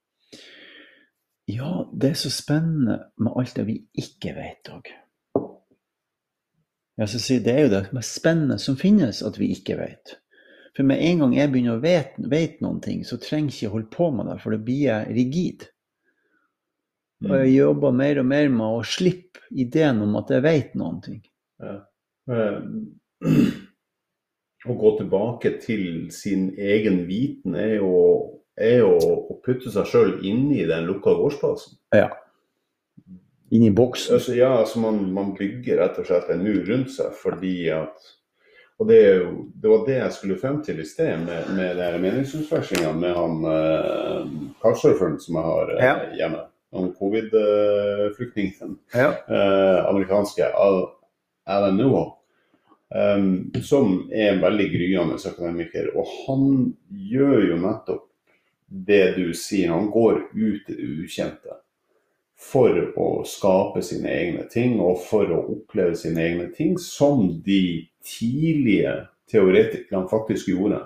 ja, 1.51 1.71
det 1.93 2.13
er 2.13 2.19
så 2.21 2.31
spennende 2.31 2.99
med 3.19 3.39
alt 3.41 3.57
det 3.57 3.65
vi 3.67 3.81
ikke 3.99 4.35
vet 4.37 4.71
òg. 4.71 4.91
Ja, 7.01 7.07
det 7.09 7.55
er 7.55 7.63
jo 7.65 7.73
det 7.73 7.87
mest 7.97 8.19
spennende 8.21 8.59
som 8.61 8.77
finnes, 8.77 9.23
at 9.25 9.39
vi 9.41 9.49
ikke 9.55 9.79
vet. 9.81 10.19
For 10.77 10.87
med 10.87 11.01
en 11.03 11.25
gang 11.25 11.35
jeg 11.39 11.51
begynner 11.51 11.79
å 11.79 11.83
vite 11.83 12.29
vet 12.31 12.61
noen 12.63 12.79
ting, 12.85 13.01
så 13.09 13.19
trenger 13.19 13.51
jeg 13.51 13.57
ikke 13.57 13.75
holde 13.75 13.93
på 13.97 14.11
med 14.15 14.29
det, 14.31 14.37
for 14.43 14.55
det 14.55 14.63
blir 14.67 14.83
jeg 14.85 15.15
rigid. 15.17 15.65
Og 17.27 17.33
jeg 17.37 17.55
jobber 17.57 17.97
mer 17.97 18.21
og 18.21 18.29
mer 18.29 18.53
med 18.53 18.77
å 18.79 18.85
slippe 18.87 19.43
ideen 19.51 20.05
om 20.05 20.15
at 20.21 20.31
jeg 20.33 20.45
vet 20.45 20.77
noen 20.79 21.01
ting. 21.05 21.23
Eh, 21.65 21.81
Å 24.69 24.75
gå 24.77 24.91
tilbake 24.99 25.55
til 25.63 26.11
sin 26.13 26.51
egen 26.61 27.07
viten 27.09 27.55
er 27.57 27.79
jo, 27.79 27.93
er 28.61 28.83
jo 28.83 28.91
å 29.33 29.37
putte 29.41 29.71
seg 29.73 29.87
sjøl 29.89 30.11
i 30.53 30.67
den 30.69 30.85
lukka 30.85 31.15
gårdsplassen. 31.17 31.79
Ja. 31.97 32.11
Inni 33.51 33.71
boksen. 33.75 34.19
Altså, 34.19 34.35
ja, 34.37 34.51
altså 34.61 34.83
man, 34.85 35.01
man 35.17 35.33
bygger 35.39 35.81
rett 35.81 35.97
og 35.99 36.07
slett 36.11 36.29
en 36.31 36.45
mur 36.45 36.61
rundt 36.69 36.93
seg 36.93 37.17
fordi 37.19 37.55
at 37.75 37.97
Og 38.81 38.87
det, 38.89 38.99
jo, 39.21 39.33
det 39.61 39.69
var 39.73 39.83
det 39.89 39.97
jeg 39.99 40.13
skulle 40.17 40.37
frem 40.41 40.61
til 40.65 40.79
i 40.81 40.87
sted 40.89 41.25
med, 41.27 41.51
med 41.57 41.77
her 41.83 41.99
med 42.97 43.13
han 43.17 43.43
eh, 43.51 44.31
couchsurferen 44.63 45.19
som 45.21 45.37
jeg 45.37 45.45
har 45.49 45.73
eh, 45.75 45.83
Ja. 45.85 45.97
hjemme. 46.17 46.47
Han 46.73 46.93
covid-flyktningen. 47.01 48.79
Ja. 48.95 49.11
eh, 49.29 49.81
amerikanske 49.91 50.49
Al 50.55 50.79
Alan 51.51 51.77
Newell, 51.77 52.13
um, 52.95 53.51
som 53.63 53.97
er 54.13 54.35
en 54.35 54.45
veldig 54.45 54.69
gryende 54.75 55.19
akademiker. 55.19 55.91
Og 55.97 56.15
han 56.27 56.47
gjør 56.91 57.49
jo 57.53 57.59
nettopp 57.63 58.07
det 58.71 59.17
du 59.17 59.33
sier, 59.35 59.73
han 59.73 59.91
går 59.91 60.29
ut 60.31 60.71
i 60.71 60.77
det 60.77 60.91
ukjente 61.03 61.59
for 62.41 62.77
å 62.97 63.09
skape 63.29 63.83
sine 63.85 64.09
egne 64.15 64.47
ting, 64.49 64.79
og 64.81 65.03
for 65.05 65.29
å 65.29 65.43
oppleve 65.57 65.97
sine 65.99 66.23
egne 66.25 66.47
ting, 66.55 66.79
som 66.81 67.27
de 67.45 67.89
tidlige 68.07 68.95
teoretikerne 69.31 70.09
faktisk 70.09 70.49
gjorde. 70.49 70.81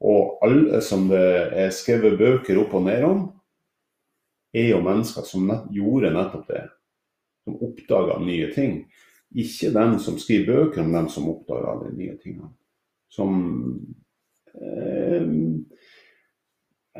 Og 0.00 0.40
alle 0.46 0.80
som 0.84 1.04
det 1.10 1.26
er 1.60 1.74
skrevet 1.76 2.16
bøker 2.18 2.62
opp 2.62 2.72
og 2.78 2.86
ned 2.86 3.04
om, 3.04 3.26
er 4.56 4.72
jo 4.72 4.80
mennesker 4.82 5.26
som 5.28 5.50
gjorde 5.70 6.14
nettopp 6.14 6.48
det. 6.48 6.64
Som 7.44 7.60
oppdaga 7.68 8.16
nye 8.24 8.48
ting. 8.54 8.80
Ikke 9.38 9.70
dem 9.74 9.98
som 10.02 10.18
skriver 10.18 10.64
bøker 10.64 10.82
men 10.82 10.96
dem 10.96 11.08
som 11.12 11.28
oppdager 11.30 11.68
alle 11.70 11.90
de 11.90 11.98
nye 12.00 12.16
tingene. 12.18 12.50
Som 13.10 13.36
eh, 14.54 15.26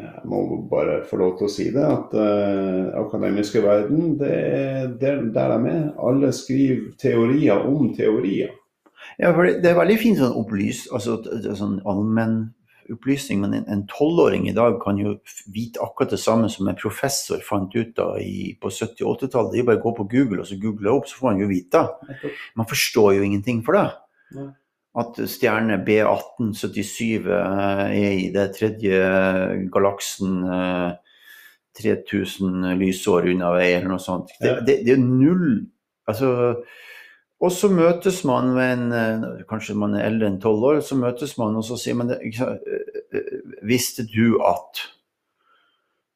jeg 0.00 0.28
må 0.30 0.68
bare 0.70 1.00
få 1.10 1.18
lov 1.18 1.34
til 1.38 1.48
å 1.48 1.50
si 1.50 1.66
det, 1.74 1.82
at 1.82 2.14
eh, 2.14 2.92
akademiske 3.00 3.62
verden, 3.64 4.14
det 4.20 4.30
er 4.30 4.94
der, 5.00 5.24
de 5.34 5.58
er. 5.72 5.82
Alle 5.98 6.30
skriver 6.36 6.94
teorier 7.00 7.66
om 7.66 7.90
teorier. 7.96 8.54
Ja, 9.18 9.32
for 9.34 9.48
det 9.48 9.66
er 9.66 9.78
veldig 9.78 9.98
fint 10.00 10.20
sånn 10.20 10.36
opplyst, 10.38 10.90
altså 10.94 11.18
sånn 11.58 11.80
allmenn 11.88 12.38
opplysning, 12.94 13.40
men 13.42 13.54
en 13.60 13.82
tolvåring 13.90 14.48
i 14.50 14.54
dag 14.56 14.78
kan 14.82 14.98
jo 15.00 15.16
vite 15.52 15.82
akkurat 15.84 16.14
det 16.14 16.20
samme 16.22 16.48
som 16.52 16.68
en 16.68 16.78
professor 16.78 17.42
fant 17.46 17.74
ut 17.76 17.92
da 17.96 18.12
i, 18.22 18.54
på 18.60 18.70
70- 18.72 19.04
og 19.04 19.18
80-tallet. 19.18 19.52
Det 19.54 19.62
er 19.62 19.68
bare 19.68 19.80
å 19.80 19.84
gå 19.84 19.94
på 19.98 20.08
Google 20.14 20.44
og 20.44 20.48
så 20.50 20.58
google 20.60 20.94
opp, 20.94 21.08
så 21.10 21.20
får 21.20 21.32
han 21.32 21.42
jo 21.44 21.50
vite. 21.50 21.84
Man 22.58 22.70
forstår 22.70 23.18
jo 23.18 23.26
ingenting 23.26 23.62
for 23.66 23.78
det. 23.78 23.86
At 25.00 25.20
stjerne 25.30 25.78
B1877 25.86 27.30
eh, 27.30 27.84
er 27.94 28.14
i 28.18 28.30
det 28.34 28.48
tredje 28.56 29.02
galaksen 29.70 30.40
eh, 30.50 30.88
3000 31.78 32.72
lysår 32.80 33.30
unna 33.30 33.52
vei, 33.54 33.68
eller 33.76 33.92
noe 33.92 34.02
sånt. 34.02 34.32
Det, 34.42 34.56
det, 34.66 34.80
det 34.86 34.96
er 34.96 35.04
null 35.04 35.68
Altså 36.10 36.30
og 37.40 37.52
så 37.54 37.70
møtes 37.72 38.20
man 38.28 38.52
med 38.56 38.70
en 38.74 38.92
eh, 38.92 39.44
Kanskje 39.48 39.76
man 39.78 39.96
er 39.96 40.06
eldre 40.10 40.28
enn 40.28 40.40
tolv 40.42 40.64
år, 40.70 40.80
så 40.84 40.98
møtes 41.00 41.36
man 41.40 41.56
og 41.56 41.64
så 41.66 41.78
sier 41.80 41.96
man 41.96 42.12
eh, 42.12 42.40
eh, 42.40 43.36
Visste 43.66 44.06
du 44.08 44.40
at 44.44 44.88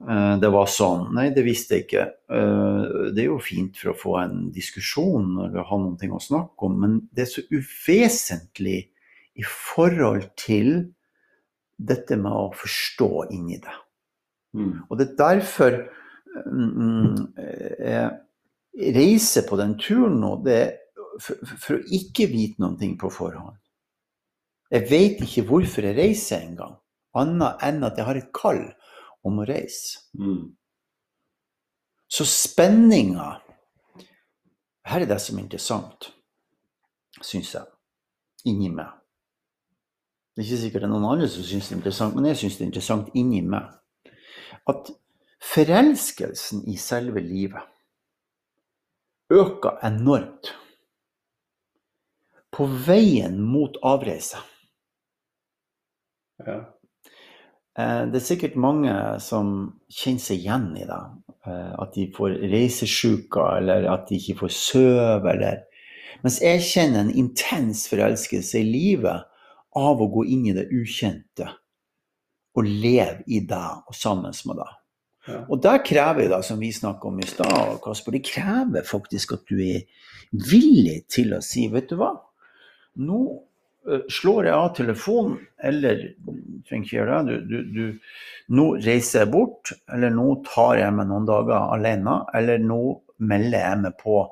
det 0.05 0.49
var 0.53 0.67
sånn? 0.69 1.15
Nei, 1.17 1.29
det 1.33 1.45
visste 1.47 1.79
jeg 1.79 1.85
ikke. 1.85 2.03
Det 3.15 3.23
er 3.23 3.29
jo 3.31 3.39
fint 3.41 3.79
for 3.79 3.93
å 3.93 3.97
få 3.97 4.17
en 4.21 4.41
diskusjon 4.53 5.31
eller 5.47 5.65
ha 5.65 5.79
noe 5.81 6.09
å 6.19 6.21
snakke 6.21 6.67
om, 6.67 6.75
men 6.83 6.97
det 7.15 7.23
er 7.25 7.31
så 7.31 7.45
uvesentlig 7.55 8.75
i 9.39 9.47
forhold 9.49 10.27
til 10.37 10.91
dette 11.79 12.19
med 12.21 12.37
å 12.37 12.51
forstå 12.59 13.09
inni 13.39 13.57
det. 13.63 13.79
Mm. 14.59 14.75
Og 14.91 14.99
det 15.01 15.07
er 15.07 15.17
derfor 15.23 15.79
mm, 16.51 17.17
jeg 17.39 18.99
reiser 18.99 19.49
på 19.49 19.63
den 19.63 19.79
turen 19.81 20.21
nå. 20.21 20.35
Det 20.45 20.59
er 20.59 20.75
for, 21.21 21.55
for 21.57 21.77
å 21.79 21.85
ikke 21.99 22.27
vite 22.31 22.63
noe 22.63 22.91
på 22.99 23.11
forhånd. 23.13 23.59
Jeg 24.75 24.89
vet 24.91 25.23
ikke 25.23 25.45
hvorfor 25.49 25.87
jeg 25.87 25.97
reiser 25.99 26.43
engang, 26.43 26.75
annet 27.15 27.63
enn 27.63 27.85
at 27.87 27.99
jeg 27.99 28.09
har 28.09 28.19
et 28.19 28.33
kall 28.35 28.63
om 29.25 29.41
å 29.41 29.47
reise. 29.49 30.03
Mm. 30.19 30.55
Så 32.09 32.27
spenninga 32.29 33.41
Her 34.85 35.01
er 35.01 35.09
det 35.09 35.17
som 35.25 35.39
er 35.39 35.47
interessant, 35.47 36.11
syns 37.25 37.55
jeg, 37.55 37.65
inni 38.45 38.69
meg. 38.69 38.91
Det 40.35 40.43
er 40.43 40.49
ikke 40.51 40.59
sikkert 40.61 40.83
det 40.85 40.89
er 40.91 40.93
noen 40.93 41.07
andre 41.09 41.29
som 41.33 41.47
syns 41.47 41.71
det 41.71 41.73
er 41.73 41.79
interessant, 41.79 42.17
men 42.19 42.27
jeg 42.29 42.41
syns 42.43 42.59
det 42.59 42.65
er 42.65 42.69
interessant 42.69 43.17
inni 43.17 43.41
meg. 43.49 43.71
At 44.69 44.91
forelskelsen 45.55 46.67
i 46.69 46.77
selve 46.77 47.23
livet 47.25 47.65
øker 49.33 49.81
enormt 49.89 50.53
på 52.55 52.67
veien 52.87 53.41
mot 53.43 53.77
avreise. 53.83 54.39
Ja. 56.47 56.57
Eh, 57.79 58.07
Det 58.07 58.21
er 58.21 58.27
sikkert 58.27 58.57
mange 58.57 58.95
som 59.21 59.81
kjenner 59.91 60.23
seg 60.23 60.43
igjen 60.43 60.69
i 60.79 60.87
det. 60.87 61.03
Eh, 61.47 61.73
At 61.83 61.95
de 61.95 62.09
får 62.15 62.39
reisesjuka, 62.53 63.57
eller 63.59 63.89
at 63.93 64.09
de 64.09 64.19
ikke 64.21 64.39
får 64.45 64.53
sove, 64.55 65.31
eller 65.31 65.65
Mens 66.23 66.39
jeg 66.41 66.63
kjenner 66.65 67.03
en 67.03 67.11
intens 67.13 67.83
forelskelse 67.91 68.57
i 68.57 68.65
livet 68.65 69.27
av 69.77 70.01
å 70.01 70.07
gå 70.09 70.23
inn 70.33 70.47
i 70.47 70.55
det 70.57 70.71
ukjente. 70.73 71.49
Og 72.57 72.65
leve 72.65 73.25
i 73.27 73.41
det 73.45 73.67
og 73.85 73.93
sammen 73.99 74.33
med 74.47 74.57
det. 74.57 74.71
Ja. 75.29 75.41
Og 75.51 75.61
det 75.61 75.75
krever 75.85 76.31
det, 76.31 76.39
som 76.47 76.61
vi 76.63 76.71
snakka 76.73 77.11
om 77.11 77.19
i 77.21 77.27
stad, 77.29 77.77
Kasper, 77.85 78.13
det 78.17 78.25
krever 78.25 78.87
faktisk 78.89 79.35
at 79.37 79.45
du 79.51 79.59
er 79.61 79.83
villig 80.33 81.03
til 81.13 81.35
å 81.35 81.43
si, 81.45 81.67
vet 81.69 81.91
du 81.91 81.99
hva, 82.01 82.15
nå 82.97 83.19
eh, 83.89 84.05
slår 84.11 84.45
jeg 84.51 84.55
av 84.59 84.71
telefonen, 84.77 85.39
eller 85.63 86.05
trenger 86.69 86.85
ikke 86.87 86.97
gjøre 87.01 87.19
det, 87.29 87.41
du, 87.49 87.57
du, 87.57 87.75
du, 87.75 88.15
nå 88.55 88.69
reiser 88.85 89.25
jeg 89.25 89.33
bort, 89.35 89.73
eller 89.93 90.11
nå 90.15 90.29
tar 90.47 90.79
jeg 90.83 90.95
meg 90.97 91.11
noen 91.11 91.27
dager 91.29 91.69
alene, 91.75 92.21
eller 92.35 92.59
nå 92.63 92.81
melder 93.25 93.61
jeg 93.69 93.83
meg 93.85 93.99
på 94.03 94.23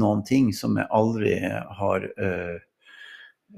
noen 0.00 0.20
ting 0.26 0.52
som 0.54 0.76
jeg 0.78 0.86
aldri 0.94 1.32
har 1.80 2.04
uh, 2.06 2.58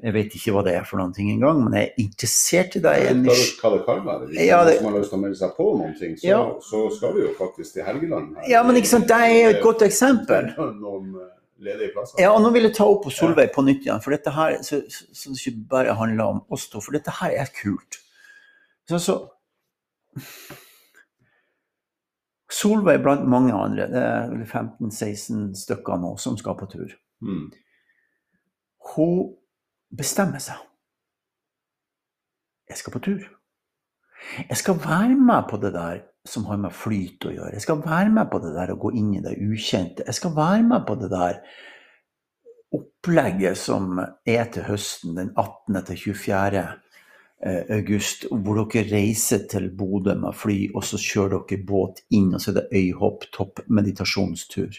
Jeg 0.00 0.12
vet 0.14 0.32
ikke 0.38 0.54
hva 0.54 0.62
det 0.64 0.72
er 0.78 0.86
for 0.88 0.96
noen 1.02 1.10
ting 1.12 1.28
engang, 1.34 1.58
men 1.66 1.74
jeg 1.76 1.90
er 1.90 1.98
interessert 2.00 2.76
i. 2.78 2.80
Er 2.80 3.10
Hva 3.12 3.72
det, 3.74 3.82
kan 3.84 3.98
være. 4.06 4.30
Hvis 4.30 4.38
Ja, 4.46 4.62
det... 4.64 4.78
det- 4.78 4.86
har 4.86 4.94
lyst 4.96 5.10
til 5.12 5.18
å 5.18 5.20
melde 5.26 5.36
seg 5.36 5.52
på 5.58 5.66
noen 5.76 5.92
ting, 5.98 6.14
så, 6.16 6.24
Ja. 6.30 6.38
så 6.64 6.80
skal 6.96 7.12
vi 7.18 7.26
jo 7.26 7.34
faktisk 7.36 7.74
til 7.74 7.84
Helgeland. 7.84 8.30
her. 8.38 8.48
Ja, 8.48 8.62
men 8.64 8.76
ikke 8.80 8.88
sant, 8.94 9.04
det 9.12 9.18
er 9.20 9.34
jo 9.36 9.50
et 9.52 9.60
godt 9.66 9.84
eksempel. 9.84 10.48
Noen 10.80 11.12
eh, 11.20 11.28
ledige 11.62 11.92
plasser. 11.94 12.20
Ja, 12.20 12.32
og 12.34 12.42
nå 12.44 12.50
vil 12.54 12.68
jeg 12.68 12.76
ta 12.76 12.86
opp 12.88 13.04
på 13.06 13.12
Solveig 13.14 13.52
på 13.54 13.64
nytt 13.66 13.86
igjen, 13.86 14.02
for 14.04 14.14
dette 14.14 14.32
her 14.34 14.58
så, 14.66 14.82
så, 14.90 15.06
så 15.14 15.32
det 15.32 15.40
ikke 15.40 15.68
bare 15.70 15.96
handler 15.98 16.34
om 16.34 16.42
oss 16.52 16.68
to, 16.72 16.82
for 16.84 16.96
dette 16.96 17.14
her 17.20 17.36
er 17.44 17.52
kult. 17.56 18.00
Så, 18.90 18.98
så 18.98 19.18
Solveig 22.52 23.00
blant 23.02 23.28
mange 23.30 23.54
andre, 23.56 23.86
det 23.88 24.02
er 24.02 24.34
15-16 24.44 25.52
stykker 25.62 26.00
nå 26.02 26.16
som 26.20 26.36
skal 26.40 26.58
på 26.58 26.68
tur. 26.74 26.92
Mm. 27.24 27.48
Hun 28.92 29.32
bestemmer 29.96 30.42
seg. 30.42 30.60
Jeg 32.68 32.80
skal 32.80 32.94
på 32.94 33.02
tur. 33.04 33.22
Jeg 34.48 34.56
skal 34.56 34.78
være 34.80 35.16
med 35.16 35.48
på 35.50 35.58
det 35.62 35.72
der 35.74 36.02
som 36.28 36.46
har 36.46 36.60
med 36.60 36.74
flyt 36.74 37.24
å 37.26 37.32
gjøre. 37.34 37.56
Jeg 37.56 37.64
skal 37.64 37.82
være 37.82 38.12
med 38.14 38.30
på 38.30 38.38
det 38.42 38.52
der 38.54 38.72
å 38.72 38.78
gå 38.80 38.92
inn 38.98 39.10
i 39.16 39.22
det 39.24 39.34
ukjente. 39.42 40.06
Jeg 40.06 40.18
skal 40.18 40.34
være 40.36 40.62
med 40.68 40.84
på 40.86 40.96
det 41.00 41.10
der 41.10 41.40
opplegget 42.72 43.58
som 43.58 43.98
er 43.98 44.46
til 44.54 44.68
høsten, 44.68 45.16
den 45.18 45.32
18. 45.34 45.80
til 45.88 45.98
24. 46.14 46.62
eh, 47.42 47.64
august, 47.74 48.28
hvor 48.30 48.62
dere 48.62 48.86
reiser 48.92 49.42
til 49.50 49.68
Bodø 49.76 50.14
med 50.14 50.38
fly, 50.38 50.70
og 50.74 50.86
så 50.86 51.00
kjører 51.00 51.42
dere 51.50 51.66
båt 51.66 52.04
inn, 52.14 52.30
og 52.34 52.40
så 52.40 52.52
er 52.52 52.60
det 52.60 52.80
øyhopp, 52.84 53.26
topp 53.34 53.64
meditasjonstur. 53.66 54.78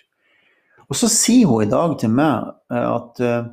Og 0.87 0.95
så 0.95 1.09
sier 1.11 1.51
hun 1.51 1.67
i 1.67 1.71
dag 1.71 1.97
til 1.99 2.15
meg 2.15 2.53
eh, 2.71 2.87
at 2.87 3.21
eh, 3.27 3.51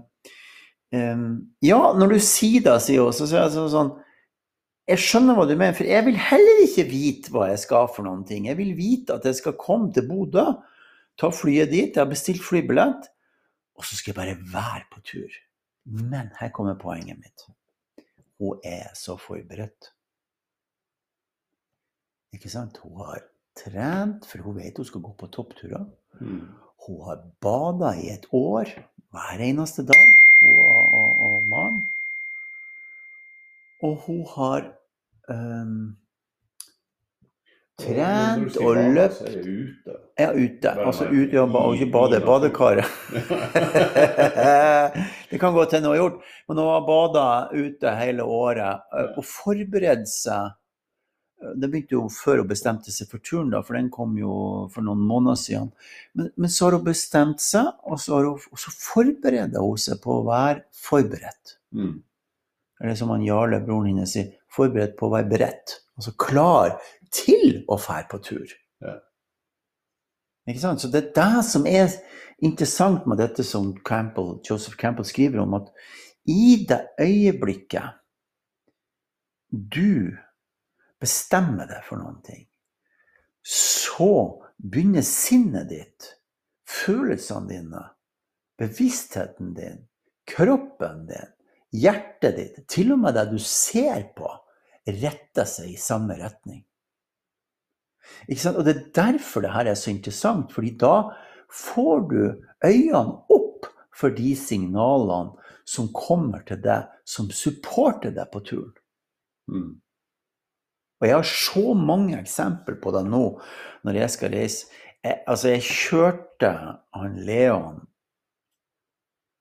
Ja, 1.62 1.80
når 1.94 2.16
du 2.16 2.22
sier 2.22 2.64
det, 2.64 2.80
sier 2.82 3.04
hun, 3.04 3.14
så 3.14 3.26
sier 3.26 3.44
jeg 3.44 3.70
sånn 3.70 3.92
jeg 4.90 5.02
skjønner 5.04 5.36
hva 5.38 5.46
du 5.46 5.54
mener, 5.54 5.76
for 5.76 5.86
jeg 5.86 6.02
vil 6.06 6.18
heller 6.18 6.64
ikke 6.64 6.86
vite 6.90 7.32
hva 7.34 7.46
jeg 7.52 7.62
skal 7.62 7.88
for 7.94 8.06
noen 8.06 8.24
ting. 8.26 8.48
Jeg 8.50 8.58
vil 8.58 8.72
vite 8.78 9.14
at 9.14 9.26
jeg 9.28 9.38
skal 9.38 9.58
komme 9.60 9.92
til 9.94 10.08
Bodø, 10.08 10.46
ta 11.20 11.30
flyet 11.34 11.70
dit, 11.70 11.92
jeg 11.94 12.00
har 12.00 12.10
bestilt 12.10 12.42
flybillett, 12.42 13.06
og 13.78 13.86
så 13.86 13.96
skal 13.96 14.12
jeg 14.12 14.18
bare 14.18 14.38
være 14.52 14.86
på 14.90 15.02
tur. 15.12 15.36
Men 15.90 16.32
her 16.40 16.50
kommer 16.54 16.78
poenget 16.80 17.20
mitt. 17.20 17.46
Hun 18.40 18.58
er 18.66 18.90
så 18.98 19.16
forberedt. 19.20 19.92
Ikke 22.34 22.50
sant? 22.50 22.80
Hun 22.82 22.98
har 23.04 23.22
trent, 23.58 24.26
for 24.26 24.42
hun 24.46 24.58
vet 24.58 24.78
hun 24.78 24.88
skal 24.88 25.04
gå 25.04 25.14
på 25.18 25.30
toppturer. 25.34 25.86
Mm. 26.20 26.50
Hun 26.86 27.00
har 27.06 27.22
bada 27.42 27.94
i 28.00 28.10
et 28.14 28.26
år 28.34 28.70
hver 29.10 29.42
eneste 29.44 29.84
dag, 29.86 30.12
hun 30.40 30.60
og, 30.66 30.98
og, 30.98 31.24
og 31.28 31.48
mannen. 31.52 31.88
Og 33.80 33.96
hun 34.06 34.22
har 34.34 34.68
Når 35.30 35.94
trent 37.80 38.56
og 38.60 38.76
løpt 38.76 39.14
Så 39.16 39.24
det 39.30 39.40
ute. 39.46 39.92
Ja, 40.20 40.26
ute. 40.36 40.68
Altså 40.84 41.04
merke 41.08 41.30
ute 41.30 41.40
og 41.40 41.74
ikke 41.74 41.86
i- 41.86 41.92
bade. 41.94 42.18
Badekaret. 42.26 42.84
det 45.30 45.38
kan 45.40 45.54
godt 45.54 45.72
hende 45.72 45.88
hun 45.88 45.96
har 45.96 46.02
gjort, 46.02 46.18
men 46.48 46.56
hun 46.60 46.66
har 46.66 46.84
bada 46.88 47.24
ute 47.56 47.94
hele 47.96 48.22
året 48.22 48.80
og 49.16 49.24
forberedt 49.24 50.08
seg. 50.12 50.50
Det 51.56 51.70
begynte 51.72 51.94
jo 51.96 52.02
før 52.12 52.36
hun 52.42 52.50
bestemte 52.50 52.92
seg 52.92 53.08
for 53.08 53.16
turen, 53.24 53.48
da, 53.54 53.62
for 53.64 53.72
den 53.78 53.88
kom 53.90 54.12
jo 54.20 54.34
for 54.74 54.82
noen 54.84 55.00
måneder 55.08 55.36
siden. 55.40 55.70
Men, 56.12 56.28
men 56.36 56.50
så 56.52 56.66
har 56.68 56.76
hun 56.76 56.84
bestemt 56.84 57.40
seg, 57.40 57.64
og 57.88 57.96
så, 57.96 58.12
har 58.18 58.24
hun, 58.28 58.36
og 58.52 58.58
så 58.60 58.68
forbereder 58.76 59.56
hun 59.64 59.80
seg 59.80 60.02
på 60.04 60.18
å 60.18 60.26
være 60.28 60.66
forberedt. 60.76 61.56
Mm. 61.72 62.02
Eller 62.82 62.94
som 63.00 63.08
han 63.14 63.24
Jarle, 63.24 63.56
broren 63.64 63.88
hennes, 63.94 64.12
sier, 64.12 64.34
forberedt 64.54 64.96
på 64.98 65.08
å 65.08 65.14
være 65.14 65.30
beredt. 65.30 65.76
Altså 65.98 66.14
klar 66.18 66.76
til 67.14 67.62
å 67.68 67.78
fære 67.80 68.08
på 68.10 68.20
tur. 68.24 68.52
Ja. 68.82 68.96
Ikke 70.48 70.62
sant? 70.62 70.82
Så 70.82 70.90
det 70.90 71.02
er 71.02 71.14
det 71.16 71.44
som 71.46 71.66
er 71.68 71.92
interessant 72.42 73.06
med 73.10 73.20
dette 73.20 73.44
som 73.46 73.72
Campbell, 73.86 74.38
Joseph 74.46 74.78
Campbell 74.80 75.06
skriver 75.08 75.42
om, 75.42 75.58
at 75.60 75.68
i 76.30 76.64
det 76.68 76.80
øyeblikket 77.00 77.98
du 79.50 80.16
bestemmer 81.00 81.68
deg 81.68 81.84
for 81.86 82.00
noen 82.00 82.20
ting, 82.24 82.44
så 83.42 84.12
begynner 84.60 85.04
sinnet 85.06 85.70
ditt, 85.70 86.08
følelsene 86.68 87.48
dine, 87.50 87.84
bevisstheten 88.60 89.54
din, 89.56 89.80
kroppen 90.28 91.06
din, 91.08 91.32
hjertet 91.70 92.36
ditt, 92.36 92.60
til 92.70 92.94
og 92.94 93.02
med 93.04 93.16
det 93.16 93.28
du 93.30 93.38
ser 93.42 94.08
på, 94.16 94.30
retter 94.90 95.46
seg 95.48 95.72
i 95.74 95.80
samme 95.80 96.16
retning. 96.18 96.62
Og 98.26 98.62
det 98.66 98.72
er 98.72 98.86
derfor 98.96 99.44
det 99.44 99.52
her 99.54 99.70
er 99.70 99.78
så 99.78 99.92
interessant, 99.92 100.52
fordi 100.52 100.72
da 100.80 101.10
får 101.50 102.00
du 102.10 102.22
øynene 102.64 103.20
opp 103.30 103.68
for 103.94 104.14
de 104.16 104.32
signalene 104.38 105.36
som 105.68 105.90
kommer 105.94 106.42
til 106.48 106.58
deg, 106.64 106.88
som 107.06 107.30
supporter 107.30 108.14
deg 108.14 108.30
på 108.32 108.42
turen. 108.46 108.74
Mm. 109.50 109.78
Og 111.00 111.06
jeg 111.06 111.16
har 111.16 111.28
så 111.28 111.74
mange 111.74 112.18
eksempler 112.18 112.76
på 112.82 112.92
det 112.92 113.04
nå 113.08 113.24
når 113.86 114.00
jeg 114.02 114.14
skal 114.16 114.34
reise. 114.34 114.66
Jeg, 115.00 115.22
altså, 115.26 115.54
jeg 115.54 115.64
kjørte 115.64 116.50
han 116.92 117.20
Leon 117.24 117.78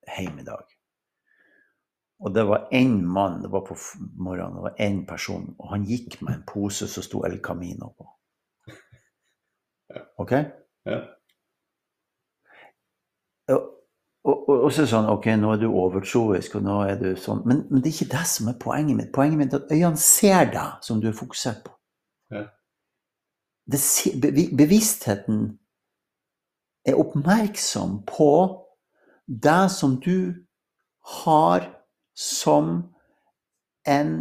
hjem 0.07 0.39
i 0.39 0.47
dag. 0.47 0.78
Og 2.19 2.33
det 2.35 2.43
var 2.47 2.67
én 2.75 2.99
mann, 3.05 3.41
det 3.41 3.51
var 3.51 3.61
på 3.67 3.75
morgenen, 4.19 4.55
det 4.55 4.65
var 4.65 4.75
én 4.79 5.05
person, 5.07 5.55
og 5.59 5.69
han 5.71 5.85
gikk 5.87 6.21
med 6.21 6.33
en 6.33 6.43
pose 6.47 6.87
som 6.91 7.03
sto 7.03 7.23
El 7.23 7.39
Camino 7.43 7.93
på. 7.95 8.07
OK? 10.19 10.31
Ja. 10.85 10.99
Og, 13.49 13.61
og, 14.49 14.49
og, 14.65 14.67
så 14.75 14.85
sånn 14.89 15.07
OK, 15.09 15.29
nå 15.39 15.53
er 15.53 15.61
du 15.61 15.69
overtroisk, 15.69 16.59
og 16.59 16.67
nå 16.67 16.75
er 16.89 16.99
du 16.99 17.09
sånn. 17.17 17.41
Men, 17.47 17.63
men 17.71 17.81
det 17.81 17.93
er 17.93 17.95
ikke 17.95 18.17
det 18.17 18.25
som 18.29 18.51
er 18.51 18.59
poenget 18.61 18.99
mitt. 18.99 19.11
Poenget 19.15 19.39
mitt 19.39 19.55
er 19.55 19.63
at 19.63 19.71
øynene 19.73 20.03
ser 20.03 20.51
deg 20.51 20.83
som 20.85 20.99
du 21.01 21.09
er 21.09 21.17
fokusert 21.17 21.63
på. 21.65 21.73
Ja. 22.35 22.43
Det, 23.69 23.79
bevisstheten 24.59 25.41
er 26.85 26.99
oppmerksom 26.99 28.01
på 28.09 28.31
det 29.29 29.63
som 29.71 29.97
du 30.03 30.33
har 31.21 31.67
som 32.19 32.81
en 33.87 34.11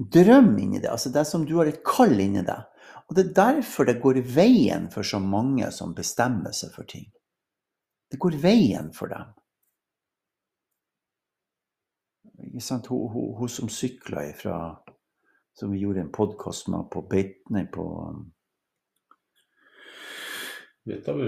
drøm 0.00 0.52
inni 0.58 0.80
deg, 0.80 0.90
altså 0.92 1.12
det 1.12 1.24
som 1.28 1.46
du 1.48 1.54
har 1.58 1.68
et 1.70 1.80
kall 1.84 2.18
inni 2.20 2.42
deg. 2.44 2.66
Og 3.08 3.16
det 3.16 3.24
er 3.24 3.36
derfor 3.38 3.88
det 3.88 4.00
går 4.02 4.20
veien 4.36 4.88
for 4.92 5.06
så 5.06 5.18
mange 5.22 5.70
som 5.74 5.96
bestemmer 5.96 6.52
seg 6.56 6.74
for 6.76 6.88
ting. 6.88 7.08
Det 8.10 8.20
går 8.20 8.36
veien 8.42 8.90
for 8.94 9.10
dem. 9.12 9.32
Ikke 12.50 12.64
sant? 12.64 12.90
Hun, 12.92 13.08
hun, 13.12 13.32
hun 13.38 13.50
som 13.52 13.68
sykla 13.68 14.24
ifra 14.30 14.60
Som 15.52 15.74
vi 15.74 15.82
gjorde 15.82 16.00
en 16.00 16.12
podkast 16.12 16.68
med 16.72 16.86
på 16.92 17.02
Beit... 17.10 17.42
Nei, 17.52 17.66
på, 17.68 17.84
Vitabu. 20.88 21.26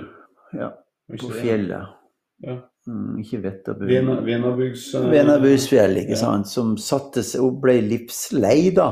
ja, 0.57 0.71
på 1.11 1.29
det? 1.29 1.41
fjellet. 1.43 2.02
Ja. 2.43 2.57
Mm, 2.87 3.19
ikke 3.23 3.39
Vettabu. 3.45 3.85
Vena, 3.87 4.17
Venabygds... 4.27 4.89
eh, 4.99 5.05
Venabusfjell, 5.13 5.97
ikke 6.03 6.17
Ja. 6.17 6.21
sant. 6.25 6.49
Som 6.51 6.77
satte 6.77 7.23
seg 7.23 7.41
Hun 7.41 7.61
ble 7.63 7.77
livslei, 7.87 8.73
da. 8.75 8.89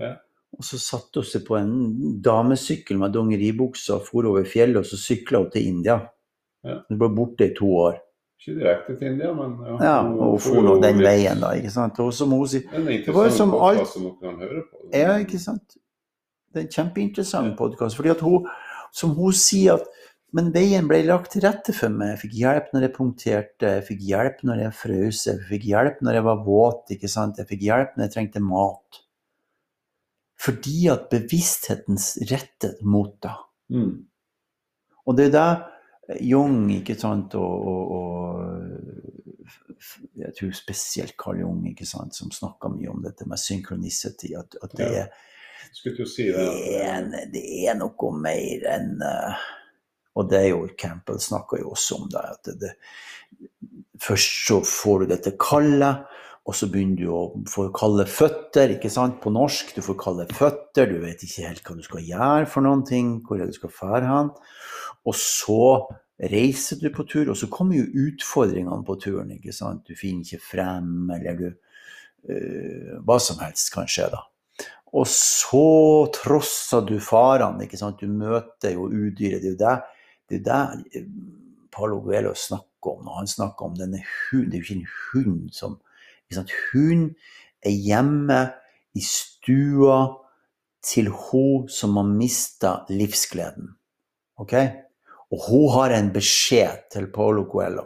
Ja. 0.00 0.16
Og 0.58 0.64
så 0.66 0.80
satte 0.82 1.20
hun 1.22 1.28
seg 1.30 1.44
på 1.46 1.56
en 1.60 2.20
damesykkel 2.22 2.98
med 2.98 3.12
dongeribukse 3.14 3.94
og 3.94 4.02
for 4.08 4.26
over 4.26 4.44
fjellet, 4.44 4.80
og 4.82 4.84
så 4.88 4.98
sykla 4.98 5.38
hun 5.44 5.50
til 5.54 5.66
India. 5.70 6.00
Ja. 6.66 6.80
Hun 6.88 6.98
ble 6.98 7.08
borte 7.16 7.46
i 7.46 7.54
to 7.56 7.70
år. 7.86 8.00
Ikke 8.40 8.56
direkte 8.58 8.96
til 8.98 9.12
India, 9.12 9.30
men 9.36 9.54
ja. 9.68 9.76
Ja, 9.84 9.94
og 10.10 10.30
hun 10.34 10.40
for 10.40 10.62
nå 10.66 10.74
den 10.82 10.98
veien, 11.04 11.40
da. 11.40 11.52
ikke 11.54 11.70
sant? 11.70 11.98
Og 12.00 12.12
som 12.16 12.30
hun 12.34 12.46
sier 12.48 12.62
Det 12.72 13.14
var 13.14 13.28
som 13.30 13.54
alt- 13.54 13.86
som 13.88 14.10
kan 14.20 14.34
høre 14.40 14.62
på. 14.70 14.88
Ja, 14.96 15.14
ikke 15.22 15.38
sant? 15.38 15.76
Det 16.52 16.58
er 16.58 16.66
en 16.66 16.72
kjempeinteressant 16.74 17.56
podkast. 17.58 17.94
Fordi 17.96 18.08
at 18.10 18.20
hun, 18.20 18.46
som 18.92 19.10
hun 19.14 19.32
sier 19.32 19.74
at 19.78 19.84
Men 20.36 20.52
veien 20.54 20.86
ble 20.86 21.00
lagt 21.08 21.32
til 21.34 21.42
rette 21.42 21.72
for 21.74 21.90
meg. 21.90 22.12
Jeg 22.12 22.20
fikk 22.24 22.34
hjelp 22.38 22.68
når 22.74 22.84
jeg 22.86 22.94
punkterte, 22.94 23.70
jeg 23.78 23.86
fikk 23.88 24.04
hjelp 24.06 24.44
når 24.46 24.62
jeg 24.64 24.76
frøs, 24.78 25.22
jeg 25.26 25.40
fikk 25.48 25.64
hjelp 25.72 26.02
når 26.06 26.18
jeg 26.18 26.26
var 26.28 26.44
våt, 26.46 26.92
ikke 26.94 27.10
sant? 27.10 27.40
jeg 27.40 27.50
fikk 27.50 27.64
hjelp 27.66 27.96
når 27.96 28.06
jeg 28.06 28.14
trengte 28.14 28.42
mat. 28.44 29.00
Fordi 30.40 30.78
at 30.92 31.10
bevisstheten 31.12 31.98
rettet 32.30 32.78
mot 32.86 33.16
deg. 33.22 33.42
Mm. 33.74 33.96
Og 35.06 35.18
det 35.18 35.26
er 35.30 35.34
det 35.34 35.50
Jung, 36.26 36.64
ikke 36.74 36.96
sant, 36.98 37.34
og, 37.38 37.66
og, 37.70 37.90
og 37.94 38.10
jeg 40.18 40.34
tror 40.36 40.52
spesielt 40.56 41.14
Carl 41.18 41.38
Jung, 41.42 41.60
ikke 41.70 41.86
sant, 41.86 42.16
som 42.16 42.32
snakka 42.34 42.70
mye 42.72 42.90
om 42.90 43.02
dette 43.04 43.26
med 43.30 43.38
synkronicity, 43.38 44.34
at, 44.38 44.56
at 44.62 44.74
det, 44.78 44.90
Ja. 44.94 45.06
si 45.70 46.26
det. 46.26 46.34
det, 46.34 46.82
er, 46.82 47.10
det 47.30 47.44
er 47.68 47.74
noe 47.78 48.12
mer 48.18 48.64
enn 48.74 49.02
eh, 49.06 49.34
Og 50.18 50.30
det 50.30 50.40
er 50.40 50.48
jo 50.52 50.64
Campbell 50.78 51.20
snakker 51.22 51.62
jo 51.62 51.74
også 51.74 52.00
om 52.00 52.08
det. 52.10 52.24
at 52.34 52.50
det, 52.60 52.72
Først 54.00 54.46
så 54.48 54.58
får 54.64 55.02
du 55.02 55.10
dette 55.12 55.36
kallet, 55.40 56.06
og 56.48 56.56
så 56.56 56.66
begynner 56.72 56.98
du 56.98 57.10
å 57.12 57.22
få 57.50 57.66
kalde 57.76 58.06
føtter, 58.08 58.72
ikke 58.74 58.90
sant, 58.90 59.18
på 59.22 59.30
norsk. 59.34 59.74
Du 59.76 59.84
får 59.84 59.98
kalde 60.00 60.26
føtter, 60.34 60.88
du 60.88 61.02
vet 61.04 61.20
ikke 61.22 61.46
helt 61.46 61.66
hva 61.66 61.76
du 61.76 61.84
skal 61.84 62.06
gjøre 62.06 62.48
for 62.50 62.64
noen 62.64 62.82
ting, 62.88 63.18
hvor 63.26 63.38
du 63.38 63.52
skal 63.54 63.74
fære 63.76 64.08
hen. 64.08 64.32
Og 65.06 65.16
så 65.16 65.60
reiser 66.32 66.80
du 66.80 66.88
på 66.92 67.04
tur, 67.08 67.30
og 67.30 67.38
så 67.38 67.48
kommer 67.52 67.78
jo 67.78 68.08
utfordringene 68.08 68.84
på 68.88 68.96
turen, 69.04 69.30
ikke 69.36 69.54
sant. 69.56 69.84
Du 69.86 69.96
finner 69.96 70.24
ikke 70.24 70.48
frem, 70.48 70.90
eller 71.14 71.38
du 71.38 71.46
eh, 71.50 72.98
Hva 73.04 73.20
som 73.22 73.40
helst 73.44 73.70
kan 73.76 73.88
skje, 73.88 74.10
da. 74.12 74.24
Og 74.96 75.06
så 75.06 76.08
trosser 76.16 76.82
du 76.88 76.96
farene, 77.04 77.68
ikke 77.68 77.78
sant. 77.78 78.00
Du 78.00 78.10
møter 78.10 78.74
jo 78.74 78.88
udyret. 78.90 79.44
Det 79.44 79.52
er 79.52 79.52
jo 79.52 79.60
det, 79.60 79.76
det, 80.30 80.40
er 80.46 80.80
det 80.80 81.02
eh, 81.02 81.06
Paulo 81.70 82.00
Guelo 82.04 82.34
snakker 82.34 82.94
om 82.94 83.04
når 83.06 83.20
han 83.20 83.30
snakker 83.30 83.66
om 83.66 83.76
denne 83.78 84.02
hunden. 84.02 84.50
Det 84.50 84.58
er 84.58 84.62
jo 84.62 84.66
ikke 84.66 84.80
en 84.80 84.90
hund 85.12 85.54
som 85.54 85.78
ikke? 86.30 86.46
Hun 86.72 87.04
er 87.62 87.74
hjemme 87.74 88.40
i 88.94 89.02
stua 89.04 89.98
til 90.82 91.10
hun 91.12 91.68
som 91.68 91.98
har 92.00 92.08
mista 92.08 92.72
livsgleden. 92.88 93.74
Ok? 94.40 94.54
Og 95.30 95.46
hun 95.48 95.68
har 95.76 95.94
en 95.94 96.10
beskjed 96.14 96.88
til 96.92 97.10
Paulo 97.12 97.44
Coelho. 97.50 97.84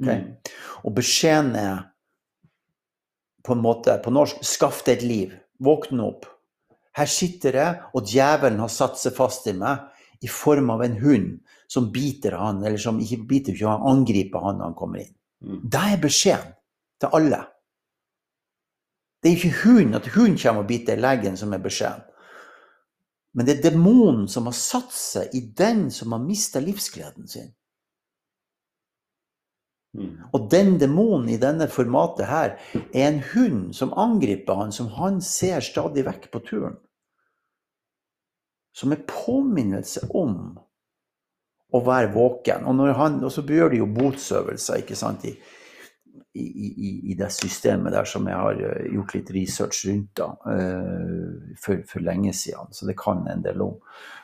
Okay? 0.00 0.18
Mm. 0.18 0.52
Og 0.84 0.94
beskjeden 0.96 1.54
er 1.56 1.88
på 3.42 3.54
en 3.56 3.62
måte 3.62 3.94
på 4.02 4.12
norsk 4.12 4.42
skaff 4.46 4.82
deg 4.86 5.00
et 5.00 5.06
liv. 5.06 5.34
Våkne 5.62 6.04
opp. 6.04 6.26
Her 6.92 7.08
sitter 7.08 7.56
jeg, 7.56 7.78
og 7.96 8.04
djevelen 8.08 8.60
har 8.60 8.72
satt 8.72 8.98
seg 9.00 9.14
fast 9.16 9.46
i 9.48 9.54
meg 9.56 9.86
i 10.22 10.30
form 10.30 10.70
av 10.70 10.82
en 10.84 10.96
hund 11.00 11.40
som 11.66 11.90
biter 11.92 12.36
han, 12.38 12.60
eller 12.64 12.78
som 12.78 13.00
ikke 13.00 13.22
biter, 13.28 13.56
ikke, 13.56 13.70
han 13.70 13.88
angriper 13.96 14.44
han 14.44 14.60
når 14.60 14.70
han 14.70 14.78
kommer 14.78 15.02
inn. 15.02 15.14
Mm. 15.42 15.60
Det 15.72 15.82
er 15.94 16.02
beskjeden 16.02 16.54
til 17.02 17.16
alle. 17.18 17.40
Det 19.22 19.30
er 19.30 19.38
ikke 19.38 19.62
hunden, 19.62 19.96
at 19.98 20.10
hunden 20.14 20.38
kommer 20.38 20.64
og 20.64 20.70
biter 20.70 20.98
i 20.98 21.02
leggen 21.02 21.38
som 21.38 21.54
er 21.54 21.62
beskjeden. 21.62 22.06
Men 23.32 23.48
det 23.48 23.56
er 23.56 23.70
demonen 23.70 24.26
som 24.28 24.46
har 24.50 24.56
satt 24.56 24.92
seg 24.92 25.34
i 25.34 25.40
den 25.56 25.86
som 25.94 26.12
har 26.12 26.22
mista 26.22 26.60
livsgleden 26.60 27.28
sin. 27.30 27.52
Mm. 29.96 30.16
Og 30.32 30.48
den 30.52 30.76
demonen 30.80 31.28
i 31.32 31.38
denne 31.40 31.68
formatet 31.68 32.28
her 32.28 32.54
er 32.92 33.06
en 33.08 33.20
hund 33.32 33.74
som 33.76 33.92
angriper 33.96 34.60
han, 34.60 34.72
som 34.72 34.90
han 34.96 35.20
ser 35.24 35.64
stadig 35.64 36.04
vekk 36.08 36.30
på 36.32 36.42
turen. 36.48 36.78
Som 38.72 38.94
er 38.94 39.04
påminnelse 39.08 40.06
om 40.16 40.36
å 41.72 41.80
være 41.84 42.12
våken. 42.12 42.66
Og, 42.68 42.84
han, 42.96 43.18
og 43.24 43.32
så 43.32 43.44
gjør 43.44 43.72
de 43.72 43.80
jo 43.82 43.88
botsøvelser 43.92 44.82
ikke 44.82 44.96
sant, 44.98 45.24
i, 45.28 45.34
i, 46.40 46.92
i, 47.12 47.16
det 47.16 47.28
systemet 47.32 47.92
der 47.92 48.08
som 48.08 48.28
jeg 48.28 48.36
har 48.36 48.60
eh, 48.60 48.86
gjort 48.94 49.14
litt 49.16 49.32
research 49.36 49.82
rundt 49.88 50.14
da, 50.20 50.30
eh, 50.52 51.56
for, 51.60 51.82
for 51.88 52.04
lenge 52.04 52.32
siden. 52.36 52.72
Så 52.72 52.88
det 52.88 52.96
kan 53.00 53.24
en 53.28 53.44
del 53.44 53.60
om. 53.64 53.76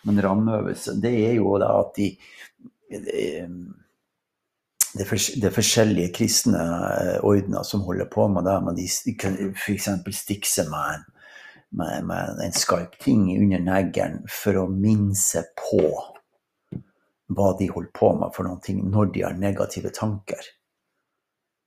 Men 0.09 0.23
rammeøvelsen, 0.25 1.03
det 1.05 1.13
er 1.27 1.37
jo 1.41 1.57
da 1.61 1.75
at 1.83 1.93
de 1.99 2.09
eh, 2.97 3.53
det 4.99 5.05
er, 5.05 5.47
er 5.47 5.55
forskjellige 5.55 6.13
kristne 6.17 6.63
eh, 6.63 7.19
ordener 7.27 7.63
som 7.67 7.85
holder 7.85 8.09
på 8.13 8.29
med 8.33 8.49
det. 8.49 8.57
Men 8.65 8.79
de 8.79 8.89
f.eks. 8.89 9.91
stikke 10.17 10.49
seg 10.49 10.73
med 11.71 12.05
med, 12.07 12.39
en 12.45 12.53
skarp 12.53 12.99
ting 12.99 13.27
under 13.39 13.59
neglen 13.61 14.23
for 14.29 14.57
å 14.57 14.69
minne 14.73 15.15
seg 15.15 15.45
på 15.59 15.83
hva 17.29 17.51
de 17.59 17.67
holder 17.69 17.91
på 17.93 18.13
med 18.17 18.33
for 18.35 18.49
noen 18.49 18.61
ting 18.65 18.79
når 18.91 19.11
de 19.13 19.23
har 19.27 19.35
negative 19.37 19.91
tanker. 19.93 20.41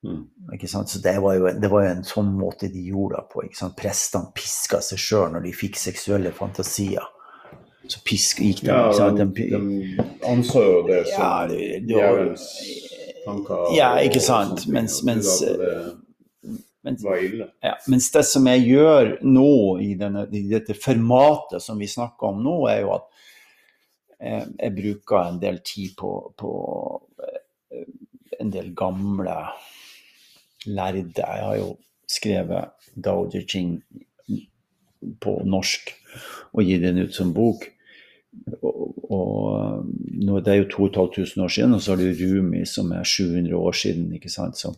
Mm. 0.02 0.24
Ikke 0.56 0.68
sant? 0.68 0.90
Så 0.90 0.98
det 1.04 1.20
var, 1.22 1.36
jo, 1.38 1.52
det 1.62 1.70
var 1.70 1.84
jo 1.86 1.90
en 1.92 2.04
sånn 2.08 2.32
måte 2.34 2.72
de 2.74 2.82
gjorde 2.90 3.20
det 3.20 3.28
på. 3.30 3.44
Ikke 3.46 3.60
sant? 3.60 3.76
Prestene 3.78 4.32
piska 4.34 4.80
seg 4.82 4.98
sjøl 4.98 5.36
når 5.36 5.46
de 5.46 5.52
fikk 5.54 5.78
seksuelle 5.78 6.32
fantasier. 6.34 7.06
Så 7.86 8.02
pisk, 8.06 8.40
gikk 8.42 8.64
de, 8.66 8.72
Ja, 8.72 9.10
de, 9.12 9.26
De- 9.26 10.04
anså 10.26 10.62
jo 10.66 10.82
det 10.88 11.04
som 11.08 11.22
Ja, 11.22 11.48
det- 11.48 11.58
det- 11.58 11.94
djevelens 11.94 12.48
tanker. 13.26 13.76
Ja, 13.78 13.92
ikke 14.02 14.22
sant, 14.22 14.66
mens- 14.68 15.04
mens- 15.04 15.42
mens-. 16.88 17.06
Ja, 17.64 17.76
mens 17.92 18.10
det 18.14 18.24
som 18.30 18.48
jeg 18.50 18.66
gjør 18.68 19.16
nå 19.26 19.52
i, 19.84 19.94
denne, 20.00 20.26
i 20.32 20.46
dette 20.50 20.76
formatet 20.78 21.64
som 21.64 21.82
vi 21.82 21.90
snakker 21.92 22.32
om 22.32 22.42
nå, 22.46 22.56
er 22.72 22.82
jo 22.84 22.94
at 22.98 23.08
eh, 24.20 24.46
jeg 24.46 24.76
bruker 24.78 25.22
en 25.22 25.42
del 25.44 25.62
tid 25.66 25.96
på, 26.00 26.14
på 26.38 26.52
eh, 27.28 27.90
en 28.42 28.54
del 28.54 28.72
gamle 28.78 29.38
lærde. 30.66 31.06
Jeg 31.18 31.46
har 31.48 31.58
jo 31.60 31.76
skrevet 32.10 32.74
Dao 32.96 33.28
Ji 33.32 33.46
Ching 33.48 33.78
på 35.22 35.38
norsk 35.48 35.94
og 36.52 36.68
gitt 36.68 36.84
den 36.84 37.06
ut 37.06 37.16
som 37.16 37.32
bok. 37.34 37.64
Og, 38.62 39.12
og 39.12 39.86
nå, 40.22 40.40
Det 40.40 40.54
er 40.54 40.62
jo 40.62 40.70
2500 40.72 41.44
år 41.44 41.52
siden, 41.52 41.74
og 41.74 41.82
så 41.82 41.92
har 41.94 42.02
du 42.02 42.12
Rumi, 42.12 42.66
som 42.66 42.92
er 42.92 43.04
700 43.04 43.56
år 43.56 43.72
siden, 43.76 44.12
ikke 44.16 44.32
sant, 44.32 44.60
som, 44.60 44.76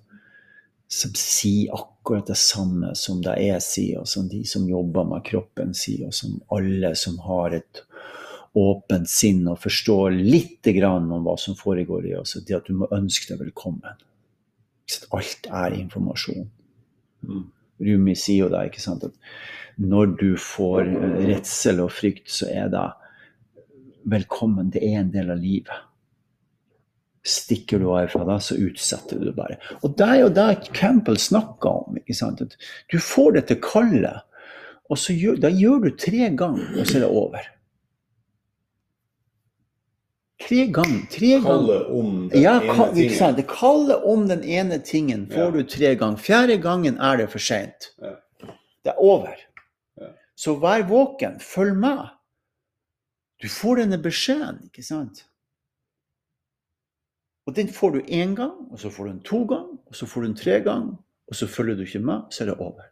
som 0.93 1.13
sier 1.17 1.73
akkurat 1.75 2.27
det 2.29 2.37
samme 2.39 2.93
som 2.97 3.21
det 3.25 3.35
jeg 3.41 3.63
sier, 3.65 4.03
og 4.03 4.09
som 4.09 4.27
de 4.29 4.43
som 4.47 4.67
jobber 4.69 5.07
med 5.09 5.25
kroppen 5.27 5.73
sier, 5.77 6.09
og 6.09 6.15
som 6.17 6.37
alle 6.53 6.93
som 6.99 7.17
har 7.25 7.57
et 7.57 7.83
åpent 8.53 9.09
sinn 9.09 9.47
og 9.49 9.61
forstår 9.63 10.13
litt 10.13 10.67
grann 10.77 11.09
om 11.11 11.25
hva 11.25 11.33
som 11.41 11.57
foregår 11.57 12.05
i 12.11 12.15
oss, 12.19 12.35
det 12.45 12.57
at 12.59 12.69
du 12.69 12.77
må 12.83 12.89
ønske 12.93 13.31
deg 13.31 13.41
velkommen. 13.41 14.03
Alt 15.15 15.47
er 15.49 15.73
informasjon. 15.79 16.49
Mm. 17.25 17.47
Rumi 17.83 18.13
sier 18.19 18.45
jo 18.45 18.51
det, 18.53 18.67
ikke 18.69 18.83
sant, 18.83 19.07
at 19.07 19.81
når 19.81 20.13
du 20.19 20.29
får 20.37 20.85
redsel 21.25 21.81
og 21.81 21.95
frykt, 21.95 22.29
så 22.29 22.51
er 22.51 22.69
det 22.69 22.85
velkommen. 24.13 24.69
Det 24.69 24.83
er 24.85 24.99
en 25.01 25.11
del 25.13 25.33
av 25.33 25.41
livet. 25.41 25.89
Stikker 27.26 27.80
du 27.80 27.86
av 27.95 28.07
fra 28.11 28.26
det, 28.28 28.41
så 28.43 28.55
utsetter 28.59 29.19
du 29.19 29.26
det 29.30 29.36
bare. 29.38 29.55
Og 29.84 29.93
det 29.97 30.07
er 30.09 30.19
jo 30.26 30.30
det 30.30 30.74
Campbell 30.76 31.15
snakker 31.17 31.69
om. 31.88 31.95
ikke 31.97 32.15
sant? 32.17 32.41
Du 32.91 32.97
får 32.99 33.32
dette 33.38 33.55
kallet, 33.63 34.21
og 34.89 34.97
så 34.99 35.15
gjør, 35.15 35.39
da 35.39 35.47
gjør 35.49 35.84
du 35.86 35.89
tre 35.95 36.30
ganger, 36.36 36.67
og 36.80 36.86
så 36.86 36.97
er 36.97 37.05
det 37.05 37.09
over. 37.09 37.47
Tre 40.43 40.65
ganger. 40.76 41.05
Tre 41.11 41.30
ganger. 41.39 41.86
Om 41.95 42.30
den 42.30 42.41
Ja, 42.41 42.57
ene 42.59 42.74
ka- 42.74 42.89
ikke 42.89 42.93
tingen. 42.95 43.17
sant? 43.17 43.38
Det 43.38 43.47
kallet 43.47 44.03
om 44.03 44.28
den 44.28 44.43
ene 44.43 44.80
tingen 44.84 45.28
får 45.28 45.38
Ja. 45.45 45.51
du 45.51 45.63
tre 45.63 45.95
ganger. 45.95 46.17
Fjerde 46.17 46.57
gangen 46.61 46.97
er 46.99 47.17
det 47.17 47.30
for 47.32 47.39
seint. 47.39 47.91
Ja. 48.01 48.15
Det 48.84 48.91
er 48.91 48.99
over. 48.99 49.36
Ja. 50.01 50.07
Så 50.36 50.59
vær 50.59 50.84
våken. 50.89 51.39
Følg 51.39 51.76
med. 51.78 52.09
Du 53.41 53.47
får 53.47 53.76
denne 53.78 53.97
beskjeden, 54.01 54.65
ikke 54.65 54.84
sant? 54.84 55.24
Og 57.47 57.55
den 57.55 57.67
får 57.75 57.91
du 57.91 57.99
én 58.01 58.35
gang, 58.35 58.55
og 58.71 58.79
så 58.79 58.89
får 58.89 59.03
du 59.03 59.11
den 59.11 59.23
to 59.27 59.43
ganger, 59.49 59.77
og 59.87 59.95
så 59.95 60.07
får 60.07 60.21
du 60.21 60.27
den 60.27 60.39
tre 60.39 60.59
ganger, 60.63 60.95
og 61.27 61.35
så 61.35 61.47
følger 61.47 61.75
du 61.75 61.83
ikke 61.83 61.99
med, 61.99 62.25
så 62.31 62.43
er 62.43 62.51
det 62.51 62.57
over. 62.63 62.89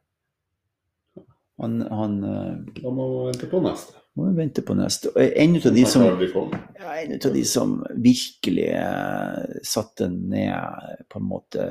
Han, 1.61 1.81
han 1.87 2.23
eh, 2.25 2.53
Da 2.81 2.91
må 2.91 3.07
man 3.07 3.27
vente 3.29 3.47
på 3.47 3.61
neste. 3.63 3.99
må 4.17 4.27
vi 4.27 4.37
vente 4.41 4.63
på 4.65 4.75
neste. 4.75 5.11
En 5.15 5.55
av 5.55 5.75
de 5.75 5.83
som 5.87 6.03
ja, 6.03 6.95
en 6.97 7.13
av 7.15 7.35
de 7.35 7.43
som 7.47 7.75
virkelig 7.95 8.65
eh, 8.75 9.59
satte 9.63 10.09
ned 10.11 11.05
på 11.07 11.21
en 11.21 11.29
måte 11.29 11.67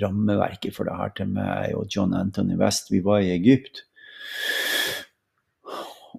rammeverket 0.00 0.76
for 0.76 0.88
det 0.88 0.96
her 0.96 1.12
til 1.18 1.34
meg, 1.34 1.74
og 1.76 1.90
John 1.90 2.14
Anthony 2.16 2.56
West. 2.60 2.92
Vi 2.94 3.02
var 3.04 3.20
i 3.20 3.34
Egypt. 3.34 3.84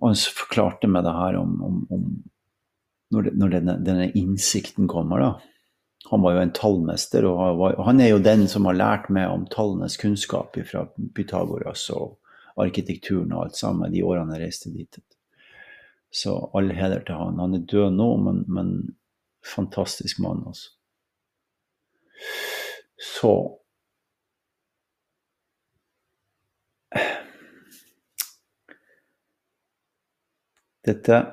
Og 0.02 0.12
han 0.12 0.20
forklarte 0.36 0.92
meg 0.92 1.08
det 1.08 1.16
her 1.16 1.40
om, 1.40 1.58
om, 1.64 1.82
om 1.96 2.06
når, 3.14 3.30
det, 3.30 3.34
når 3.40 3.56
denne, 3.56 3.80
denne 3.88 4.12
innsikten 4.20 4.90
kommer. 4.92 5.24
da. 5.24 5.53
Han 6.14 6.22
var 6.22 6.36
jo 6.36 6.42
en 6.44 6.52
tallmester, 6.54 7.26
og 7.26 7.64
han, 7.88 8.02
er 8.02 8.12
jo 8.12 8.20
den 8.22 8.44
som 8.52 8.68
har 8.70 8.76
lært 8.78 9.08
meg 9.10 9.32
om 9.34 9.48
tallenes 9.50 9.96
kunnskap 9.98 10.60
fra 10.70 10.84
Pythagoras 11.18 11.88
og 11.90 12.20
arkitekturen 12.62 13.34
og 13.34 13.48
alt 13.48 13.58
sammen 13.58 13.90
de 13.90 14.04
årene 14.06 14.36
jeg 14.38 14.44
reiste 14.44 14.70
dit. 14.76 15.00
Så 16.14 16.36
all 16.54 16.70
heder 16.78 17.02
til 17.02 17.18
han. 17.18 17.42
Han 17.42 17.58
er 17.58 17.66
død 17.66 17.98
nå, 17.98 18.10
men, 18.28 18.44
men 18.46 18.70
fantastisk 19.56 20.22
mann, 20.22 20.46
altså. 20.46 20.70
Så 23.02 23.34
Dette 30.86 31.26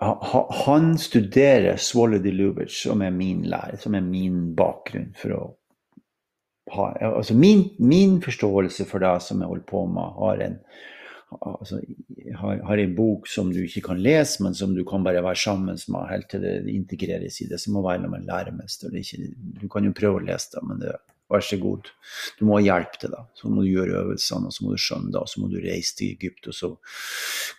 Han 0.00 0.96
studerer 0.98 1.76
Swallow 1.76 2.18
Lubitsch, 2.18 2.82
som 2.86 3.02
er 3.02 3.12
min 3.14 3.44
lærer, 3.46 3.78
som 3.78 3.94
er 3.94 4.02
min 4.02 4.54
bakgrunn 4.58 5.12
for 5.18 5.36
å 5.36 5.44
ha 6.74 6.88
Altså 7.12 7.36
min, 7.36 7.68
min 7.78 8.16
forståelse 8.24 8.86
for 8.88 9.04
det 9.04 9.12
som 9.22 9.42
jeg 9.42 9.50
holder 9.50 9.66
på 9.68 9.84
med, 9.86 10.16
har 10.18 10.42
en 10.46 10.58
altså, 11.40 11.80
har, 12.40 12.62
har 12.66 12.80
en 12.80 12.94
bok 12.96 13.28
som 13.28 13.52
du 13.52 13.60
ikke 13.64 13.84
kan 13.90 14.02
lese, 14.02 14.42
men 14.42 14.56
som 14.56 14.74
du 14.74 14.82
kan 14.88 15.04
bare 15.04 15.22
være 15.22 15.42
sammen 15.44 15.78
med 15.88 16.10
helt 16.10 16.30
til 16.32 16.42
det 16.42 16.54
integreres 16.72 17.40
i 17.42 17.48
det. 17.50 17.60
Som 17.60 17.76
må 17.76 17.84
være 17.86 18.08
med 18.08 18.22
en 18.22 18.30
læremester. 18.30 18.90
Er 18.90 19.02
ikke, 19.02 19.34
du 19.60 19.68
kan 19.70 19.86
jo 19.86 19.94
prøve 19.96 20.22
å 20.22 20.26
lese 20.26 20.56
det, 20.56 20.64
men 20.66 20.82
det, 20.82 20.96
vær 21.30 21.44
så 21.44 21.58
god. 21.60 21.88
Du 22.38 22.44
må 22.48 22.58
ha 22.58 22.64
hjelp 22.64 22.98
til 23.00 23.14
det. 23.14 23.22
Så 23.38 23.50
må 23.50 23.62
du 23.62 23.70
gjøre 23.70 24.02
øvelsene, 24.02 24.50
og 24.50 24.56
så 24.56 24.64
må 24.64 24.74
du 24.74 24.82
skjønne 24.82 25.12
det, 25.12 25.22
og 25.22 25.30
så 25.30 25.42
må 25.42 25.52
du 25.52 25.58
reise 25.62 25.96
til 25.98 26.12
Egypt, 26.16 26.50
og 26.50 26.58
så 26.58 26.74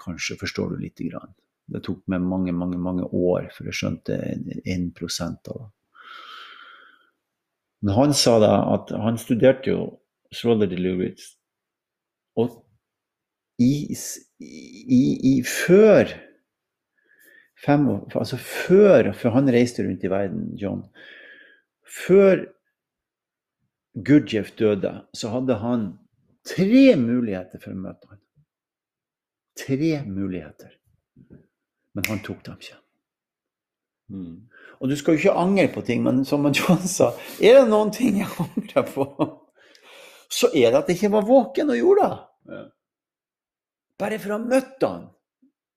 kanskje 0.04 0.40
forstår 0.42 0.74
du 0.74 0.84
lite 0.84 1.10
grann. 1.10 1.34
Det 1.72 1.82
tok 1.86 2.04
meg 2.12 2.22
mange, 2.22 2.54
mange, 2.54 2.78
mange 2.78 3.08
år 3.10 3.50
før 3.56 3.72
jeg 3.72 3.80
skjønte 3.80 4.20
1 4.66 4.92
av 5.02 5.56
det. 5.56 5.72
Men 7.86 7.94
han 8.00 8.14
sa 8.18 8.38
da 8.42 8.54
at 8.74 8.94
han 8.98 9.18
studerte 9.22 9.70
jo 9.70 9.80
Swallow 10.34 10.70
Delubic, 10.70 11.22
og 12.36 12.62
i, 13.62 13.96
i, 14.42 15.02
i 15.32 15.36
før 15.48 16.10
fem, 17.66 17.86
altså 18.16 18.40
før, 18.42 19.12
for 19.16 19.36
han 19.36 19.52
reiste 19.54 19.86
rundt 19.86 20.04
i 20.04 20.12
verden, 20.12 20.50
John, 20.60 20.84
før 21.86 22.44
Gurdjieff 23.96 24.52
døde, 24.60 24.92
så 25.16 25.32
hadde 25.32 25.56
han 25.62 25.86
tre 26.46 26.88
muligheter 27.00 27.62
for 27.62 27.72
å 27.72 27.80
møte 27.80 28.10
ham. 28.12 28.22
Tre 29.56 29.92
muligheter. 30.10 30.74
Men 31.96 32.08
han 32.10 32.20
tok 32.26 32.44
dem 32.46 32.58
ikke. 32.60 32.78
Mm. 34.12 34.36
Og 34.84 34.90
du 34.92 34.96
skal 35.00 35.16
jo 35.16 35.22
ikke 35.24 35.40
angre 35.40 35.68
på 35.74 35.82
ting, 35.88 36.04
men 36.04 36.26
som 36.28 36.44
John 36.54 36.82
sa, 36.86 37.14
er 37.42 37.62
det 37.62 37.70
noen 37.72 37.92
ting 37.96 38.20
jeg 38.20 38.30
angrer 38.44 38.86
på, 38.92 39.06
så 40.30 40.50
er 40.52 40.74
det 40.74 40.82
at 40.82 40.90
jeg 40.92 41.00
ikke 41.00 41.14
var 41.16 41.26
våken 41.30 41.72
og 41.72 41.80
gjorde 41.80 42.10
det. 42.10 42.18
Ja. 42.56 42.64
Bare 44.04 44.20
for 44.20 44.36
å 44.36 44.38
ha 44.38 44.50
møtt 44.52 44.84
han. 44.84 45.08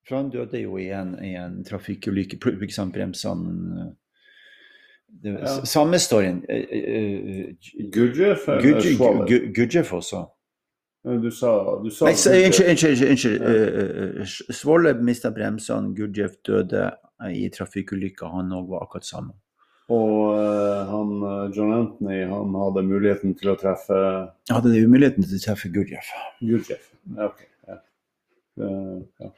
For 0.09 0.17
han 0.19 0.31
døde 0.33 0.61
jo 0.65 0.79
i 0.81 0.89
en, 0.97 1.15
i 1.23 1.35
en 1.39 1.61
trafikkulykke. 1.69 2.39
pl- 2.43 2.59
bremsene 2.93 3.85
eh, 3.85 3.93
det, 5.23 5.35
Ja. 5.39 5.55
Samme 5.69 6.01
storyen. 6.03 6.43
Uh, 6.49 6.65
uh, 6.75 7.89
Gurdjieff 7.95 8.49
eller 8.49 8.63
Gudje- 8.67 8.97
Schwaller? 8.97 9.95
Også. 10.01 10.25
Du 11.05 11.31
sa, 11.31 11.51
du 11.83 11.91
sa 11.91 12.05
Nei. 12.05 12.15
Unnskyld. 12.15 12.69
unnskyld, 12.69 13.03
unnskyld. 13.11 13.41
Ja. 13.41 13.49
Eh, 13.49 14.21
eh, 14.21 14.55
Svolle 14.55 14.95
mista 14.95 15.31
bremsene, 15.31 15.95
Gurdjev 15.95 16.35
døde 16.45 16.89
eh, 17.23 17.37
i 17.45 17.51
trafikkulykka. 17.55 18.29
Han 18.35 18.51
òg 18.53 18.73
var 18.73 18.83
akkurat 18.89 19.07
samme. 19.07 19.37
Og 19.95 20.35
eh, 20.37 20.91
han, 20.91 21.13
eh, 21.23 21.45
John 21.57 21.73
Anthony 21.73 22.19
han 22.29 22.57
hadde 22.61 22.85
muligheten 22.85 23.37
til 23.39 23.55
å 23.55 23.57
treffe 23.57 23.97
Hadde 24.51 24.75
hadde 24.75 24.91
muligheten 24.91 25.25
til 25.25 25.39
å 25.39 25.45
treffe 25.47 25.71
Gurdjev. 25.73 26.11
Gurdjev, 26.43 26.91
Ja, 27.15 27.31
ok. 27.31 27.47
Ja. 27.69 27.79
Uh, 28.59 28.99
ja. 29.23 29.31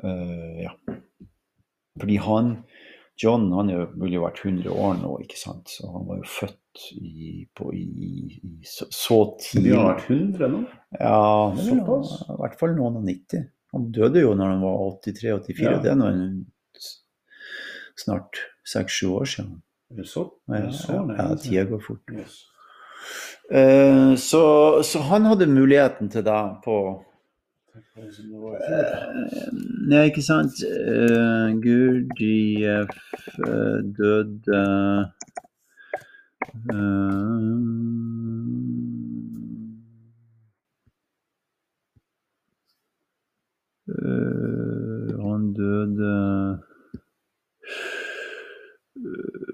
Uh, 0.00 0.60
ja. 0.62 0.72
Fordi 2.00 2.16
han 2.24 2.52
John 3.20 3.50
han 3.52 3.70
er 3.72 3.86
ville 4.00 4.16
jo 4.16 4.22
vært 4.24 4.40
100 4.44 4.70
år 4.72 4.94
nå, 5.02 5.10
ikke 5.24 5.38
sant. 5.38 5.68
Så 5.68 5.88
han 5.92 6.06
var 6.08 6.20
jo 6.22 6.28
født 6.30 6.84
i, 6.96 7.46
på, 7.56 7.72
i, 7.76 7.84
i 8.40 8.52
så, 8.64 8.86
så 8.94 9.18
tidlig. 9.42 9.74
har 9.76 9.90
vært 9.94 10.06
100 10.10 10.48
nå? 10.54 10.60
Ja, 11.00 11.18
Såpass? 11.66 12.14
i 12.30 12.38
hvert 12.40 12.58
fall 12.60 12.76
noen 12.78 13.00
og 13.02 13.04
90. 13.08 13.44
Han 13.74 13.90
døde 13.94 14.22
jo 14.24 14.32
når 14.38 14.54
han 14.54 14.62
var 14.64 14.78
83-84. 15.04 15.66
Ja. 15.66 15.76
Det 15.84 15.92
er 15.92 15.98
nå 16.00 16.08
en- 16.14 16.46
snart 18.00 18.38
6-7 18.64 19.10
år 19.12 19.28
siden. 19.28 19.58
Er 19.90 20.00
det 20.00 20.06
så? 20.08 20.22
Ja, 20.48 20.62
ja, 20.70 21.02
lenge 21.04 21.36
tida 21.42 21.64
går 21.68 21.80
fort. 21.84 22.14
Yes. 22.14 22.38
Uh, 23.50 24.14
så, 24.20 24.40
så 24.86 25.00
han 25.10 25.26
hadde 25.26 25.48
muligheten 25.50 26.08
til 26.12 26.22
det 26.24 26.40
på 26.64 26.74
Nei, 29.88 30.04
ikke 30.10 30.22
sant. 30.22 30.52
Uh, 30.66 31.54
Gurdjieff 31.62 32.90
uh, 33.46 33.78
døde 33.96 34.62
uh, 36.70 36.74
eh, 43.90 45.10
Han 45.22 45.42
døde 45.54 46.12
uh, 48.96 49.50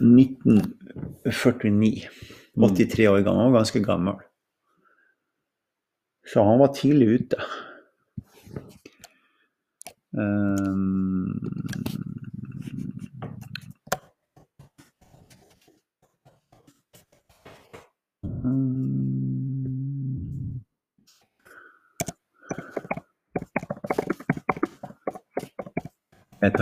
1949. 0.00 2.08
83 2.56 3.08
år 3.08 3.22
gammel. 3.22 3.46
og 3.46 3.52
ganske 3.52 3.84
gammel. 3.84 4.14
Så 6.32 6.44
han 6.44 6.58
var 6.58 6.74
tidlig 6.74 7.08
ute. 7.08 7.36
Ehm, 10.18 11.40
Mm. 18.44 20.60
Jeg 26.42 26.52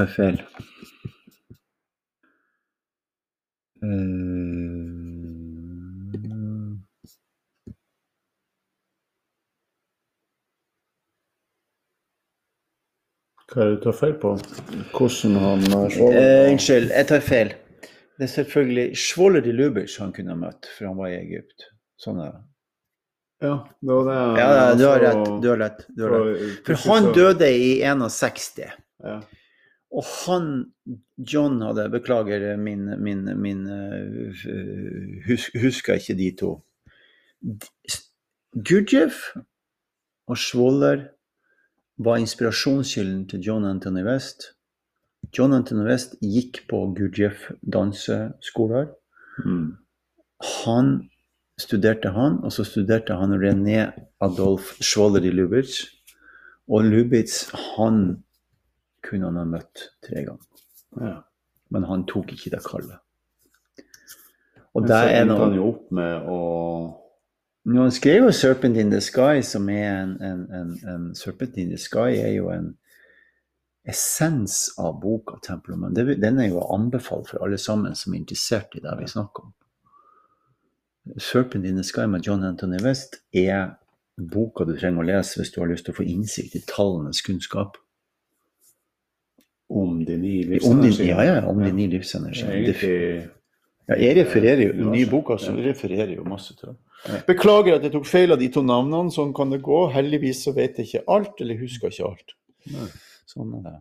Hva 13.58 13.64
er 13.64 13.72
det 13.72 13.78
du 13.80 13.84
tar 13.88 13.94
feil 13.98 14.12
på? 14.22 14.30
Hvordan 14.94 15.32
han 15.42 15.64
Svolder 15.90 16.18
Eh, 16.20 16.50
unnskyld, 16.52 16.92
jeg 16.94 17.06
tar 17.08 17.22
feil. 17.26 17.48
Det 18.14 18.26
er 18.28 18.30
selvfølgelig 18.30 18.84
Svolder 19.02 19.42
de 19.42 19.54
Lubitsch 19.56 19.98
han 19.98 20.12
kunne 20.14 20.30
ha 20.30 20.38
møtt, 20.38 20.68
for 20.76 20.86
han 20.86 21.00
var 21.00 21.08
i 21.10 21.16
Egypt. 21.16 21.66
Sånn 21.98 22.20
er 22.22 22.36
det. 22.36 22.44
Ja, 23.48 23.56
det 23.82 23.96
var 23.96 24.06
det. 24.06 24.20
Ja, 24.38 24.46
ja, 24.60 24.62
du 24.78 24.84
har 24.86 25.02
altså, 25.08 25.24
rett. 25.24 25.42
Du 25.42 25.48
har 25.48 25.58
rett. 25.64 25.82
Du 25.90 26.04
har 26.04 26.14
rett. 26.28 26.70
For 26.70 26.84
han 26.92 27.10
døde 27.18 27.50
i 27.50 27.74
61. 27.82 28.62
Ja. 29.02 29.18
Og 29.90 30.06
han, 30.06 30.48
John 31.18 31.58
hadde 31.66 31.90
Beklager 31.90 32.48
min, 32.62 32.86
min, 33.02 33.26
min 33.42 33.66
eh, 33.66 34.48
hus, 35.26 35.50
Husker 35.58 35.98
ikke 35.98 36.18
de 36.22 36.30
to. 36.38 36.54
Gurdjieff 38.54 39.32
og 40.30 40.38
Svoller 40.38 41.08
var 41.98 42.20
inspirasjonskilden 42.22 43.26
til 43.30 43.42
John 43.42 43.66
Anthony 43.66 44.04
West. 44.06 44.52
John 45.34 45.52
Anthony 45.52 45.84
West 45.88 46.16
gikk 46.22 46.62
på 46.70 46.84
Gurdjieff 46.96 47.50
danseskoler. 47.62 48.92
Mm. 49.44 49.76
Han 50.64 50.92
studerte 51.58 52.12
han, 52.14 52.38
og 52.46 52.54
så 52.54 52.64
studerte 52.66 53.16
han 53.18 53.34
René 53.42 53.88
Adolf 54.22 54.76
Schwaller 54.80 55.26
i 55.26 55.34
Lubitsch. 55.34 55.88
Og 56.68 56.86
Lubitz, 56.86 57.48
han 57.76 58.22
kunne 59.02 59.30
han 59.30 59.40
ha 59.40 59.46
møtt 59.48 59.88
tre 60.04 60.24
ganger. 60.26 60.46
ja. 61.00 61.18
Men 61.68 61.84
han 61.84 62.06
tok 62.08 62.30
ikke 62.32 62.54
det 62.54 62.62
kallet. 62.64 62.96
Og 64.72 64.86
Men 64.86 64.88
så 64.88 65.00
endte 65.12 65.36
han 65.36 65.56
jo 65.56 65.66
opp 65.68 65.90
med 65.92 66.28
å 66.32 66.38
Når 67.68 67.82
han 67.82 67.90
skrev 67.92 68.24
jo 68.24 68.30
'Serpent 68.32 68.76
in 68.76 68.90
the 68.90 69.00
Sky', 69.00 69.42
som 69.42 69.68
er 69.68 70.02
en, 70.02 70.22
en, 70.22 70.54
en, 70.54 70.88
en 70.88 71.14
Serpent 71.14 71.56
in 71.56 71.68
the 71.68 71.78
Sky 71.78 72.16
er 72.16 72.32
jo 72.32 72.50
en 72.50 72.78
essens 73.84 74.70
av 74.78 75.00
boka 75.00 75.36
'Temple 75.42 75.74
of 75.74 75.80
Man'. 75.80 76.20
Den 76.20 76.38
er 76.38 76.48
jo 76.48 76.60
anbefalt 76.74 77.28
for 77.28 77.44
alle 77.44 77.58
sammen 77.58 77.94
som 77.94 78.14
er 78.14 78.18
interessert 78.18 78.74
i 78.74 78.80
det 78.80 78.94
vi 79.00 79.08
snakker 79.08 79.44
om. 79.44 79.52
'Serpent 81.18 81.64
in 81.66 81.76
the 81.76 81.84
Sky' 81.84 82.06
med 82.06 82.20
John 82.26 82.44
Anthony 82.44 82.80
West 82.84 83.16
er 83.34 83.70
boka 84.16 84.64
du 84.64 84.76
trenger 84.76 85.02
å 85.02 85.06
lese 85.06 85.40
hvis 85.40 85.50
du 85.50 85.60
har 85.60 85.68
lyst 85.68 85.84
til 85.84 85.92
å 85.92 85.96
få 86.00 86.08
innsikt 86.08 86.54
i 86.54 86.64
tallenes 86.66 87.20
kunnskap. 87.20 87.76
om 89.70 90.04
de 90.04 90.16
ni 90.16 90.44
Om 90.44 90.80
din, 90.80 90.90
livsenergiene. 90.90 91.24
ja, 91.24 91.34
ja, 91.34 91.46
om 91.46 91.58
de 91.58 91.72
ni 91.72 91.86
Det 91.86 91.94
er 91.94 91.98
livsenergiene. 91.98 93.30
Ja, 93.88 93.94
jeg 93.94 94.16
refererer 94.16 94.66
jo, 94.66 94.72
den 94.72 94.92
nye 94.92 95.10
boka 95.10 95.36
så 95.36 95.52
refererer 95.52 96.14
jo 96.14 96.24
masse 96.24 96.56
til 96.56 96.68
det. 96.68 96.76
Beklager 97.28 97.76
at 97.78 97.84
jeg 97.86 97.94
tok 97.94 98.08
feil 98.08 98.34
av 98.34 98.40
de 98.40 98.48
to 98.52 98.62
navnene, 98.66 99.12
sånn 99.14 99.30
kan 99.36 99.52
det 99.52 99.60
gå. 99.64 99.84
Heldigvis 99.94 100.42
så 100.46 100.54
vet 100.56 100.80
jeg 100.80 100.88
ikke 100.88 101.04
alt, 101.14 101.38
eller 101.40 101.60
husker 101.60 101.92
ikke 101.92 102.08
alt. 102.10 102.34
Nei. 102.74 102.88
Sånn 103.28 103.52
er 103.58 103.66
det. 103.68 103.76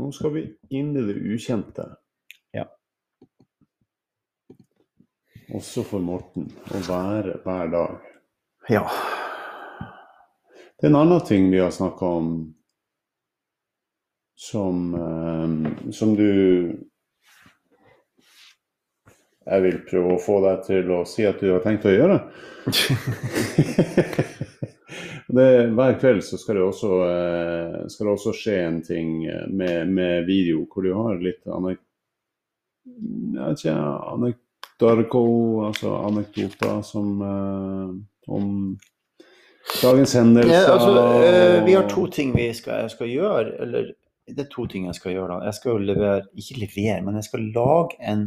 Nå 0.00 0.10
skal 0.16 0.34
vi 0.34 0.42
inn 0.74 0.90
i 0.98 1.04
det 1.06 1.14
ukjente. 1.34 1.86
Ja. 2.56 2.66
Også 5.54 5.84
for 5.86 6.02
Morten. 6.02 6.48
Å 6.74 6.82
være 6.88 7.38
hver 7.44 7.70
dag. 7.72 8.10
Ja. 8.72 8.82
Det 10.74 10.88
er 10.88 10.90
en 10.90 10.98
annen 10.98 11.22
ting 11.28 11.46
vi 11.52 11.62
har 11.62 11.70
snakka 11.72 12.10
om 12.18 12.32
som, 14.34 14.94
eh, 14.98 15.92
som 15.92 16.16
du 16.18 16.74
Jeg 19.44 19.60
vil 19.66 19.82
prøve 19.84 20.14
å 20.14 20.22
få 20.22 20.38
deg 20.44 20.62
til 20.64 20.90
å 20.94 21.04
si 21.08 21.24
at 21.28 21.40
du 21.42 21.50
har 21.52 21.60
tenkt 21.64 21.84
å 21.84 21.92
gjøre. 21.92 22.18
det, 25.36 25.48
hver 25.76 25.98
kveld 26.00 26.22
så 26.24 26.36
skal 26.40 26.56
det, 26.56 26.64
også, 26.64 26.90
eh, 27.04 27.76
skal 27.92 28.08
det 28.08 28.14
også 28.14 28.32
skje 28.38 28.56
en 28.62 28.78
ting 28.86 29.26
eh, 29.28 29.44
med, 29.52 29.92
med 29.92 30.24
video 30.28 30.64
hvor 30.70 30.82
du 30.86 30.92
har 30.96 31.20
litt 31.20 31.44
anek... 31.44 31.78
Anekdarko, 33.44 35.24
altså 35.68 35.88
anekdoter 36.04 36.82
som 36.84 37.22
eh, 37.24 37.88
om 38.32 38.78
dagens 39.82 40.14
hendelser. 40.18 40.52
Ja, 40.52 40.72
altså, 40.72 40.90
vi 41.64 41.72
har 41.76 41.88
to 41.88 42.06
ting 42.12 42.34
vi 42.36 42.54
skal, 42.56 42.90
skal 42.92 43.08
gjøre. 43.12 43.56
Eller 43.64 43.82
det 44.28 44.42
er 44.46 44.50
to 44.52 44.66
ting 44.70 44.86
jeg 44.88 44.96
skal 44.96 45.12
gjøre. 45.18 45.36
da. 45.36 45.44
Jeg 45.50 45.56
skal 45.60 45.74
levere, 45.84 46.22
ikke 46.32 46.60
levere, 46.64 47.02
men 47.04 47.14
jeg 47.20 47.26
skal 47.28 47.42
lage 47.56 47.92
en 48.00 48.20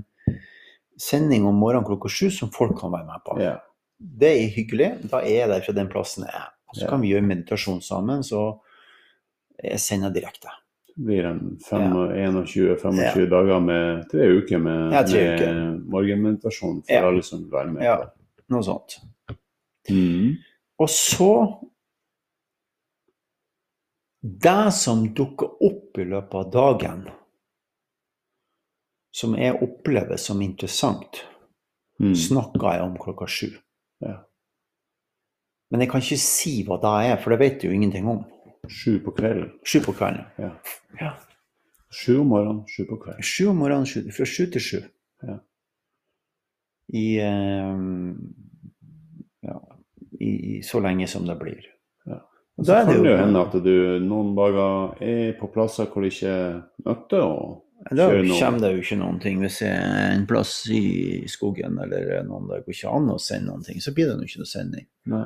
sending 0.97 1.45
om 1.45 1.57
morgenen 1.61 1.85
klokka 1.87 2.09
sju 2.09 2.29
som 2.33 2.51
folk 2.53 2.77
kan 2.79 2.93
være 2.93 3.07
med 3.07 3.25
på. 3.25 3.39
Yeah. 3.41 3.59
Det 3.97 4.29
er 4.29 4.53
hyggelig. 4.53 4.91
Da 5.11 5.21
er 5.25 5.43
jeg 5.43 5.49
der 5.51 5.65
fra 5.65 5.75
den 5.77 5.89
plassen 5.91 6.25
jeg 6.27 6.33
er. 6.35 6.47
Så 6.73 6.83
yeah. 6.83 6.91
kan 6.91 7.03
vi 7.03 7.11
gjøre 7.13 7.27
meditasjon 7.27 7.81
sammen, 7.85 8.23
så 8.25 8.47
jeg 9.63 9.81
sender 9.81 10.13
direkte. 10.13 10.53
Det 10.97 11.05
blir 11.05 11.25
en 11.29 11.57
21-25 11.61 13.27
dager 13.29 13.59
med 13.61 14.07
tre 14.11 14.27
uker 14.39 14.61
med, 14.61 14.93
Ja, 14.95 15.03
tre 15.05 15.23
med 15.37 15.83
morgenmeditasjon 15.93 16.81
for 16.81 16.93
Ja. 16.93 17.05
alle 17.05 17.23
som 17.23 17.43
vil 17.43 17.51
være 17.53 17.71
med. 17.73 17.83
Ja. 17.85 17.97
Noe 18.49 18.63
sånt. 18.65 18.99
Mm. 19.89 20.37
Og 20.79 20.89
så 20.89 21.31
Det 24.21 24.73
som 24.73 25.13
dukker 25.13 25.61
opp 25.63 25.97
i 25.97 26.03
løpet 26.03 26.33
av 26.35 26.51
dagen, 26.51 27.03
som 29.17 29.33
jeg 29.39 29.57
opplever 29.65 30.19
som 30.21 30.41
interessant, 30.45 31.23
Mm. 31.99 32.11
snakker 32.13 32.75
jeg 32.75 32.81
om 32.85 32.97
klokka 33.01 33.25
sju. 33.25 33.47
Ja. 34.05 34.19
Men 35.71 35.81
jeg 35.81 35.89
kan 35.89 36.01
ikke 36.03 36.17
si 36.21 36.51
hva 36.67 36.75
det 36.83 36.91
er, 37.09 37.15
for 37.23 37.33
det 37.33 37.39
vet 37.41 37.63
jeg 37.63 37.71
jo 37.71 37.77
ingenting 37.79 38.05
om. 38.11 38.19
Sju 38.69 38.99
på 39.01 39.15
kvelden. 39.17 39.47
Sju 39.65 39.79
på 39.81 39.95
kvelden. 39.97 40.27
Ja. 40.37 40.51
Ja. 41.01 41.09
Sju 41.89 42.19
om 42.21 42.27
morgenen, 42.29 42.61
sju 42.69 42.85
på 42.85 42.99
kvelden. 43.01 43.23
Sju 43.25 43.47
om 43.49 43.57
morgenen, 43.63 43.89
sju, 43.89 44.03
fra 44.13 44.25
sju 44.29 44.45
til 44.53 44.61
sju. 44.61 44.79
Ja. 45.25 45.39
I, 46.93 47.05
eh, 47.25 47.81
ja, 49.49 49.57
i, 50.19 50.31
i 50.59 50.61
så 50.63 50.79
lenge 50.85 51.07
som 51.09 51.25
det 51.25 51.39
blir. 51.41 51.65
Ja. 52.05 52.21
Og 52.59 52.65
Så 52.65 52.73
er 52.77 52.85
kan 52.85 53.03
det 53.03 53.09
jo 53.11 53.17
hende 53.17 53.41
at 53.41 53.57
du 53.63 53.73
noen 54.05 54.35
dager 54.37 55.01
er 55.01 55.33
på 55.41 55.49
plasser 55.53 55.89
hvor 55.89 56.05
det 56.05 56.13
ikke 56.13 56.37
nytter 56.85 57.25
å 57.25 57.63
Da 57.95 58.07
kommer 58.09 58.59
det 58.59 58.71
jo 58.73 58.83
ikke 58.83 58.99
noen 58.99 59.19
ting. 59.23 59.39
Hvis 59.43 59.61
det 59.63 59.71
er 59.71 60.13
en 60.13 60.25
plass 60.27 60.53
i 60.73 61.23
skogen 61.31 61.77
eller 61.83 62.23
noen 62.27 62.49
der 62.49 62.63
går 62.65 62.75
ikke 62.75 62.93
an 62.97 63.11
å 63.13 63.17
sende 63.21 63.51
noen 63.51 63.65
ting, 63.67 63.79
så 63.83 63.93
blir 63.95 64.09
det 64.09 64.17
jo 64.17 64.29
ikke 64.31 64.43
noe 64.43 64.51
sending. 64.51 64.87
Nei, 65.13 65.25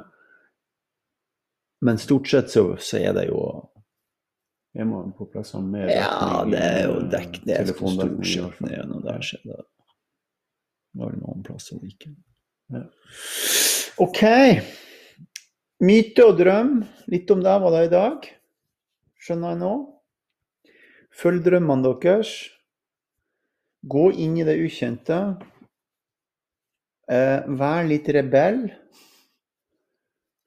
Men 1.81 1.97
stort 1.97 2.29
sett 2.29 2.51
så, 2.53 2.65
så 2.77 2.99
er 3.01 3.15
det 3.17 3.27
jo 3.31 3.41
er 4.73 4.85
man 4.87 5.09
på 5.17 5.25
plasser 5.27 5.59
med 5.59 5.89
Ja, 5.91 6.45
det 6.47 6.59
er 6.61 6.85
jo 6.85 6.99
dekket 7.11 7.47
ned 7.49 7.71
stort 7.73 8.27
sett 8.29 8.61
noe 8.87 9.01
der. 9.03 9.25
Så 9.25 9.39
det 9.43 9.57
var 10.99 11.15
noen 11.17 11.43
plasser 11.43 11.81
det 11.81 11.91
ikke. 11.95 12.13
Ja. 12.71 12.85
OK. 13.99 14.21
Myte 15.83 16.27
og 16.29 16.37
drøm. 16.39 16.77
Litt 17.11 17.31
om 17.33 17.43
det 17.43 17.57
var 17.63 17.75
det 17.75 17.83
i 17.89 17.91
dag. 17.91 18.29
Skjønner 19.21 19.53
jeg 19.53 19.61
nå. 19.65 19.73
Følg 21.11 21.43
drømmene 21.45 21.95
deres. 22.01 22.33
Gå 23.81 24.11
inn 24.23 24.37
i 24.39 24.45
det 24.47 24.59
ukjente. 24.61 25.19
Eh, 27.11 27.39
vær 27.59 27.87
litt 27.89 28.07
rebell. 28.13 28.63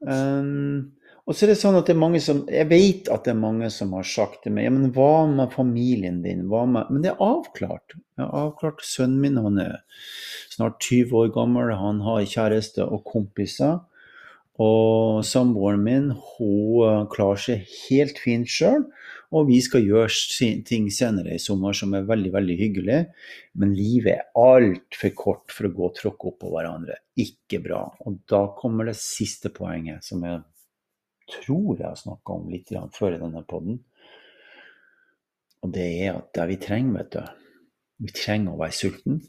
Um, 0.05 0.95
og 1.25 1.33
så 1.33 1.47
er 1.47 1.55
det 1.55 1.61
sånn 1.61 1.79
at 1.79 1.89
det 1.89 1.95
er 1.95 2.01
mange 2.03 2.19
som 2.21 2.43
Jeg 2.53 2.69
vet 2.69 3.07
at 3.09 3.23
det 3.25 3.31
er 3.33 3.39
mange 3.41 3.71
som 3.73 3.95
har 3.97 4.05
sagt 4.05 4.43
til 4.45 4.53
meg 4.53 4.67
ja, 4.67 4.73
men 4.75 4.91
hva 4.93 5.25
med 5.31 5.55
familien 5.55 6.19
din? 6.25 6.43
Hva 6.51 6.67
med, 6.69 6.91
men 6.93 7.05
det 7.05 7.15
er 7.15 7.23
avklart. 7.25 7.97
Jeg 7.97 8.27
har 8.27 8.51
avklart 8.51 8.85
sønnen 8.85 9.23
min. 9.23 9.41
Han 9.41 9.57
er 9.63 9.79
snart 10.53 10.77
20 10.85 11.17
år 11.23 11.33
gammel. 11.37 11.73
Han 11.81 12.03
har 12.05 12.29
kjæreste 12.29 12.85
og 12.85 13.07
kompiser. 13.09 13.81
Og 14.61 15.25
samboeren 15.27 15.83
min 15.83 16.13
hun 16.13 16.85
eh, 16.87 17.01
klarer 17.11 17.41
seg 17.41 17.65
helt 17.89 18.21
fint 18.23 18.51
sjøl. 18.51 18.85
Og 19.33 19.49
vi 19.49 19.59
skal 19.65 19.85
gjøre 19.87 20.61
ting 20.69 20.91
senere 20.93 21.35
i 21.35 21.43
sommer 21.43 21.77
som 21.77 21.95
er 21.97 22.09
veldig 22.09 22.33
veldig 22.35 22.57
hyggelig. 22.59 22.99
Men 23.61 23.73
livet 23.77 24.13
er 24.19 24.27
altfor 24.39 25.15
kort 25.17 25.55
for 25.55 25.69
å 25.69 25.73
gå 25.75 25.87
og 25.89 25.97
tråkke 25.99 26.31
opp 26.31 26.41
på 26.45 26.53
hverandre. 26.53 26.99
Ikke 27.21 27.63
bra. 27.65 27.87
Og 28.05 28.21
da 28.31 28.45
kommer 28.59 28.91
det 28.91 28.99
siste 29.01 29.51
poenget, 29.55 30.05
som 30.07 30.25
jeg 30.27 30.43
tror 31.31 31.79
jeg 31.79 31.89
har 31.89 31.99
snakka 31.99 32.37
om 32.37 32.51
litt 32.53 32.73
før 32.95 33.17
i 33.17 33.23
denne 33.23 33.45
poden. 33.49 33.81
Og 35.65 35.73
det 35.73 35.87
er 36.05 36.19
at 36.19 36.35
det 36.37 36.51
vi 36.51 36.61
trenger, 36.61 36.99
vet 36.99 37.15
du 37.17 37.23
Vi 38.05 38.11
trenger 38.13 38.53
å 38.53 38.59
være 38.61 38.75
sulten. 38.75 39.23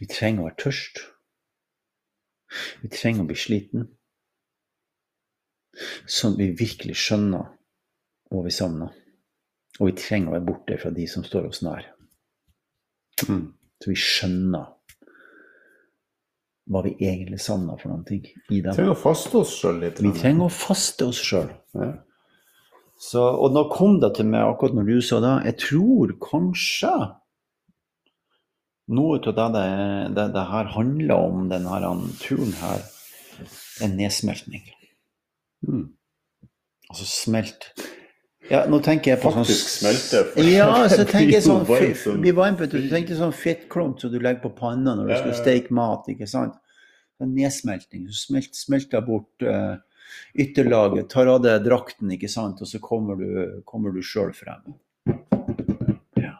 Vi 0.00 0.08
trenger 0.10 0.42
å 0.42 0.46
være 0.48 0.58
tørst. 0.60 1.00
Vi 2.82 2.90
trenger 2.92 3.24
å 3.24 3.28
bli 3.30 3.38
sliten. 3.38 3.86
Sånn 6.04 6.34
at 6.34 6.42
vi 6.42 6.50
virkelig 6.58 6.98
skjønner 7.00 7.52
hva 8.32 8.44
vi 8.46 8.52
savner. 8.54 8.92
Og 9.80 9.88
vi 9.88 9.96
trenger 9.96 10.30
å 10.30 10.36
være 10.36 10.46
borte 10.46 10.78
fra 10.80 10.92
de 10.94 11.08
som 11.08 11.24
står 11.24 11.48
oss 11.48 11.62
nær. 11.64 11.88
Mm. 13.28 13.50
Så 13.82 13.90
vi 13.90 13.98
skjønner 13.98 14.70
hva 16.72 16.82
vi 16.86 16.92
egentlig 17.02 17.40
savner 17.42 17.80
for 17.80 17.90
noen 17.90 18.04
ting 18.06 18.22
i 18.24 18.60
Vi 18.60 18.62
trenger 18.62 18.94
å 18.94 18.98
faste 18.98 19.40
oss 19.40 19.54
sjøl 19.58 19.80
litt. 19.82 20.00
Vi 20.02 20.12
trenger 20.14 20.46
å 20.46 20.54
faste 20.54 21.08
oss 21.10 21.20
sjøl. 21.22 21.50
Ja. 21.76 21.92
Og 23.18 23.48
nå 23.50 23.64
kom 23.72 23.98
det 24.02 24.12
til 24.16 24.28
meg 24.30 24.46
akkurat 24.46 24.76
når 24.76 24.86
du 24.86 25.00
sa 25.02 25.18
det, 25.24 25.32
jeg 25.48 25.58
tror 25.64 26.12
kanskje 26.22 26.92
noe 28.92 29.18
av 29.18 29.34
det 29.34 29.48
det, 29.56 29.64
det, 30.14 30.26
det 30.36 30.44
her 30.52 30.70
handler 30.76 31.16
om, 31.16 31.48
denne 31.50 31.96
turen 32.22 32.54
her, 32.60 32.84
er 33.82 33.90
nedsmeltning. 33.90 34.68
Mm. 35.66 35.88
Altså 36.90 37.08
smelt. 37.08 37.72
Ja, 38.50 38.64
nå 38.68 38.80
tenker 38.82 39.12
jeg 39.12 39.20
på 39.22 39.30
sånn 39.30 39.44
Faktisk 39.46 39.70
smelte. 39.76 40.22
Ja, 40.50 40.70
så 40.90 41.04
tenker 41.12 41.36
jeg 41.36 41.44
sånn 41.46 41.62
blir 42.20 42.34
varmt, 42.36 42.60
vet 42.60 42.74
du. 42.74 42.80
Du 42.82 42.90
tenker 42.90 43.18
sånn 43.18 43.34
fettklump 43.36 44.02
som 44.02 44.12
du 44.12 44.18
legger 44.18 44.42
på 44.42 44.52
panna 44.56 44.96
når 44.98 45.12
du 45.12 45.16
skal 45.20 45.38
steke 45.38 45.74
mat, 45.76 46.08
ikke 46.10 46.28
sant. 46.30 46.58
En 47.22 47.32
nedsmelting. 47.36 48.08
Du 48.08 48.16
smelt, 48.16 48.56
smelter 48.58 49.04
bort 49.06 49.46
uh, 49.46 49.76
ytterlaget, 50.34 51.08
tar 51.12 51.30
av 51.30 51.42
deg 51.44 51.62
drakten, 51.66 52.10
ikke 52.16 52.30
sant, 52.30 52.62
og 52.64 52.68
så 52.68 52.82
kommer 52.82 53.20
du, 53.20 53.62
kommer 53.68 53.94
du 53.94 54.02
sjøl 54.04 54.34
frem. 54.34 54.74
Ja. 56.18 56.34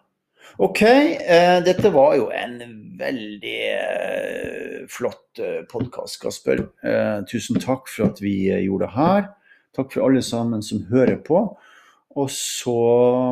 OK, 0.59 0.83
eh, 0.83 1.59
dette 1.65 1.93
var 1.95 2.17
jo 2.19 2.31
en 2.35 2.59
veldig 3.03 3.59
eh, 3.73 4.83
flott 4.91 5.41
eh, 5.43 5.63
podkast, 5.71 6.21
Kasper. 6.23 6.67
Eh, 6.83 7.19
tusen 7.31 7.61
takk 7.63 7.91
for 7.91 8.11
at 8.11 8.23
vi 8.23 8.37
gjorde 8.51 8.87
det 8.87 8.97
her. 8.97 9.29
Takk 9.77 9.95
for 9.95 10.07
alle 10.07 10.23
sammen 10.25 10.65
som 10.65 10.85
hører 10.91 11.19
på. 11.25 11.47
Og 12.17 12.29
så 12.29 12.73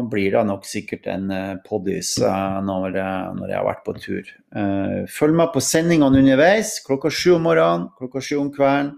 blir 0.09 0.33
det 0.33 0.41
nok 0.49 0.65
sikkert 0.65 1.07
en 1.13 1.31
eh, 1.35 1.57
poddis 1.67 2.15
eh, 2.25 2.61
når, 2.65 2.95
jeg- 2.97 3.35
når 3.37 3.49
jeg 3.53 3.59
har 3.59 3.67
vært 3.67 3.85
på 3.85 3.95
tur. 4.01 4.31
Eh, 4.57 5.03
Følg 5.13 5.35
meg 5.37 5.51
på 5.53 5.61
sendingene 5.61 6.23
underveis. 6.23 6.79
Klokka 6.87 7.11
sju 7.13 7.35
om 7.37 7.43
morgenen, 7.45 7.89
klokka 7.99 8.23
sju 8.25 8.39
om 8.41 8.49
kvelden. 8.55 8.95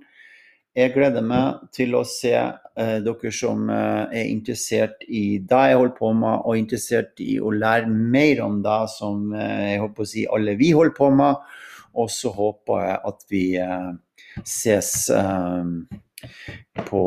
Jeg 0.74 0.94
gleder 0.94 1.20
meg 1.26 1.66
til 1.76 1.92
å 1.98 2.04
se 2.08 2.30
eh, 2.32 2.94
dere 3.04 3.32
som 3.34 3.66
eh, 3.68 4.06
er 4.22 4.30
interessert 4.30 5.02
i 5.04 5.38
det 5.44 5.64
jeg 5.68 5.76
holder 5.76 5.96
på 5.98 6.12
med, 6.16 6.38
og 6.46 6.56
interessert 6.56 7.20
i 7.20 7.34
å 7.42 7.50
lære 7.52 7.90
mer 7.92 8.40
om 8.46 8.62
det 8.64 8.78
som 8.94 9.34
eh, 9.34 9.72
jeg 9.74 9.82
håper 9.82 10.06
å 10.06 10.08
si 10.14 10.24
alle 10.32 10.54
vi 10.62 10.70
holder 10.72 10.94
på 10.96 11.10
med. 11.18 11.42
Og 12.00 12.08
så 12.08 12.30
håper 12.32 12.86
jeg 12.86 13.02
at 13.10 13.26
vi 13.28 13.42
eh, 13.60 13.90
ses 14.46 14.94
eh, 15.12 15.74
på, 16.86 17.02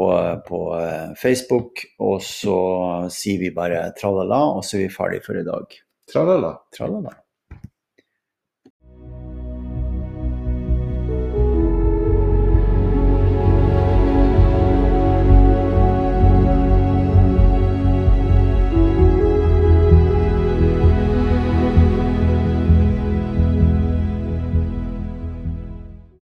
på 0.47 0.61
eh, 0.79 1.11
Facebook, 1.19 1.85
og 1.99 2.21
så 2.23 2.57
sier 3.13 3.41
vi 3.43 3.53
bare 3.55 3.89
tralala, 3.99 4.41
og 4.57 4.65
så 4.65 4.79
er 4.79 4.87
vi 4.87 4.95
ferdig 4.95 5.21
for 5.25 5.39
i 5.39 5.45
dag. 5.47 5.77
Tralala. 6.11 6.55
Tralala. 6.75 7.15